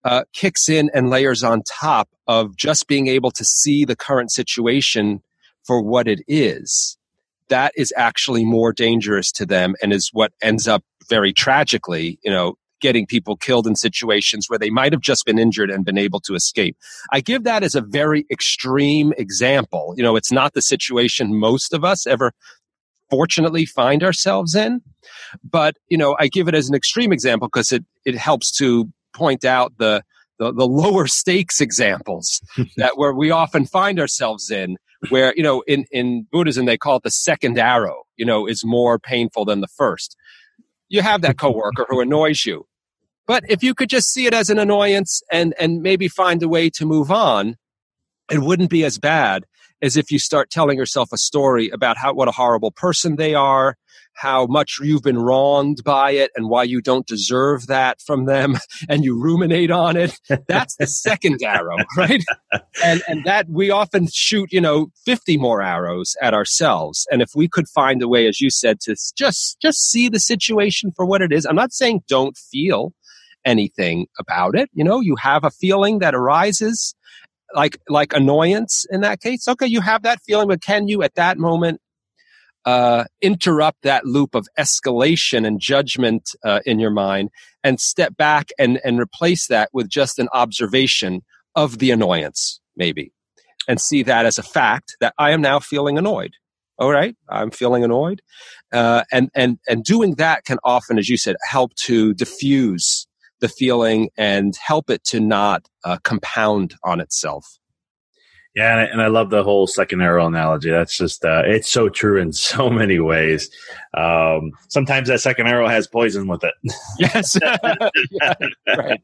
uh, 0.04 0.24
kicks 0.32 0.68
in 0.68 0.90
and 0.94 1.10
layers 1.10 1.42
on 1.42 1.62
top 1.62 2.08
of 2.26 2.56
just 2.56 2.86
being 2.86 3.08
able 3.08 3.30
to 3.32 3.44
see 3.44 3.84
the 3.84 3.96
current 3.96 4.30
situation 4.30 5.22
for 5.66 5.82
what 5.82 6.06
it 6.06 6.20
is, 6.28 6.98
that 7.48 7.72
is 7.76 7.92
actually 7.96 8.44
more 8.44 8.72
dangerous 8.72 9.30
to 9.32 9.46
them 9.46 9.74
and 9.82 9.92
is 9.92 10.10
what 10.12 10.32
ends 10.42 10.66
up 10.66 10.84
very 11.08 11.32
tragically, 11.32 12.18
you 12.22 12.30
know, 12.30 12.54
getting 12.80 13.06
people 13.06 13.36
killed 13.36 13.66
in 13.66 13.74
situations 13.74 14.46
where 14.48 14.58
they 14.58 14.68
might 14.68 14.92
have 14.92 15.00
just 15.00 15.24
been 15.24 15.38
injured 15.38 15.70
and 15.70 15.86
been 15.86 15.96
able 15.96 16.20
to 16.20 16.34
escape. 16.34 16.76
I 17.12 17.20
give 17.20 17.44
that 17.44 17.62
as 17.62 17.74
a 17.74 17.80
very 17.80 18.26
extreme 18.30 19.14
example. 19.16 19.94
You 19.96 20.02
know, 20.02 20.16
it's 20.16 20.32
not 20.32 20.52
the 20.52 20.60
situation 20.60 21.38
most 21.38 21.72
of 21.72 21.82
us 21.82 22.06
ever 22.06 22.32
fortunately 23.14 23.64
find 23.64 24.02
ourselves 24.02 24.54
in, 24.56 24.82
but 25.48 25.76
you 25.88 25.96
know, 25.96 26.16
I 26.18 26.26
give 26.26 26.48
it 26.48 26.54
as 26.54 26.68
an 26.68 26.74
extreme 26.74 27.12
example 27.12 27.48
because 27.48 27.70
it 27.70 27.84
it 28.04 28.16
helps 28.16 28.50
to 28.58 28.90
point 29.14 29.44
out 29.44 29.72
the 29.78 30.02
the, 30.40 30.52
the 30.52 30.66
lower 30.66 31.06
stakes 31.06 31.60
examples 31.60 32.40
that 32.76 32.98
where 32.98 33.12
we 33.12 33.30
often 33.30 33.66
find 33.66 34.00
ourselves 34.00 34.50
in 34.50 34.76
where 35.10 35.32
you 35.36 35.42
know 35.42 35.62
in 35.68 35.84
in 35.92 36.26
buddhism 36.32 36.66
they 36.66 36.76
call 36.76 36.96
it 36.96 37.04
the 37.04 37.10
second 37.10 37.56
arrow 37.56 38.02
you 38.16 38.24
know 38.24 38.46
is 38.46 38.64
more 38.64 38.98
painful 38.98 39.44
than 39.44 39.60
the 39.60 39.68
first. 39.68 40.16
You 40.88 41.02
have 41.02 41.22
that 41.22 41.38
coworker 41.38 41.86
who 41.88 42.00
annoys 42.00 42.44
you. 42.44 42.66
But 43.26 43.44
if 43.48 43.62
you 43.62 43.74
could 43.74 43.88
just 43.88 44.12
see 44.12 44.26
it 44.26 44.34
as 44.34 44.50
an 44.50 44.58
annoyance 44.58 45.22
and 45.30 45.54
and 45.60 45.82
maybe 45.82 46.08
find 46.08 46.42
a 46.42 46.48
way 46.48 46.68
to 46.70 46.84
move 46.84 47.12
on 47.12 47.56
it 48.30 48.40
wouldn't 48.40 48.70
be 48.70 48.84
as 48.84 48.98
bad 48.98 49.44
as 49.82 49.96
if 49.96 50.10
you 50.10 50.18
start 50.18 50.50
telling 50.50 50.78
yourself 50.78 51.10
a 51.12 51.18
story 51.18 51.68
about 51.70 51.96
how 51.96 52.12
what 52.12 52.28
a 52.28 52.32
horrible 52.32 52.70
person 52.70 53.16
they 53.16 53.34
are 53.34 53.76
how 54.14 54.46
much 54.46 54.78
you've 54.80 55.02
been 55.02 55.18
wronged 55.18 55.82
by 55.84 56.12
it 56.12 56.30
and 56.36 56.48
why 56.48 56.62
you 56.62 56.80
don't 56.80 57.06
deserve 57.06 57.66
that 57.66 58.00
from 58.00 58.26
them 58.26 58.56
and 58.88 59.04
you 59.04 59.20
ruminate 59.20 59.70
on 59.70 59.96
it. 59.96 60.18
That's 60.48 60.76
the 60.76 60.86
second 60.86 61.42
arrow 61.42 61.76
right? 61.96 62.24
And 62.82 63.02
and 63.08 63.24
that 63.24 63.48
we 63.48 63.70
often 63.70 64.08
shoot 64.12 64.52
you 64.52 64.60
know 64.60 64.88
50 65.04 65.36
more 65.36 65.62
arrows 65.62 66.14
at 66.22 66.34
ourselves. 66.34 67.06
And 67.10 67.22
if 67.22 67.30
we 67.34 67.48
could 67.48 67.68
find 67.68 68.02
a 68.02 68.08
way 68.08 68.26
as 68.26 68.40
you 68.40 68.50
said 68.50 68.80
to 68.82 68.96
just 69.16 69.60
just 69.60 69.90
see 69.90 70.08
the 70.08 70.20
situation 70.20 70.92
for 70.94 71.04
what 71.04 71.22
it 71.22 71.32
is 71.32 71.44
i'm 71.44 71.56
not 71.56 71.72
saying 71.72 72.02
don't 72.08 72.36
feel 72.36 72.92
anything 73.44 74.06
about 74.18 74.56
it. 74.56 74.70
You 74.72 74.84
know 74.84 75.00
you 75.00 75.16
have 75.16 75.44
a 75.44 75.50
feeling 75.50 75.98
that 75.98 76.14
arises 76.14 76.94
like 77.54 77.78
like 77.88 78.12
annoyance 78.12 78.84
in 78.90 79.00
that 79.00 79.20
case 79.20 79.46
okay 79.48 79.66
you 79.66 79.80
have 79.80 80.02
that 80.02 80.18
feeling 80.26 80.48
but 80.48 80.60
can 80.60 80.88
you 80.88 81.02
at 81.02 81.14
that 81.14 81.38
moment 81.38 81.80
uh, 82.64 83.04
interrupt 83.20 83.82
that 83.82 84.06
loop 84.06 84.34
of 84.34 84.48
escalation 84.58 85.46
and 85.46 85.60
judgment 85.60 86.30
uh, 86.44 86.60
in 86.64 86.78
your 86.78 86.90
mind 86.90 87.30
and 87.62 87.80
step 87.80 88.16
back 88.16 88.50
and, 88.58 88.80
and 88.84 88.98
replace 88.98 89.48
that 89.48 89.68
with 89.72 89.88
just 89.88 90.18
an 90.18 90.28
observation 90.32 91.22
of 91.54 91.78
the 91.78 91.90
annoyance, 91.90 92.60
maybe, 92.76 93.12
and 93.68 93.80
see 93.80 94.02
that 94.02 94.26
as 94.26 94.38
a 94.38 94.42
fact 94.42 94.96
that 95.00 95.14
I 95.18 95.30
am 95.30 95.40
now 95.40 95.60
feeling 95.60 95.98
annoyed. 95.98 96.32
All 96.76 96.90
right, 96.90 97.14
I'm 97.28 97.52
feeling 97.52 97.84
annoyed, 97.84 98.20
uh, 98.72 99.04
and 99.12 99.30
and 99.36 99.58
and 99.68 99.84
doing 99.84 100.16
that 100.16 100.44
can 100.44 100.58
often, 100.64 100.98
as 100.98 101.08
you 101.08 101.16
said, 101.16 101.36
help 101.48 101.72
to 101.84 102.14
diffuse 102.14 103.06
the 103.40 103.48
feeling 103.48 104.10
and 104.16 104.56
help 104.56 104.90
it 104.90 105.04
to 105.04 105.20
not 105.20 105.68
uh, 105.84 105.98
compound 106.02 106.74
on 106.82 107.00
itself. 107.00 107.58
Yeah, 108.54 108.70
and 108.70 108.80
I, 108.80 108.84
and 108.84 109.02
I, 109.02 109.08
love 109.08 109.30
the 109.30 109.42
whole 109.42 109.66
second 109.66 110.00
arrow 110.00 110.28
analogy. 110.28 110.70
That's 110.70 110.96
just 110.96 111.24
uh, 111.24 111.42
it's 111.44 111.68
so 111.68 111.88
true 111.88 112.20
in 112.20 112.32
so 112.32 112.70
many 112.70 113.00
ways. 113.00 113.50
Um, 113.94 114.52
sometimes 114.68 115.08
that 115.08 115.20
second 115.20 115.48
arrow 115.48 115.66
has 115.66 115.88
poison 115.88 116.28
with 116.28 116.44
it. 116.44 116.54
yes, 117.00 117.36
yeah, 117.42 118.34
right. 118.76 119.00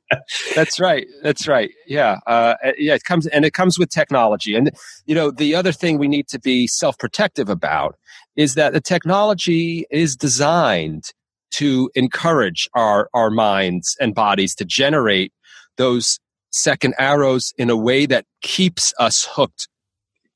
That's 0.54 0.78
right. 0.78 1.08
That's 1.24 1.48
right. 1.48 1.72
Yeah, 1.88 2.18
uh, 2.28 2.54
yeah. 2.78 2.94
It 2.94 3.02
comes 3.02 3.26
and 3.26 3.44
it 3.44 3.52
comes 3.52 3.76
with 3.76 3.90
technology. 3.90 4.54
And 4.54 4.70
you 5.06 5.16
know, 5.16 5.32
the 5.32 5.56
other 5.56 5.72
thing 5.72 5.98
we 5.98 6.06
need 6.06 6.28
to 6.28 6.38
be 6.38 6.68
self 6.68 6.96
protective 6.96 7.48
about 7.48 7.96
is 8.36 8.54
that 8.54 8.72
the 8.72 8.80
technology 8.80 9.84
is 9.90 10.14
designed 10.14 11.12
to 11.52 11.90
encourage 11.94 12.68
our 12.74 13.08
our 13.14 13.30
minds 13.30 13.96
and 14.00 14.14
bodies 14.14 14.54
to 14.56 14.64
generate 14.64 15.32
those 15.76 16.18
second 16.52 16.94
arrows 16.98 17.52
in 17.58 17.70
a 17.70 17.76
way 17.76 18.06
that 18.06 18.24
keeps 18.42 18.92
us 18.98 19.26
hooked 19.30 19.68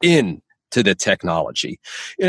in 0.03 0.41
to 0.71 0.83
the 0.83 0.95
technology. 0.95 1.79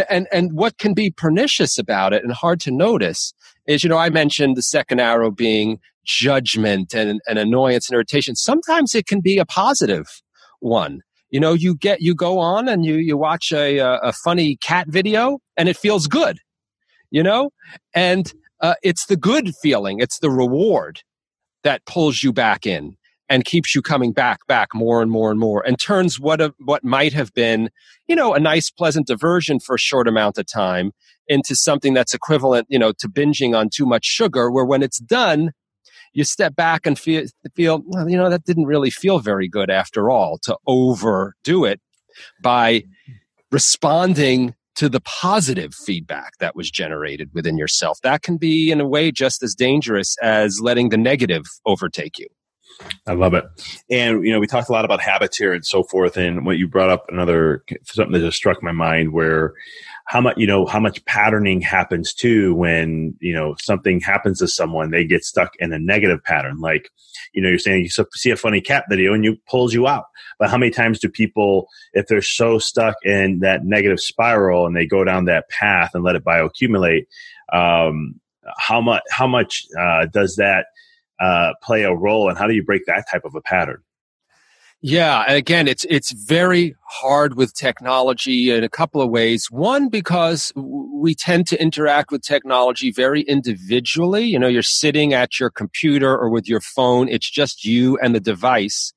And, 0.10 0.28
and 0.32 0.54
what 0.54 0.78
can 0.78 0.94
be 0.94 1.12
pernicious 1.12 1.80
about 1.80 2.14
it 2.14 2.24
and 2.24 2.32
hard 2.32 2.60
to 2.62 2.72
notice 2.72 3.34
is, 3.68 3.84
you 3.84 3.90
know, 3.90 3.98
I 3.98 4.10
mentioned 4.10 4.56
the 4.56 4.62
second 4.62 5.00
arrow 5.00 5.32
being 5.32 5.80
judgment 6.06 6.94
and, 6.94 7.20
and 7.28 7.40
annoyance 7.40 7.90
and 7.90 7.96
irritation. 7.96 8.36
Sometimes 8.36 8.94
it 8.94 9.08
can 9.08 9.20
be 9.20 9.40
a 9.40 9.46
positive 9.46 10.22
one. 10.60 11.02
You 11.32 11.40
know, 11.40 11.54
you 11.54 11.76
get, 11.76 12.02
you 12.02 12.14
go 12.14 12.38
on 12.38 12.70
and 12.70 12.86
you, 12.86 12.96
you 12.96 13.18
watch 13.18 13.52
a, 13.52 13.80
a 13.80 14.14
funny 14.14 14.58
cat 14.58 14.88
video 14.90 15.40
and 15.58 15.68
it 15.68 15.76
feels 15.76 16.06
good, 16.06 16.38
you 17.10 17.24
know, 17.24 17.50
and 17.96 18.32
uh, 18.62 18.76
it's 18.84 19.06
the 19.06 19.18
good 19.18 19.54
feeling. 19.62 20.00
It's 20.00 20.20
the 20.20 20.30
reward 20.32 21.02
that 21.64 21.86
pulls 21.86 22.24
you 22.24 22.32
back 22.32 22.66
in 22.66 22.98
and 23.28 23.44
keeps 23.44 23.74
you 23.74 23.82
coming 23.82 24.12
back, 24.12 24.46
back 24.48 24.70
more 24.74 25.02
and 25.02 25.10
more 25.10 25.32
and 25.32 25.40
more, 25.40 25.66
and 25.66 25.80
turns 25.80 26.20
what 26.20 26.40
a, 26.40 26.54
what 26.60 26.84
might 26.84 27.12
have 27.14 27.34
been, 27.34 27.70
you 28.08 28.16
know, 28.16 28.34
a 28.34 28.40
nice, 28.40 28.70
pleasant 28.70 29.08
diversion 29.08 29.60
for 29.60 29.76
a 29.76 29.80
short 29.80 30.08
amount 30.08 30.38
of 30.38 30.46
time 30.46 30.92
into 31.28 31.56
something 31.56 31.94
that's 31.96 32.14
equivalent, 32.14 32.68
you 32.70 32.78
know, 32.78 32.92
to 33.00 33.08
binging 33.10 33.58
on 33.58 33.70
too 33.70 33.86
much 33.86 34.06
sugar. 34.06 34.52
Where 34.52 34.66
when 34.66 34.84
it's 34.84 35.00
done, 35.00 35.52
you 36.14 36.24
step 36.24 36.56
back 36.56 36.86
and 36.86 37.00
feel, 37.00 37.26
feel, 37.56 37.82
well, 37.88 38.08
you 38.08 38.16
know, 38.16 38.30
that 38.30 38.46
didn't 38.46 38.66
really 38.66 38.92
feel 38.92 39.20
very 39.20 39.48
good 39.48 39.72
after 39.72 40.12
all. 40.12 40.38
To 40.44 40.56
overdo 40.68 41.66
it 41.66 41.82
by 42.42 42.84
responding 43.52 44.54
to 44.76 44.90
the 44.90 45.02
positive 45.02 45.74
feedback 45.74 46.34
that 46.40 46.56
was 46.56 46.70
generated 46.70 47.30
within 47.34 47.58
yourself, 47.58 48.00
that 48.04 48.22
can 48.22 48.38
be 48.38 48.72
in 48.72 48.82
a 48.82 48.88
way 48.88 49.12
just 49.12 49.42
as 49.42 49.56
dangerous 49.56 50.16
as 50.22 50.60
letting 50.62 50.90
the 50.90 50.98
negative 50.98 51.44
overtake 51.66 52.20
you. 52.20 52.28
I 53.08 53.14
love 53.14 53.34
it. 53.34 53.46
And, 53.90 54.26
you 54.26 54.34
know, 54.34 54.40
we 54.40 54.48
talked 54.48 54.70
a 54.70 54.72
lot 54.72 54.86
about 54.86 55.00
habits 55.00 55.38
here 55.38 55.54
and 55.54 55.66
so 55.66 55.84
forth. 55.84 56.18
And 56.18 56.46
what 56.46 56.58
you 56.58 56.68
brought 56.68 56.90
up 56.90 57.06
another 57.10 57.64
something 57.84 58.14
that 58.14 58.20
just 58.20 58.38
struck 58.38 58.62
my 58.62 58.72
mind 58.72 59.14
where 59.14 59.54
how 60.08 60.22
much, 60.22 60.38
you 60.38 60.48
know, 60.48 60.66
how 60.66 60.80
much 60.80 61.04
patterning 61.06 61.62
happens 61.62 62.14
too 62.14 62.54
when, 62.54 63.16
you 63.20 63.34
know, 63.34 63.56
something 63.60 64.00
happens 64.00 64.40
to 64.40 64.48
someone, 64.48 64.92
they 64.92 65.06
get 65.06 65.24
stuck 65.24 65.54
in 65.60 65.74
a 65.74 65.80
negative 65.80 66.24
pattern. 66.24 66.60
Like, 66.60 66.90
you 67.34 67.42
know, 67.42 67.50
you're 67.50 67.60
saying 67.60 67.84
you 67.84 68.06
see 68.14 68.30
a 68.30 68.36
funny 68.36 68.62
cat 68.62 68.86
video 68.90 69.14
and 69.14 69.24
you 69.24 69.38
pulls 69.50 69.74
you 69.74 69.88
out. 69.88 70.06
But 70.38 70.50
how 70.50 70.58
many 70.58 70.72
times 70.72 71.00
do 71.00 71.10
people, 71.10 71.68
if 71.94 72.08
they're 72.08 72.22
so 72.22 72.60
stuck 72.60 72.96
in 73.04 73.40
that 73.40 73.64
negative 73.64 74.00
spiral 74.00 74.68
and 74.68 74.76
they 74.76 74.86
go 74.86 75.04
down 75.04 75.26
that 75.26 75.50
path 75.50 75.92
and 75.94 76.04
let 76.04 76.16
it 76.16 76.24
bioaccumulate, 76.24 77.06
um, 77.54 78.20
how 78.58 78.82
much, 78.82 79.02
how 79.10 79.28
much, 79.28 79.66
uh, 79.80 80.06
does 80.06 80.36
that, 80.36 80.68
uh, 81.20 81.54
play 81.64 81.84
a 81.84 81.94
role 81.94 82.30
and 82.30 82.38
how 82.38 82.48
do 82.48 82.54
you 82.54 82.64
break 82.64 82.86
that 82.86 83.06
type 83.12 83.24
of 83.26 83.36
a 83.36 83.42
pattern? 83.42 83.82
Yeah 84.82 85.24
again 85.28 85.68
it's 85.68 85.84
it's 85.90 86.12
very 86.12 86.76
hard 86.88 87.36
with 87.36 87.56
technology 87.56 88.52
in 88.52 88.64
a 88.64 88.70
couple 88.70 89.02
of 89.02 89.10
ways. 89.10 89.50
One 89.50 89.90
because 89.90 90.52
we 90.56 91.16
tend 91.16 91.48
to 91.48 91.60
interact 91.60 92.12
with 92.12 92.22
technology 92.22 92.92
very 92.92 93.22
individually. 93.22 94.26
You 94.26 94.38
know 94.38 94.48
you're 94.48 94.62
sitting 94.62 95.14
at 95.14 95.40
your 95.40 95.50
computer 95.50 96.16
or 96.16 96.30
with 96.30 96.48
your 96.48 96.62
phone. 96.62 97.10
It's 97.10 97.30
just 97.30 97.66
you 97.66 97.98
and 97.98 98.14
the 98.14 98.20
device. 98.20 98.94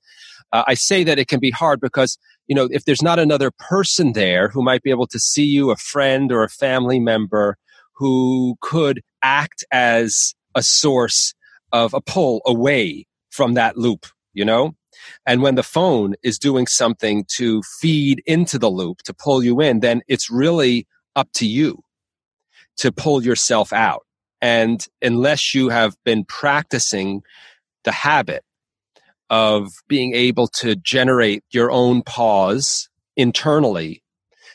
Uh, 0.52 0.64
i 0.66 0.74
say 0.74 1.04
that 1.04 1.18
it 1.18 1.28
can 1.28 1.40
be 1.40 1.50
hard 1.50 1.78
because 1.78 2.18
you 2.48 2.54
know 2.54 2.68
if 2.70 2.84
there's 2.84 3.02
not 3.02 3.18
another 3.18 3.50
person 3.50 4.14
there 4.14 4.48
who 4.48 4.62
might 4.62 4.82
be 4.82 4.90
able 4.90 5.06
to 5.06 5.18
see 5.18 5.44
you 5.44 5.70
a 5.70 5.76
friend 5.76 6.32
or 6.32 6.42
a 6.42 6.48
family 6.48 6.98
member 6.98 7.56
who 7.94 8.56
could 8.60 9.02
act 9.22 9.64
as 9.72 10.34
a 10.54 10.62
source 10.62 11.34
of 11.72 11.94
a 11.94 12.00
pull 12.00 12.42
away 12.46 13.06
from 13.30 13.54
that 13.54 13.76
loop, 13.76 14.06
you 14.32 14.44
know? 14.44 14.74
And 15.26 15.42
when 15.42 15.54
the 15.54 15.62
phone 15.62 16.14
is 16.22 16.38
doing 16.38 16.66
something 16.66 17.24
to 17.36 17.62
feed 17.80 18.22
into 18.26 18.58
the 18.58 18.70
loop, 18.70 19.02
to 19.04 19.14
pull 19.14 19.42
you 19.42 19.60
in, 19.60 19.80
then 19.80 20.02
it's 20.08 20.30
really 20.30 20.86
up 21.14 21.28
to 21.34 21.46
you 21.46 21.82
to 22.78 22.92
pull 22.92 23.22
yourself 23.22 23.72
out. 23.72 24.06
And 24.40 24.84
unless 25.02 25.54
you 25.54 25.68
have 25.68 25.96
been 26.04 26.24
practicing 26.24 27.22
the 27.84 27.92
habit 27.92 28.44
of 29.30 29.68
being 29.88 30.14
able 30.14 30.46
to 30.46 30.76
generate 30.76 31.44
your 31.50 31.70
own 31.70 32.02
pause 32.02 32.88
internally 33.16 34.02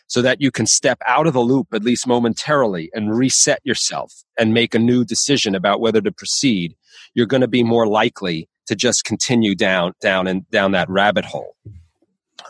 so 0.08 0.22
that 0.22 0.42
you 0.42 0.52
can 0.52 0.66
step 0.66 1.00
out 1.06 1.28
of 1.28 1.34
the 1.34 1.42
loop 1.42 1.68
at 1.74 1.84
least 1.84 2.08
momentarily 2.08 2.90
and 2.94 3.16
reset 3.16 3.60
yourself 3.64 4.24
and 4.38 4.54
make 4.54 4.74
a 4.74 4.80
new 4.80 5.04
decision 5.04 5.54
about 5.54 5.80
whether 5.80 6.02
to 6.02 6.12
proceed 6.12 6.76
you're 7.14 7.26
going 7.26 7.42
to 7.42 7.48
be 7.48 7.64
more 7.64 7.88
likely 7.88 8.48
to 8.68 8.76
just 8.76 9.04
continue 9.04 9.56
down 9.56 9.94
down 10.02 10.28
and 10.28 10.50
down 10.50 10.72
that 10.72 10.90
rabbit 10.90 11.26
hole 11.26 11.56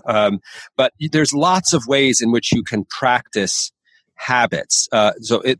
um, 0.05 0.39
but 0.75 0.93
there's 1.11 1.33
lots 1.33 1.73
of 1.73 1.85
ways 1.87 2.19
in 2.21 2.31
which 2.31 2.51
you 2.51 2.63
can 2.63 2.85
practice 2.85 3.71
habits 4.15 4.87
uh, 4.91 5.13
so 5.21 5.41
it 5.41 5.59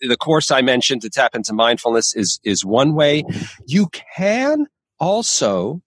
the 0.00 0.16
course 0.16 0.50
I 0.50 0.62
mentioned 0.62 1.02
to 1.02 1.10
tap 1.10 1.34
into 1.34 1.52
mindfulness 1.52 2.14
is 2.14 2.40
is 2.44 2.64
one 2.64 2.94
way. 2.94 3.24
You 3.66 3.88
can 4.16 4.66
also 4.98 5.82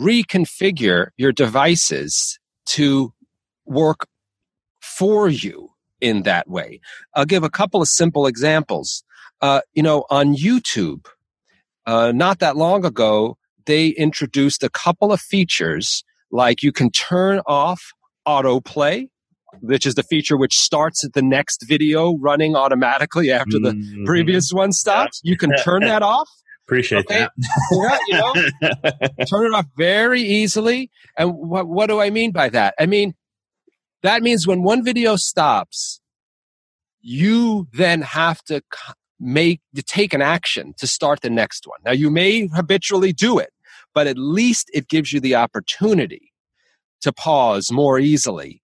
reconfigure 0.00 1.08
your 1.16 1.32
devices 1.32 2.38
to 2.66 3.12
work 3.66 4.06
for 4.80 5.28
you 5.28 5.70
in 6.00 6.22
that 6.22 6.48
way. 6.48 6.80
I'll 7.14 7.26
give 7.26 7.42
a 7.42 7.50
couple 7.50 7.82
of 7.82 7.88
simple 7.88 8.26
examples. 8.26 9.04
Uh, 9.42 9.60
you 9.72 9.82
know, 9.82 10.04
on 10.10 10.34
YouTube, 10.34 11.06
uh, 11.86 12.12
not 12.12 12.38
that 12.40 12.56
long 12.56 12.84
ago, 12.84 13.36
they 13.66 13.88
introduced 13.88 14.62
a 14.62 14.70
couple 14.70 15.12
of 15.12 15.20
features 15.20 16.04
like 16.30 16.62
you 16.62 16.72
can 16.72 16.90
turn 16.90 17.40
off 17.46 17.92
autoplay, 18.26 19.08
which 19.60 19.86
is 19.86 19.94
the 19.94 20.02
feature 20.02 20.36
which 20.36 20.54
starts 20.54 21.04
at 21.04 21.12
the 21.12 21.22
next 21.22 21.64
video 21.66 22.16
running 22.18 22.54
automatically 22.54 23.30
after 23.30 23.58
the 23.58 23.72
mm-hmm. 23.72 24.04
previous 24.04 24.52
one 24.52 24.72
stops. 24.72 25.20
You 25.24 25.36
can 25.36 25.52
turn 25.64 25.82
that 25.82 26.02
off. 26.02 26.28
Appreciate 26.66 27.00
Okay. 27.00 27.18
that. 27.18 27.32
Yeah, 27.72 27.98
you 28.06 28.14
know, 28.14 29.24
turn 29.26 29.46
it 29.46 29.54
off 29.54 29.66
very 29.76 30.22
easily. 30.22 30.90
And 31.18 31.32
what, 31.34 31.66
what 31.66 31.86
do 31.86 32.00
I 32.00 32.10
mean 32.10 32.30
by 32.30 32.48
that? 32.50 32.74
I 32.78 32.86
mean, 32.86 33.14
that 34.02 34.22
means 34.22 34.46
when 34.46 34.62
one 34.62 34.84
video 34.84 35.16
stops, 35.16 36.00
you 37.00 37.66
then 37.72 38.02
have 38.02 38.42
to 38.44 38.62
make 39.20 39.60
to 39.74 39.82
take 39.82 40.14
an 40.14 40.22
action 40.22 40.74
to 40.78 40.86
start 40.86 41.20
the 41.20 41.30
next 41.30 41.66
one. 41.66 41.78
Now 41.84 41.92
you 41.92 42.10
may 42.10 42.48
habitually 42.48 43.12
do 43.12 43.38
it, 43.38 43.52
but 43.94 44.06
at 44.06 44.18
least 44.18 44.70
it 44.72 44.88
gives 44.88 45.12
you 45.12 45.20
the 45.20 45.34
opportunity 45.34 46.32
to 47.02 47.12
pause 47.12 47.70
more 47.70 47.98
easily 47.98 48.62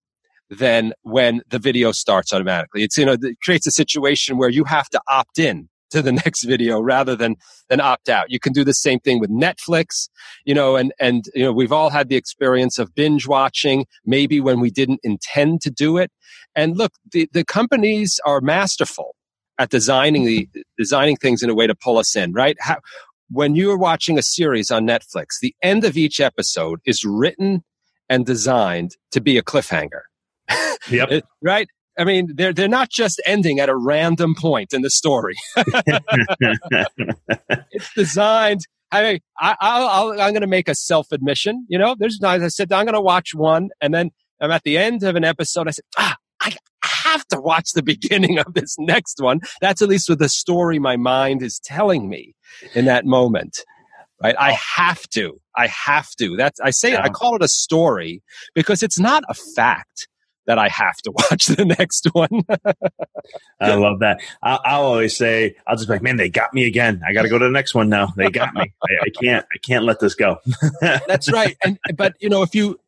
than 0.50 0.92
when 1.02 1.42
the 1.48 1.58
video 1.58 1.92
starts 1.92 2.32
automatically. 2.32 2.82
It's 2.82 2.96
you 2.96 3.04
know 3.04 3.16
it 3.20 3.40
creates 3.42 3.66
a 3.66 3.72
situation 3.72 4.38
where 4.38 4.48
you 4.48 4.64
have 4.64 4.88
to 4.90 5.00
opt 5.08 5.38
in 5.38 5.68
to 5.90 6.02
the 6.02 6.12
next 6.24 6.44
video 6.44 6.80
rather 6.80 7.16
than 7.16 7.36
than 7.68 7.80
opt 7.80 8.08
out. 8.08 8.30
You 8.30 8.38
can 8.38 8.52
do 8.52 8.64
the 8.64 8.74
same 8.74 9.00
thing 9.00 9.18
with 9.18 9.30
Netflix, 9.30 10.08
you 10.44 10.54
know, 10.54 10.76
and 10.76 10.92
and 11.00 11.24
you 11.34 11.44
know 11.44 11.52
we've 11.52 11.72
all 11.72 11.90
had 11.90 12.08
the 12.08 12.16
experience 12.16 12.78
of 12.78 12.94
binge 12.94 13.26
watching 13.26 13.86
maybe 14.04 14.40
when 14.40 14.60
we 14.60 14.70
didn't 14.70 15.00
intend 15.02 15.62
to 15.62 15.70
do 15.70 15.98
it. 15.98 16.10
And 16.54 16.76
look, 16.76 16.92
the 17.10 17.28
the 17.32 17.44
companies 17.44 18.20
are 18.24 18.40
masterful 18.40 19.15
at 19.58 19.70
designing 19.70 20.24
the 20.24 20.48
designing 20.78 21.16
things 21.16 21.42
in 21.42 21.50
a 21.50 21.54
way 21.54 21.66
to 21.66 21.74
pull 21.74 21.98
us 21.98 22.14
in, 22.16 22.32
right? 22.32 22.56
How, 22.60 22.78
when 23.30 23.56
you're 23.56 23.76
watching 23.76 24.18
a 24.18 24.22
series 24.22 24.70
on 24.70 24.86
Netflix, 24.86 25.40
the 25.40 25.54
end 25.62 25.84
of 25.84 25.96
each 25.96 26.20
episode 26.20 26.80
is 26.86 27.04
written 27.04 27.64
and 28.08 28.24
designed 28.24 28.96
to 29.10 29.20
be 29.20 29.36
a 29.38 29.42
cliffhanger. 29.42 30.02
Yep. 30.90 31.10
It- 31.10 31.24
right? 31.42 31.68
I 31.98 32.04
mean, 32.04 32.28
they're 32.34 32.52
they're 32.52 32.68
not 32.68 32.90
just 32.90 33.22
ending 33.24 33.58
at 33.58 33.70
a 33.70 33.76
random 33.76 34.34
point 34.38 34.74
in 34.74 34.82
the 34.82 34.90
story. 34.90 35.34
it's 37.70 37.94
designed. 37.94 38.60
I 38.92 39.02
mean, 39.02 39.20
I, 39.40 39.56
I'll, 39.60 39.88
I'll, 39.88 40.10
I'm 40.12 40.32
going 40.32 40.42
to 40.42 40.46
make 40.46 40.68
a 40.68 40.74
self 40.74 41.10
admission. 41.10 41.64
You 41.68 41.78
know, 41.78 41.96
there's 41.98 42.18
times 42.18 42.42
I 42.42 42.48
said 42.48 42.70
I'm 42.70 42.84
going 42.84 42.94
to 42.94 43.00
watch 43.00 43.34
one, 43.34 43.70
and 43.80 43.94
then 43.94 44.10
I'm 44.40 44.50
at 44.50 44.62
the 44.64 44.76
end 44.76 45.02
of 45.04 45.16
an 45.16 45.24
episode. 45.24 45.68
I 45.68 45.70
said, 45.70 45.84
ah, 45.96 46.16
I 46.40 46.54
have 47.12 47.26
to 47.28 47.40
watch 47.40 47.72
the 47.72 47.82
beginning 47.94 48.38
of 48.38 48.54
this 48.54 48.76
next 48.78 49.20
one. 49.20 49.40
That's 49.60 49.82
at 49.82 49.88
least 49.88 50.08
what 50.08 50.18
the 50.18 50.28
story 50.28 50.78
my 50.78 50.96
mind 50.96 51.42
is 51.42 51.58
telling 51.60 52.08
me 52.08 52.34
in 52.74 52.84
that 52.86 53.04
moment. 53.04 53.64
Right? 54.22 54.36
I 54.38 54.52
have 54.52 55.02
to. 55.10 55.40
I 55.56 55.66
have 55.66 56.08
to. 56.18 56.36
That's 56.36 56.58
I 56.60 56.70
say 56.70 56.96
I 56.96 57.10
call 57.10 57.36
it 57.36 57.42
a 57.42 57.48
story 57.48 58.22
because 58.54 58.82
it's 58.82 58.98
not 58.98 59.24
a 59.28 59.34
fact 59.34 60.08
that 60.46 60.58
I 60.58 60.68
have 60.68 60.96
to 60.98 61.10
watch 61.30 61.46
the 61.46 61.64
next 61.64 62.06
one. 62.12 62.42
I 63.60 63.74
love 63.74 64.00
that. 64.00 64.20
I, 64.42 64.58
I'll 64.64 64.84
always 64.84 65.16
say, 65.16 65.56
I'll 65.66 65.76
just 65.76 65.88
be 65.88 65.94
like, 65.94 66.02
man, 66.02 66.16
they 66.16 66.28
got 66.28 66.54
me 66.54 66.64
again. 66.64 67.02
I 67.06 67.12
got 67.12 67.22
to 67.22 67.28
go 67.28 67.38
to 67.38 67.44
the 67.44 67.50
next 67.50 67.74
one 67.74 67.88
now. 67.88 68.12
They 68.16 68.30
got 68.30 68.54
me. 68.54 68.72
I, 68.82 68.94
I 69.02 69.10
can't, 69.10 69.44
I 69.52 69.58
can't 69.58 69.84
let 69.84 70.00
this 70.00 70.14
go. 70.14 70.38
That's 70.80 71.30
right. 71.30 71.56
And 71.62 71.78
but 71.94 72.14
you 72.20 72.28
know, 72.28 72.42
if 72.42 72.54
you 72.54 72.80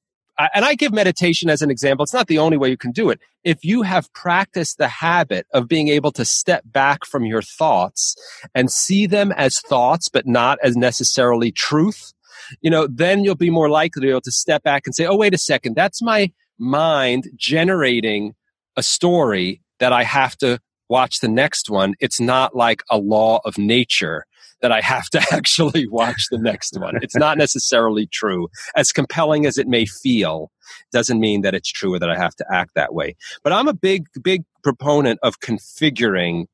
and 0.55 0.65
I 0.65 0.75
give 0.75 0.93
meditation 0.93 1.51
as 1.51 1.63
an 1.63 1.71
example, 1.71 2.05
it's 2.05 2.15
not 2.15 2.29
the 2.29 2.39
only 2.39 2.57
way 2.57 2.69
you 2.69 2.77
can 2.77 2.93
do 2.93 3.11
it. 3.11 3.21
If 3.45 3.65
you 3.65 3.83
have 3.83 4.13
practiced 4.13 4.79
the 4.79 4.89
habit 4.89 5.47
of 5.53 5.69
being 5.69 5.89
able 5.89 6.13
to 6.13 6.25
step 6.25 6.63
back 6.67 7.05
from 7.05 7.25
your 7.25 7.43
thoughts 7.43 8.15
and 8.55 8.71
see 8.71 9.07
them 9.07 9.33
as 9.33 9.61
thoughts, 9.61 10.09
but 10.09 10.27
not 10.27 10.59
as 10.63 10.77
necessarily 10.77 11.51
truth, 11.51 12.13
you 12.61 12.71
know, 12.71 12.87
then 12.87 13.25
you'll 13.25 13.35
be 13.35 13.51
more 13.51 13.69
likely 13.69 14.01
to 14.01 14.07
be 14.07 14.11
able 14.11 14.21
to 14.23 14.31
step 14.31 14.63
back 14.63 14.83
and 14.87 14.95
say, 14.95 15.07
oh, 15.07 15.17
wait 15.17 15.35
a 15.35 15.39
second, 15.39 15.75
that's 15.75 16.01
my 16.01 16.31
mind 16.59 17.29
generating 17.37 18.35
a 18.77 18.83
story 18.83 19.61
that 19.81 19.93
I 19.93 20.05
have 20.05 20.37
to 20.39 20.61
watch 20.89 21.21
the 21.21 21.29
next 21.29 21.69
one. 21.69 21.95
It's 22.01 22.21
not 22.21 22.55
like 22.55 22.83
a 22.91 22.99
law 22.99 23.41
of 23.45 23.59
nature 23.59 24.25
that 24.61 24.73
I 24.73 24.81
have 24.81 25.09
to 25.11 25.23
actually 25.33 25.87
watch 25.89 26.27
the 26.31 26.39
next 26.39 26.79
one. 26.79 26.99
It's 27.03 27.17
not 27.17 27.39
necessarily 27.39 28.07
true. 28.07 28.49
As 28.77 28.93
compelling 28.93 29.47
as 29.47 29.59
it 29.59 29.69
may 29.69 29.87
feel, 29.87 30.51
doesn't 30.93 31.21
mean 31.21 31.43
that 31.43 31.55
it's 31.55 31.71
true 31.71 31.95
or 31.95 31.99
that 31.99 32.11
I 32.11 32.17
have 32.17 32.35
to 32.37 32.45
act 32.53 32.73
that 32.75 32.95
way. 32.95 33.17
But 33.43 33.53
I'm 33.53 33.69
a 33.69 33.75
big, 33.75 34.07
big 34.23 34.45
proponent 34.63 35.19
of 35.23 35.41
configuring 35.41 36.47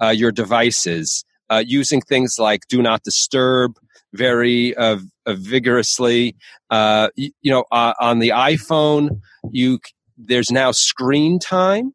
uh, 0.00 0.08
your 0.08 0.32
devices 0.32 1.24
uh, 1.50 1.62
using 1.66 2.00
things 2.00 2.36
like 2.38 2.66
do 2.68 2.82
not 2.82 3.02
disturb 3.02 3.74
very 4.14 4.74
uh, 4.76 4.98
uh, 5.26 5.34
vigorously. 5.34 6.36
Uh, 6.70 7.08
you, 7.16 7.30
you 7.42 7.50
know, 7.50 7.64
uh, 7.72 7.94
on 8.00 8.18
the 8.18 8.30
iPhone, 8.30 9.20
you 9.50 9.78
there's 10.16 10.50
now 10.50 10.70
screen 10.70 11.38
time, 11.38 11.94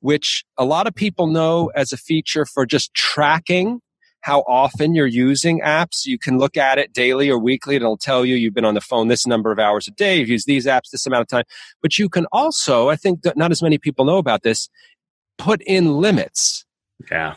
which 0.00 0.44
a 0.56 0.64
lot 0.64 0.86
of 0.86 0.94
people 0.94 1.26
know 1.26 1.70
as 1.74 1.92
a 1.92 1.96
feature 1.96 2.44
for 2.44 2.66
just 2.66 2.92
tracking 2.94 3.80
how 4.20 4.40
often 4.46 4.94
you're 4.94 5.06
using 5.06 5.60
apps. 5.60 6.04
You 6.04 6.18
can 6.18 6.38
look 6.38 6.56
at 6.56 6.78
it 6.78 6.92
daily 6.92 7.30
or 7.30 7.38
weekly, 7.38 7.76
and 7.76 7.82
it'll 7.82 7.96
tell 7.96 8.24
you 8.24 8.36
you've 8.36 8.54
been 8.54 8.64
on 8.64 8.74
the 8.74 8.80
phone 8.80 9.08
this 9.08 9.26
number 9.26 9.52
of 9.52 9.58
hours 9.58 9.88
a 9.88 9.92
day, 9.92 10.18
you've 10.18 10.28
used 10.28 10.46
these 10.46 10.66
apps 10.66 10.90
this 10.90 11.06
amount 11.06 11.22
of 11.22 11.28
time. 11.28 11.44
But 11.82 11.98
you 11.98 12.08
can 12.08 12.26
also, 12.32 12.88
I 12.88 12.96
think 12.96 13.22
that 13.22 13.36
not 13.36 13.50
as 13.50 13.62
many 13.62 13.78
people 13.78 14.04
know 14.04 14.18
about 14.18 14.42
this, 14.42 14.68
put 15.38 15.62
in 15.62 15.98
limits 15.98 16.66
yeah. 17.10 17.36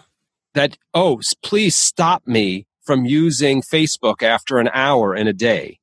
that, 0.54 0.78
oh, 0.94 1.22
please 1.44 1.76
stop 1.76 2.24
me 2.26 2.66
from 2.82 3.06
using 3.06 3.62
Facebook 3.62 4.24
after 4.24 4.58
an 4.58 4.70
hour 4.74 5.16
in 5.16 5.28
a 5.28 5.34
day. 5.34 5.80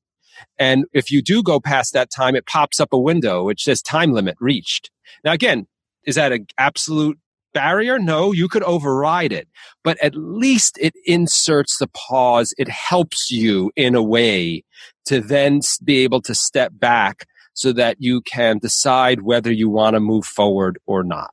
And 0.59 0.85
if 0.93 1.11
you 1.11 1.23
do 1.23 1.43
go 1.43 1.61
past 1.61 1.93
that 1.93 2.11
time, 2.11 2.35
it 2.35 2.47
pops 2.47 2.81
up 2.81 2.93
a 2.93 2.99
window 2.99 3.45
which 3.45 3.65
says 3.65 3.81
time 3.81 4.13
limit 4.13 4.37
reached. 4.41 4.91
Now, 5.25 5.33
again, 5.33 5.67
is 6.05 6.17
that 6.17 6.33
an 6.33 6.47
absolute 6.59 7.19
barrier? 7.53 7.99
No, 7.99 8.33
you 8.33 8.49
could 8.49 8.63
override 8.63 9.33
it, 9.33 9.49
but 9.85 9.99
at 10.03 10.15
least 10.15 10.79
it 10.81 10.95
inserts 11.05 11.79
the 11.79 11.89
pause. 11.89 12.55
It 12.59 12.69
helps 12.69 13.31
you 13.31 13.71
in 13.77 13.95
a 13.95 14.03
way 14.03 14.65
to 15.07 15.21
then 15.21 15.61
be 15.85 15.99
able 15.99 16.21
to 16.23 16.35
step 16.35 16.73
back 16.75 17.27
so 17.55 17.73
that 17.73 17.97
you 17.99 18.21
can 18.21 18.59
decide 18.59 19.23
whether 19.23 19.51
you 19.51 19.69
want 19.69 19.95
to 19.95 20.01
move 20.01 20.25
forward 20.25 20.79
or 20.87 21.03
not. 21.03 21.31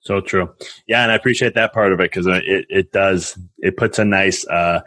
So 0.00 0.20
true. 0.20 0.52
Yeah. 0.86 1.02
And 1.02 1.10
I 1.10 1.14
appreciate 1.14 1.54
that 1.54 1.72
part 1.72 1.92
of 1.92 1.98
it 2.00 2.10
because 2.10 2.26
it, 2.26 2.66
it 2.68 2.92
does, 2.92 3.38
it 3.58 3.76
puts 3.76 3.98
a 3.98 4.04
nice, 4.04 4.46
uh, 4.46 4.80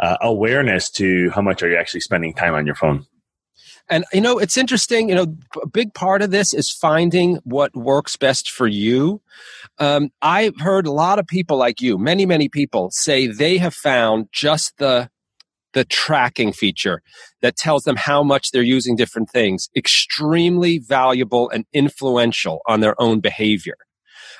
uh, 0.00 0.16
awareness 0.20 0.90
to 0.90 1.30
how 1.30 1.40
much 1.40 1.62
are 1.62 1.70
you 1.70 1.76
actually 1.76 2.00
spending 2.00 2.34
time 2.34 2.54
on 2.54 2.66
your 2.66 2.74
phone. 2.74 3.06
And 3.90 4.04
you 4.12 4.20
know, 4.20 4.38
it's 4.38 4.56
interesting. 4.56 5.08
You 5.10 5.14
know, 5.14 5.36
a 5.62 5.68
big 5.68 5.92
part 5.94 6.22
of 6.22 6.30
this 6.30 6.54
is 6.54 6.70
finding 6.70 7.36
what 7.44 7.74
works 7.76 8.16
best 8.16 8.50
for 8.50 8.66
you. 8.66 9.20
Um, 9.78 10.10
I've 10.22 10.58
heard 10.58 10.86
a 10.86 10.92
lot 10.92 11.18
of 11.18 11.26
people 11.26 11.56
like 11.56 11.80
you, 11.80 11.98
many, 11.98 12.24
many 12.24 12.48
people 12.48 12.90
say 12.90 13.26
they 13.26 13.58
have 13.58 13.74
found 13.74 14.28
just 14.32 14.78
the 14.78 15.10
the 15.74 15.84
tracking 15.84 16.52
feature 16.52 17.02
that 17.42 17.56
tells 17.56 17.82
them 17.82 17.96
how 17.96 18.22
much 18.22 18.52
they're 18.52 18.62
using 18.62 18.96
different 18.96 19.28
things 19.28 19.68
extremely 19.76 20.78
valuable 20.78 21.50
and 21.50 21.66
influential 21.72 22.60
on 22.66 22.78
their 22.80 22.94
own 23.02 23.18
behavior. 23.18 23.76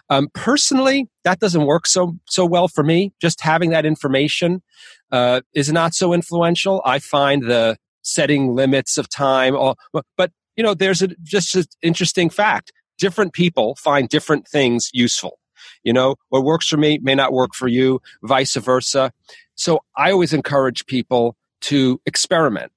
Um, 0.08 0.28
personally, 0.34 1.08
that 1.24 1.40
doesn't 1.40 1.66
work 1.66 1.86
so 1.86 2.16
so 2.26 2.46
well 2.46 2.68
for 2.68 2.84
me. 2.84 3.12
Just 3.20 3.40
having 3.40 3.70
that 3.70 3.84
information 3.84 4.62
uh, 5.10 5.40
is 5.54 5.72
not 5.72 5.94
so 5.94 6.12
influential. 6.12 6.82
I 6.84 6.98
find 6.98 7.42
the 7.42 7.76
setting 8.04 8.54
limits 8.54 8.96
of 8.96 9.08
time, 9.08 9.56
or, 9.56 9.74
but 10.16 10.30
you 10.56 10.62
know, 10.62 10.74
there's 10.74 11.02
a, 11.02 11.08
just 11.22 11.56
an 11.56 11.64
interesting 11.82 12.30
fact. 12.30 12.72
Different 12.98 13.32
people 13.32 13.74
find 13.76 14.08
different 14.08 14.46
things 14.46 14.90
useful. 14.92 15.40
You 15.82 15.92
know, 15.92 16.16
what 16.28 16.44
works 16.44 16.68
for 16.68 16.76
me 16.76 16.98
may 17.02 17.14
not 17.14 17.32
work 17.32 17.54
for 17.54 17.66
you, 17.66 18.00
vice 18.22 18.54
versa. 18.54 19.12
So 19.56 19.80
I 19.96 20.12
always 20.12 20.32
encourage 20.32 20.86
people 20.86 21.36
to 21.62 22.00
experiment, 22.06 22.72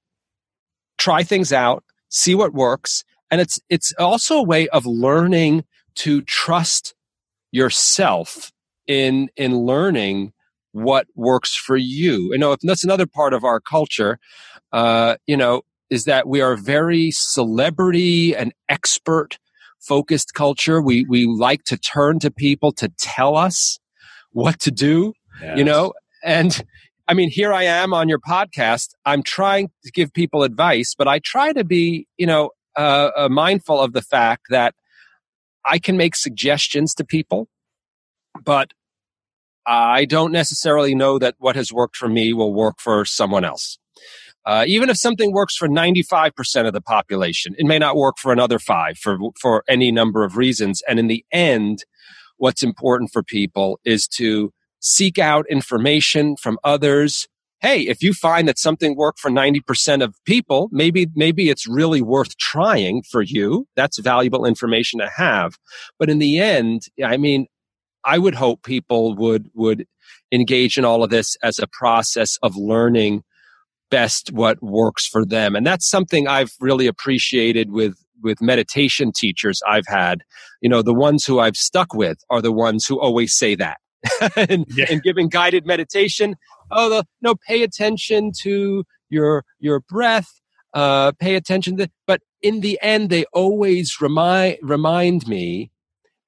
try 0.96 1.22
things 1.22 1.52
out, 1.52 1.84
see 2.08 2.34
what 2.34 2.52
works, 2.52 3.04
and 3.30 3.40
it's 3.40 3.60
it's 3.68 3.92
also 3.98 4.38
a 4.38 4.42
way 4.42 4.68
of 4.68 4.86
learning 4.86 5.64
to 5.96 6.22
trust 6.22 6.94
yourself 7.52 8.50
in 8.86 9.28
in 9.36 9.58
learning 9.58 10.32
what 10.72 11.06
works 11.14 11.54
for 11.54 11.76
you. 11.76 12.32
You 12.32 12.38
know, 12.38 12.52
if 12.52 12.60
that's 12.62 12.84
another 12.84 13.06
part 13.06 13.34
of 13.34 13.44
our 13.44 13.60
culture, 13.60 14.18
uh, 14.72 15.16
you 15.26 15.36
know, 15.36 15.62
is 15.90 16.04
that 16.04 16.28
we 16.28 16.40
are 16.40 16.56
very 16.56 17.10
celebrity 17.10 18.36
and 18.36 18.52
expert 18.68 19.38
focused 19.80 20.34
culture. 20.34 20.82
We 20.82 21.04
we 21.08 21.26
like 21.26 21.64
to 21.64 21.76
turn 21.76 22.18
to 22.20 22.30
people 22.30 22.72
to 22.72 22.90
tell 22.98 23.36
us 23.36 23.78
what 24.32 24.60
to 24.60 24.70
do, 24.70 25.14
you 25.56 25.64
know, 25.64 25.92
and 26.24 26.62
I 27.08 27.14
mean, 27.14 27.30
here 27.30 27.54
I 27.54 27.62
am 27.62 27.94
on 27.94 28.08
your 28.08 28.18
podcast. 28.18 28.90
I'm 29.06 29.22
trying 29.22 29.70
to 29.84 29.90
give 29.90 30.12
people 30.12 30.42
advice, 30.42 30.94
but 30.96 31.08
I 31.08 31.20
try 31.20 31.54
to 31.54 31.64
be, 31.64 32.06
you 32.18 32.26
know, 32.26 32.50
uh, 32.76 33.10
uh, 33.16 33.28
mindful 33.30 33.80
of 33.80 33.94
the 33.94 34.02
fact 34.02 34.46
that 34.50 34.74
I 35.64 35.78
can 35.78 35.96
make 35.96 36.14
suggestions 36.14 36.94
to 36.94 37.04
people, 37.04 37.48
but 38.44 38.72
I 39.66 40.04
don't 40.04 40.32
necessarily 40.32 40.94
know 40.94 41.18
that 41.18 41.34
what 41.38 41.56
has 41.56 41.72
worked 41.72 41.96
for 41.96 42.08
me 42.08 42.32
will 42.32 42.54
work 42.54 42.76
for 42.78 43.04
someone 43.04 43.44
else. 43.44 43.78
Uh, 44.44 44.64
even 44.66 44.88
if 44.88 44.96
something 44.96 45.32
works 45.32 45.56
for 45.56 45.68
95% 45.68 46.66
of 46.66 46.72
the 46.72 46.80
population, 46.80 47.54
it 47.58 47.66
may 47.66 47.78
not 47.78 47.96
work 47.96 48.16
for 48.18 48.32
another 48.32 48.58
five 48.58 48.96
for, 48.96 49.18
for 49.40 49.62
any 49.68 49.92
number 49.92 50.24
of 50.24 50.36
reasons. 50.36 50.82
And 50.88 50.98
in 50.98 51.06
the 51.06 51.24
end, 51.30 51.84
what's 52.38 52.62
important 52.62 53.10
for 53.12 53.22
people 53.22 53.78
is 53.84 54.08
to 54.08 54.52
seek 54.80 55.18
out 55.18 55.44
information 55.50 56.36
from 56.36 56.58
others 56.64 57.26
hey, 57.60 57.80
if 57.82 58.02
you 58.02 58.12
find 58.12 58.46
that 58.46 58.58
something 58.58 58.96
worked 58.96 59.18
for 59.18 59.30
90% 59.30 60.02
of 60.02 60.14
people, 60.24 60.68
maybe, 60.70 61.08
maybe 61.14 61.50
it's 61.50 61.66
really 61.66 62.00
worth 62.00 62.36
trying 62.36 63.02
for 63.02 63.22
you. 63.22 63.66
That's 63.74 63.98
valuable 63.98 64.44
information 64.44 65.00
to 65.00 65.08
have. 65.08 65.58
But 65.98 66.08
in 66.08 66.18
the 66.18 66.38
end, 66.38 66.82
I 67.04 67.16
mean, 67.16 67.46
I 68.04 68.18
would 68.18 68.36
hope 68.36 68.62
people 68.62 69.16
would, 69.16 69.50
would 69.54 69.86
engage 70.30 70.78
in 70.78 70.84
all 70.84 71.02
of 71.02 71.10
this 71.10 71.36
as 71.42 71.58
a 71.58 71.66
process 71.66 72.38
of 72.42 72.56
learning 72.56 73.24
best 73.90 74.32
what 74.32 74.62
works 74.62 75.06
for 75.06 75.24
them. 75.24 75.56
And 75.56 75.66
that's 75.66 75.88
something 75.88 76.26
I've 76.26 76.52
really 76.60 76.86
appreciated 76.86 77.70
with, 77.70 77.94
with 78.22 78.40
meditation 78.40 79.12
teachers 79.14 79.60
I've 79.68 79.86
had. 79.86 80.22
You 80.60 80.68
know, 80.68 80.82
the 80.82 80.94
ones 80.94 81.24
who 81.24 81.38
I've 81.38 81.56
stuck 81.56 81.94
with 81.94 82.18
are 82.30 82.42
the 82.42 82.52
ones 82.52 82.86
who 82.86 83.00
always 83.00 83.34
say 83.34 83.54
that. 83.56 83.78
and, 84.36 84.64
yeah. 84.70 84.86
and, 84.88 85.02
giving 85.02 85.28
guided 85.28 85.66
meditation. 85.66 86.36
Oh, 86.70 86.88
the, 86.88 87.04
no, 87.20 87.34
pay 87.34 87.62
attention 87.62 88.30
to 88.42 88.84
your 89.10 89.44
your 89.58 89.80
breath. 89.80 90.28
Uh, 90.72 91.12
pay 91.18 91.34
attention 91.34 91.76
to. 91.78 91.90
But 92.06 92.22
in 92.40 92.60
the 92.60 92.78
end, 92.80 93.10
they 93.10 93.24
always 93.32 94.00
remind 94.00 94.58
remind 94.62 95.26
me 95.26 95.72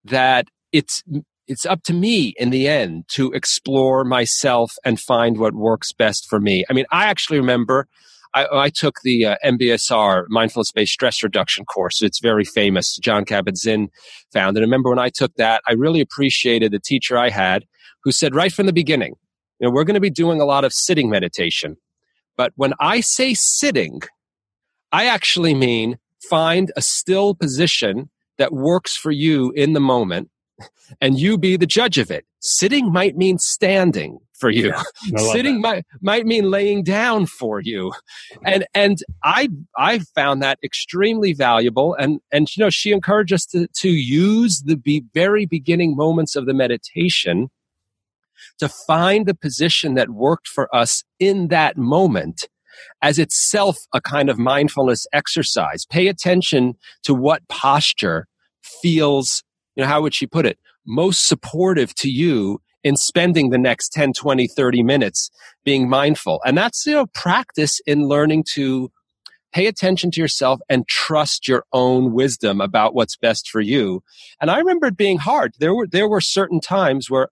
that 0.04 0.48
it's 0.72 1.04
it's 1.50 1.66
up 1.66 1.82
to 1.82 1.92
me 1.92 2.32
in 2.36 2.50
the 2.50 2.68
end 2.68 3.08
to 3.08 3.32
explore 3.32 4.04
myself 4.04 4.76
and 4.84 5.00
find 5.00 5.36
what 5.36 5.52
works 5.52 5.90
best 5.90 6.28
for 6.28 6.38
me. 6.38 6.64
I 6.70 6.72
mean, 6.72 6.84
I 6.92 7.06
actually 7.06 7.40
remember 7.40 7.88
I, 8.34 8.46
I 8.52 8.68
took 8.68 9.00
the 9.02 9.26
uh, 9.26 9.36
MBSR, 9.44 10.26
mindfulness 10.28 10.70
based 10.70 10.92
stress 10.92 11.24
reduction 11.24 11.64
course. 11.64 12.02
It's 12.02 12.20
very 12.20 12.44
famous. 12.44 12.96
Jon 12.98 13.24
Kabat-Zinn 13.24 13.88
found 14.32 14.56
it. 14.56 14.60
I 14.60 14.62
remember 14.62 14.90
when 14.90 15.00
I 15.00 15.08
took 15.08 15.34
that, 15.34 15.60
I 15.66 15.72
really 15.72 16.00
appreciated 16.00 16.70
the 16.70 16.78
teacher 16.78 17.18
I 17.18 17.30
had 17.30 17.64
who 18.04 18.12
said 18.12 18.32
right 18.32 18.52
from 18.52 18.66
the 18.66 18.72
beginning, 18.72 19.14
you 19.58 19.66
know, 19.66 19.74
we're 19.74 19.82
going 19.82 19.94
to 19.94 20.00
be 20.00 20.08
doing 20.08 20.40
a 20.40 20.44
lot 20.44 20.64
of 20.64 20.72
sitting 20.72 21.10
meditation. 21.10 21.76
But 22.36 22.52
when 22.54 22.74
I 22.78 23.00
say 23.00 23.34
sitting, 23.34 24.02
I 24.92 25.06
actually 25.06 25.54
mean 25.54 25.98
find 26.28 26.70
a 26.76 26.80
still 26.80 27.34
position 27.34 28.08
that 28.38 28.52
works 28.52 28.96
for 28.96 29.10
you 29.10 29.50
in 29.56 29.72
the 29.72 29.80
moment 29.80 30.30
and 31.00 31.18
you 31.18 31.38
be 31.38 31.56
the 31.56 31.66
judge 31.66 31.98
of 31.98 32.10
it. 32.10 32.24
Sitting 32.40 32.92
might 32.92 33.16
mean 33.16 33.38
standing 33.38 34.18
for 34.32 34.50
you. 34.50 34.72
Yeah, 35.06 35.18
Sitting 35.32 35.60
might 35.60 35.84
might 36.00 36.26
mean 36.26 36.50
laying 36.50 36.82
down 36.82 37.26
for 37.26 37.60
you. 37.60 37.92
And 38.44 38.66
and 38.74 38.98
I 39.22 39.48
I 39.76 40.00
found 40.14 40.42
that 40.42 40.58
extremely 40.64 41.32
valuable 41.32 41.94
and 41.94 42.20
and 42.32 42.48
you 42.56 42.64
know 42.64 42.70
she 42.70 42.92
encouraged 42.92 43.32
us 43.32 43.44
to 43.46 43.66
to 43.80 43.90
use 43.90 44.62
the 44.62 44.76
be 44.76 45.04
very 45.14 45.46
beginning 45.46 45.96
moments 45.96 46.36
of 46.36 46.46
the 46.46 46.54
meditation 46.54 47.50
to 48.58 48.68
find 48.68 49.26
the 49.26 49.34
position 49.34 49.94
that 49.94 50.10
worked 50.10 50.48
for 50.48 50.74
us 50.74 51.04
in 51.18 51.48
that 51.48 51.76
moment 51.76 52.48
as 53.02 53.18
itself 53.18 53.78
a 53.94 54.00
kind 54.00 54.30
of 54.30 54.38
mindfulness 54.38 55.06
exercise. 55.12 55.86
Pay 55.86 56.08
attention 56.08 56.74
to 57.02 57.14
what 57.14 57.46
posture 57.48 58.26
feels, 58.62 59.42
you 59.80 59.86
know, 59.86 59.90
how 59.90 60.02
would 60.02 60.14
she 60.14 60.26
put 60.26 60.44
it? 60.44 60.58
Most 60.86 61.26
supportive 61.26 61.94
to 61.96 62.10
you 62.10 62.60
in 62.84 62.96
spending 62.96 63.50
the 63.50 63.58
next 63.58 63.92
10, 63.92 64.12
20, 64.12 64.46
30 64.46 64.82
minutes 64.82 65.30
being 65.64 65.88
mindful. 65.88 66.40
And 66.44 66.56
that's, 66.56 66.84
you 66.86 66.92
know, 66.92 67.06
practice 67.06 67.80
in 67.86 68.08
learning 68.08 68.44
to 68.54 68.90
pay 69.52 69.66
attention 69.66 70.10
to 70.12 70.20
yourself 70.20 70.60
and 70.68 70.86
trust 70.86 71.48
your 71.48 71.64
own 71.72 72.12
wisdom 72.12 72.60
about 72.60 72.94
what's 72.94 73.16
best 73.16 73.48
for 73.48 73.60
you. 73.60 74.02
And 74.40 74.50
I 74.50 74.58
remember 74.58 74.86
it 74.86 74.96
being 74.96 75.18
hard. 75.18 75.54
There 75.58 75.74
were, 75.74 75.86
there 75.86 76.08
were 76.08 76.20
certain 76.20 76.60
times 76.60 77.10
where 77.10 77.28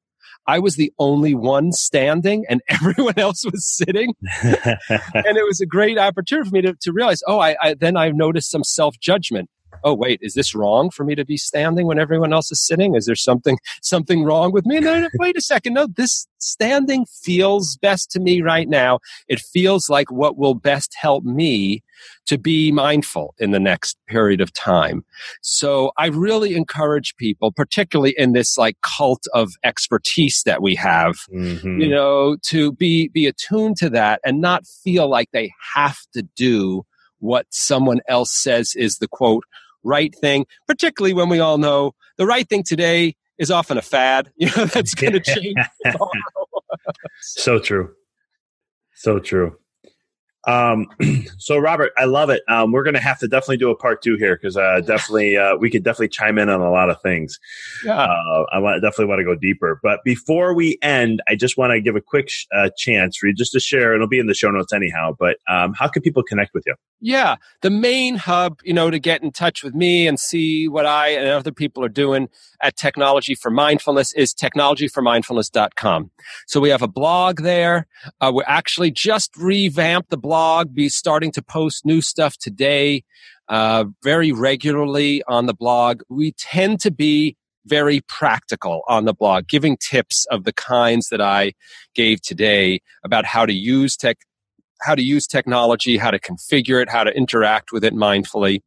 I 0.46 0.59
was 0.59 0.76
the 0.76 0.92
only 0.99 1.34
one 1.34 1.72
standing 1.72 2.44
and 2.49 2.62
everyone 2.68 3.18
else 3.18 3.44
was 3.44 3.68
sitting. 3.68 4.14
and 4.42 5.36
it 5.36 5.46
was 5.46 5.61
a 5.61 5.66
great 5.66 5.99
opportunity 5.99 6.49
for 6.49 6.55
me 6.55 6.62
to, 6.62 6.74
to 6.80 6.92
realize, 6.92 7.22
oh, 7.26 7.38
I, 7.38 7.57
I 7.62 7.74
then 7.74 7.96
I 7.96 8.09
noticed 8.09 8.51
some 8.51 8.64
self 8.64 8.99
judgment 8.99 9.49
oh 9.84 9.94
wait 9.94 10.18
is 10.22 10.34
this 10.34 10.54
wrong 10.54 10.90
for 10.90 11.04
me 11.04 11.14
to 11.14 11.24
be 11.24 11.36
standing 11.36 11.86
when 11.86 11.98
everyone 11.98 12.32
else 12.32 12.50
is 12.50 12.64
sitting? 12.64 12.94
Is 12.94 13.06
there 13.06 13.14
something 13.14 13.58
something 13.82 14.24
wrong 14.24 14.52
with 14.52 14.66
me? 14.66 14.78
And 14.78 14.86
then 14.86 15.08
wait 15.14 15.36
a 15.36 15.40
second. 15.40 15.74
No 15.74 15.86
this 15.86 16.26
standing 16.38 17.06
feels 17.06 17.76
best 17.76 18.10
to 18.12 18.20
me 18.20 18.42
right 18.42 18.68
now. 18.68 19.00
It 19.28 19.40
feels 19.40 19.88
like 19.88 20.10
what 20.10 20.36
will 20.36 20.54
best 20.54 20.94
help 21.00 21.24
me 21.24 21.82
to 22.26 22.38
be 22.38 22.70
mindful 22.70 23.34
in 23.38 23.50
the 23.50 23.58
next 23.58 23.98
period 24.06 24.40
of 24.40 24.52
time. 24.52 25.04
So 25.42 25.92
i 25.96 26.06
really 26.06 26.54
encourage 26.54 27.16
people 27.16 27.52
particularly 27.52 28.14
in 28.16 28.32
this 28.32 28.58
like 28.58 28.76
cult 28.82 29.24
of 29.34 29.52
expertise 29.64 30.42
that 30.44 30.62
we 30.62 30.74
have 30.74 31.16
mm-hmm. 31.32 31.80
you 31.80 31.88
know 31.88 32.36
to 32.42 32.72
be 32.72 33.08
be 33.08 33.26
attuned 33.26 33.76
to 33.76 33.90
that 33.90 34.20
and 34.24 34.40
not 34.40 34.66
feel 34.66 35.08
like 35.08 35.28
they 35.32 35.52
have 35.74 35.98
to 36.12 36.22
do 36.36 36.84
what 37.20 37.46
someone 37.50 38.00
else 38.08 38.32
says 38.32 38.74
is 38.76 38.98
the 38.98 39.08
quote 39.08 39.44
right 39.82 40.14
thing, 40.14 40.46
particularly 40.66 41.14
when 41.14 41.28
we 41.28 41.40
all 41.40 41.58
know 41.58 41.94
the 42.16 42.26
right 42.26 42.48
thing 42.48 42.62
today 42.62 43.16
is 43.38 43.50
often 43.50 43.78
a 43.78 43.82
fad. 43.82 44.30
You 44.36 44.50
know, 44.56 44.66
that's 44.66 44.94
going 44.94 45.12
to 45.14 45.20
change. 45.20 45.56
so 47.20 47.58
true. 47.58 47.94
So 48.94 49.18
true. 49.18 49.56
Um, 50.49 50.86
so 51.38 51.59
Robert, 51.59 51.92
I 51.99 52.07
love 52.07 52.30
it. 52.30 52.42
Um, 52.49 52.72
we're 52.72 52.82
going 52.82 52.94
to 52.94 53.01
have 53.01 53.18
to 53.18 53.28
definitely 53.28 53.59
do 53.59 53.70
a 53.70 53.76
part 53.76 54.03
two 54.03 54.16
here 54.16 54.36
because 54.36 54.57
uh, 54.57 54.80
definitely 54.80 55.36
uh, 55.36 55.57
we 55.57 55.70
could 55.70 55.84
definitely 55.84 56.09
chime 56.09 56.38
in 56.38 56.49
on 56.49 56.61
a 56.61 56.70
lot 56.70 56.88
of 56.88 57.01
things. 57.03 57.38
Yeah. 57.84 58.01
Uh, 58.01 58.44
I 58.51 58.59
want 58.59 58.82
definitely 58.82 59.07
want 59.07 59.20
to 59.20 59.24
go 59.24 59.34
deeper. 59.34 59.78
But 59.82 60.01
before 60.05 60.55
we 60.55 60.78
end, 60.80 61.22
I 61.28 61.36
just 61.36 61.59
want 61.59 61.72
to 61.72 61.80
give 61.80 61.96
a 61.96 62.01
quick 62.01 62.30
sh- 62.30 62.46
uh, 62.55 62.70
chance 62.78 63.18
for 63.18 63.26
you 63.26 63.34
just 63.34 63.53
to 63.53 63.61
share. 63.61 63.94
It'll 63.94 64.09
be 64.09 64.18
in 64.18 64.26
the 64.26 64.34
show 64.34 64.51
notes 64.51 64.72
anyhow. 64.72 65.14
But 65.18 65.36
um, 65.49 65.74
how 65.74 65.86
can 65.88 66.03
people 66.03 66.22
connect 66.22 66.55
with 66.55 66.64
you? 66.66 66.74
Yeah, 67.01 67.36
the 67.61 67.70
main 67.70 68.16
hub, 68.16 68.59
you 68.64 68.72
know, 68.72 68.90
to 68.90 68.99
get 68.99 69.22
in 69.22 69.30
touch 69.30 69.62
with 69.62 69.74
me 69.74 70.09
and 70.09 70.18
see 70.18 70.66
what 70.66 70.84
I 70.84 71.11
and 71.11 71.28
other 71.28 71.53
people 71.53 71.84
are 71.84 71.88
doing 71.88 72.28
at 72.61 72.76
Technology 72.76 73.36
for 73.36 73.51
Mindfulness 73.51 74.12
is 74.14 74.34
technologyformindfulness.com. 74.34 76.11
So 76.46 76.61
we 76.61 76.70
have 76.70 76.82
a 76.82 76.88
blog 76.88 77.42
there. 77.42 77.86
Uh, 78.20 78.32
we're 78.34 78.42
actually 78.46 78.90
just 78.90 79.36
revamped 79.36 80.11
the 80.11 80.16
blog, 80.16 80.38
be 80.72 80.89
starting 80.89 81.32
to 81.32 81.43
post 81.43 81.84
new 81.84 82.01
stuff 82.01 82.36
today, 82.39 83.05
uh, 83.49 83.84
very 84.03 84.32
regularly 84.32 85.22
on 85.28 85.47
the 85.47 85.55
blog. 85.55 86.03
We 86.09 86.32
tend 86.32 86.80
to 86.80 86.91
be 86.91 87.36
very 87.66 88.01
practical 88.09 88.82
on 88.89 89.05
the 89.05 89.12
blog, 89.14 89.47
giving 89.49 89.76
tips 89.76 90.26
of 90.30 90.45
the 90.45 90.53
kinds 90.53 91.09
that 91.09 91.20
I 91.20 91.53
gave 91.95 92.22
today 92.22 92.80
about 93.05 93.24
how 93.24 93.47
to 93.47 93.53
use 93.53 93.97
tech, 93.97 94.18
how 94.80 94.95
to 94.95 95.03
use 95.03 95.26
technology, 95.26 95.97
how 95.99 96.11
to 96.11 96.18
configure 96.18 96.82
it, 96.82 96.89
how 96.89 97.05
to 97.05 97.11
interact 97.11 97.72
with 97.72 97.84
it 97.84 97.95
mindfully. 97.95 98.61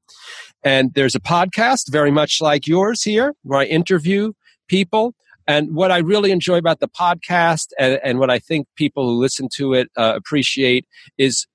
And 0.64 0.94
there's 0.94 1.16
a 1.16 1.20
podcast 1.20 1.92
very 1.92 2.12
much 2.12 2.42
like 2.42 2.68
yours 2.68 3.02
here 3.04 3.34
where 3.44 3.60
I 3.60 3.66
interview 3.66 4.34
people. 4.68 5.16
And 5.48 5.74
what 5.76 5.92
I 5.92 5.98
really 5.98 6.32
enjoy 6.32 6.58
about 6.58 6.80
the 6.80 6.88
podcast 6.88 7.70
and, 7.80 8.00
and 8.04 8.20
what 8.20 8.30
I 8.30 8.40
think 8.40 8.68
people 8.76 9.08
who 9.08 9.20
listen 9.20 9.50
to 9.56 9.74
it 9.74 9.90
uh, 9.98 10.14
appreciate 10.16 10.86
is 11.18 11.48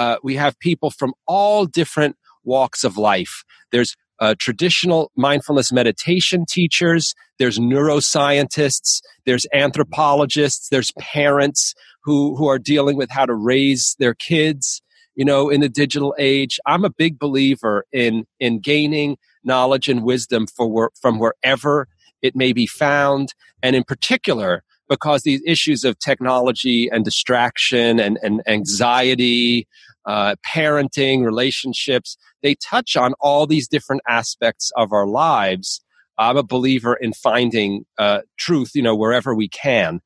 uh, 0.00 0.16
we 0.22 0.34
have 0.34 0.58
people 0.60 0.90
from 0.90 1.12
all 1.26 1.66
different 1.66 2.16
walks 2.42 2.84
of 2.84 2.96
life. 2.96 3.44
There's 3.70 3.96
uh, 4.18 4.34
traditional 4.38 5.12
mindfulness 5.14 5.70
meditation 5.70 6.46
teachers, 6.48 7.14
there's 7.38 7.58
neuroscientists, 7.58 9.02
there's 9.26 9.44
anthropologists, 9.52 10.68
there's 10.70 10.90
parents 10.98 11.74
who, 12.02 12.34
who 12.36 12.48
are 12.48 12.58
dealing 12.58 12.96
with 12.96 13.10
how 13.10 13.26
to 13.26 13.34
raise 13.34 13.94
their 13.98 14.14
kids, 14.14 14.80
you 15.16 15.24
know, 15.26 15.50
in 15.50 15.60
the 15.60 15.68
digital 15.68 16.14
age. 16.18 16.58
I'm 16.64 16.86
a 16.86 16.90
big 16.90 17.18
believer 17.18 17.84
in, 17.92 18.24
in 18.38 18.60
gaining 18.60 19.18
knowledge 19.44 19.86
and 19.90 20.02
wisdom 20.02 20.46
for, 20.46 20.92
from 20.98 21.18
wherever 21.18 21.88
it 22.22 22.34
may 22.34 22.54
be 22.54 22.66
found. 22.66 23.34
And 23.62 23.76
in 23.76 23.84
particular, 23.84 24.62
because 24.90 25.22
these 25.22 25.40
issues 25.46 25.84
of 25.84 25.98
technology 25.98 26.88
and 26.90 27.04
distraction 27.04 28.00
and, 28.00 28.18
and 28.22 28.42
anxiety, 28.46 29.68
uh, 30.06 30.34
parenting, 30.46 31.24
relationships, 31.24 32.16
they 32.42 32.54
touch 32.54 32.96
on 32.96 33.14
all 33.20 33.46
these 33.46 33.68
different 33.68 34.02
aspects 34.08 34.70
of 34.76 34.92
our 34.92 35.06
lives. 35.06 35.82
I'm 36.18 36.36
a 36.36 36.42
believer 36.42 36.94
in 36.94 37.14
finding 37.14 37.84
uh, 37.98 38.20
truth, 38.38 38.72
you 38.74 38.82
know, 38.82 38.94
wherever 38.94 39.34
we 39.34 39.48
can. 39.48 40.00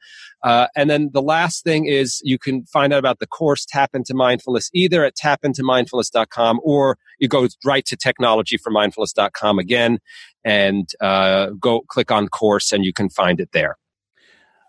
Uh, 0.45 0.69
and 0.77 0.91
then 0.91 1.11
the 1.13 1.23
last 1.23 1.65
thing 1.65 1.87
is 1.87 2.21
you 2.23 2.39
can 2.39 2.67
find 2.67 2.93
out 2.93 2.99
about 2.99 3.19
the 3.19 3.27
course 3.27 3.67
Tap 3.67 3.95
into 3.95 4.15
Mindfulness 4.15 4.69
either 4.75 5.05
at 5.05 5.17
tapintomindfulness.com 5.17 6.61
or 6.63 6.99
you 7.19 7.29
go 7.29 7.49
right 7.65 7.85
to 7.87 7.97
technologyformindfulness.com 7.97 9.59
again 9.59 9.99
and 10.45 10.89
uh, 11.01 11.47
go 11.59 11.81
click 11.89 12.13
on 12.13 12.29
course 12.29 12.73
and 12.73 12.85
you 12.85 12.93
can 12.93 13.09
find 13.09 13.41
it 13.41 13.49
there. 13.53 13.77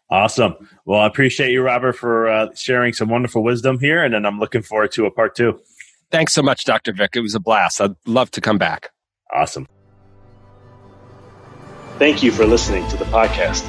Awesome. 0.10 0.56
Well, 0.86 1.00
I 1.00 1.08
appreciate 1.08 1.52
you, 1.52 1.62
Robert, 1.62 1.94
for 1.94 2.30
uh, 2.30 2.48
sharing 2.56 2.94
some 2.94 3.10
wonderful 3.10 3.44
wisdom 3.44 3.80
here. 3.80 4.04
And 4.04 4.14
then 4.14 4.26
I'm 4.26 4.40
looking 4.40 4.62
forward 4.62 4.92
to 4.94 5.06
a 5.06 5.12
part 5.12 5.36
two. 5.36 5.60
Thanks 6.12 6.34
so 6.34 6.44
much, 6.44 6.66
Dr. 6.66 6.94
Vic. 6.94 7.12
It 7.16 7.22
was 7.22 7.36
a 7.36 7.40
blast. 7.40 7.82
I'd 7.82 7.96
love 8.06 8.30
to 8.32 8.42
come 8.42 8.58
back. 8.58 8.92
Awesome. 9.34 9.68
Thank 11.98 12.22
you 12.22 12.32
for 12.32 12.46
listening 12.46 12.88
to 12.90 12.98
the 12.98 13.06
podcast. 13.06 13.64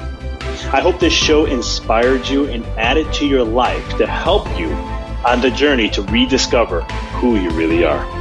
I 0.73 0.79
hope 0.79 0.99
this 0.99 1.13
show 1.13 1.45
inspired 1.45 2.27
you 2.27 2.45
and 2.45 2.63
added 2.77 3.11
to 3.13 3.25
your 3.25 3.43
life 3.43 3.97
to 3.97 4.05
help 4.05 4.47
you 4.59 4.71
on 5.25 5.41
the 5.41 5.49
journey 5.51 5.89
to 5.89 6.03
rediscover 6.03 6.81
who 7.19 7.35
you 7.35 7.49
really 7.51 7.83
are. 7.83 8.20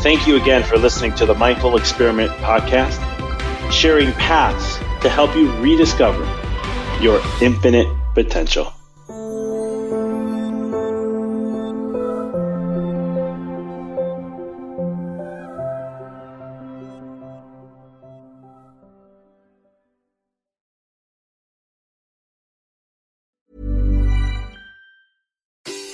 Thank 0.00 0.28
you 0.28 0.36
again 0.40 0.62
for 0.62 0.78
listening 0.78 1.12
to 1.16 1.26
the 1.26 1.34
Mindful 1.34 1.76
Experiment 1.76 2.30
podcast, 2.38 3.00
sharing 3.72 4.12
paths 4.12 4.78
to 5.02 5.08
help 5.08 5.34
you 5.34 5.50
rediscover 5.56 6.24
your 7.02 7.20
infinite 7.42 7.88
potential. 8.14 8.72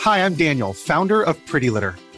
Hi, 0.03 0.19
I'm 0.27 0.35
Daniel, 0.35 0.75
founder 0.75 1.23
of 1.23 1.45
Pretty 1.47 1.71
Litter. 1.71 1.97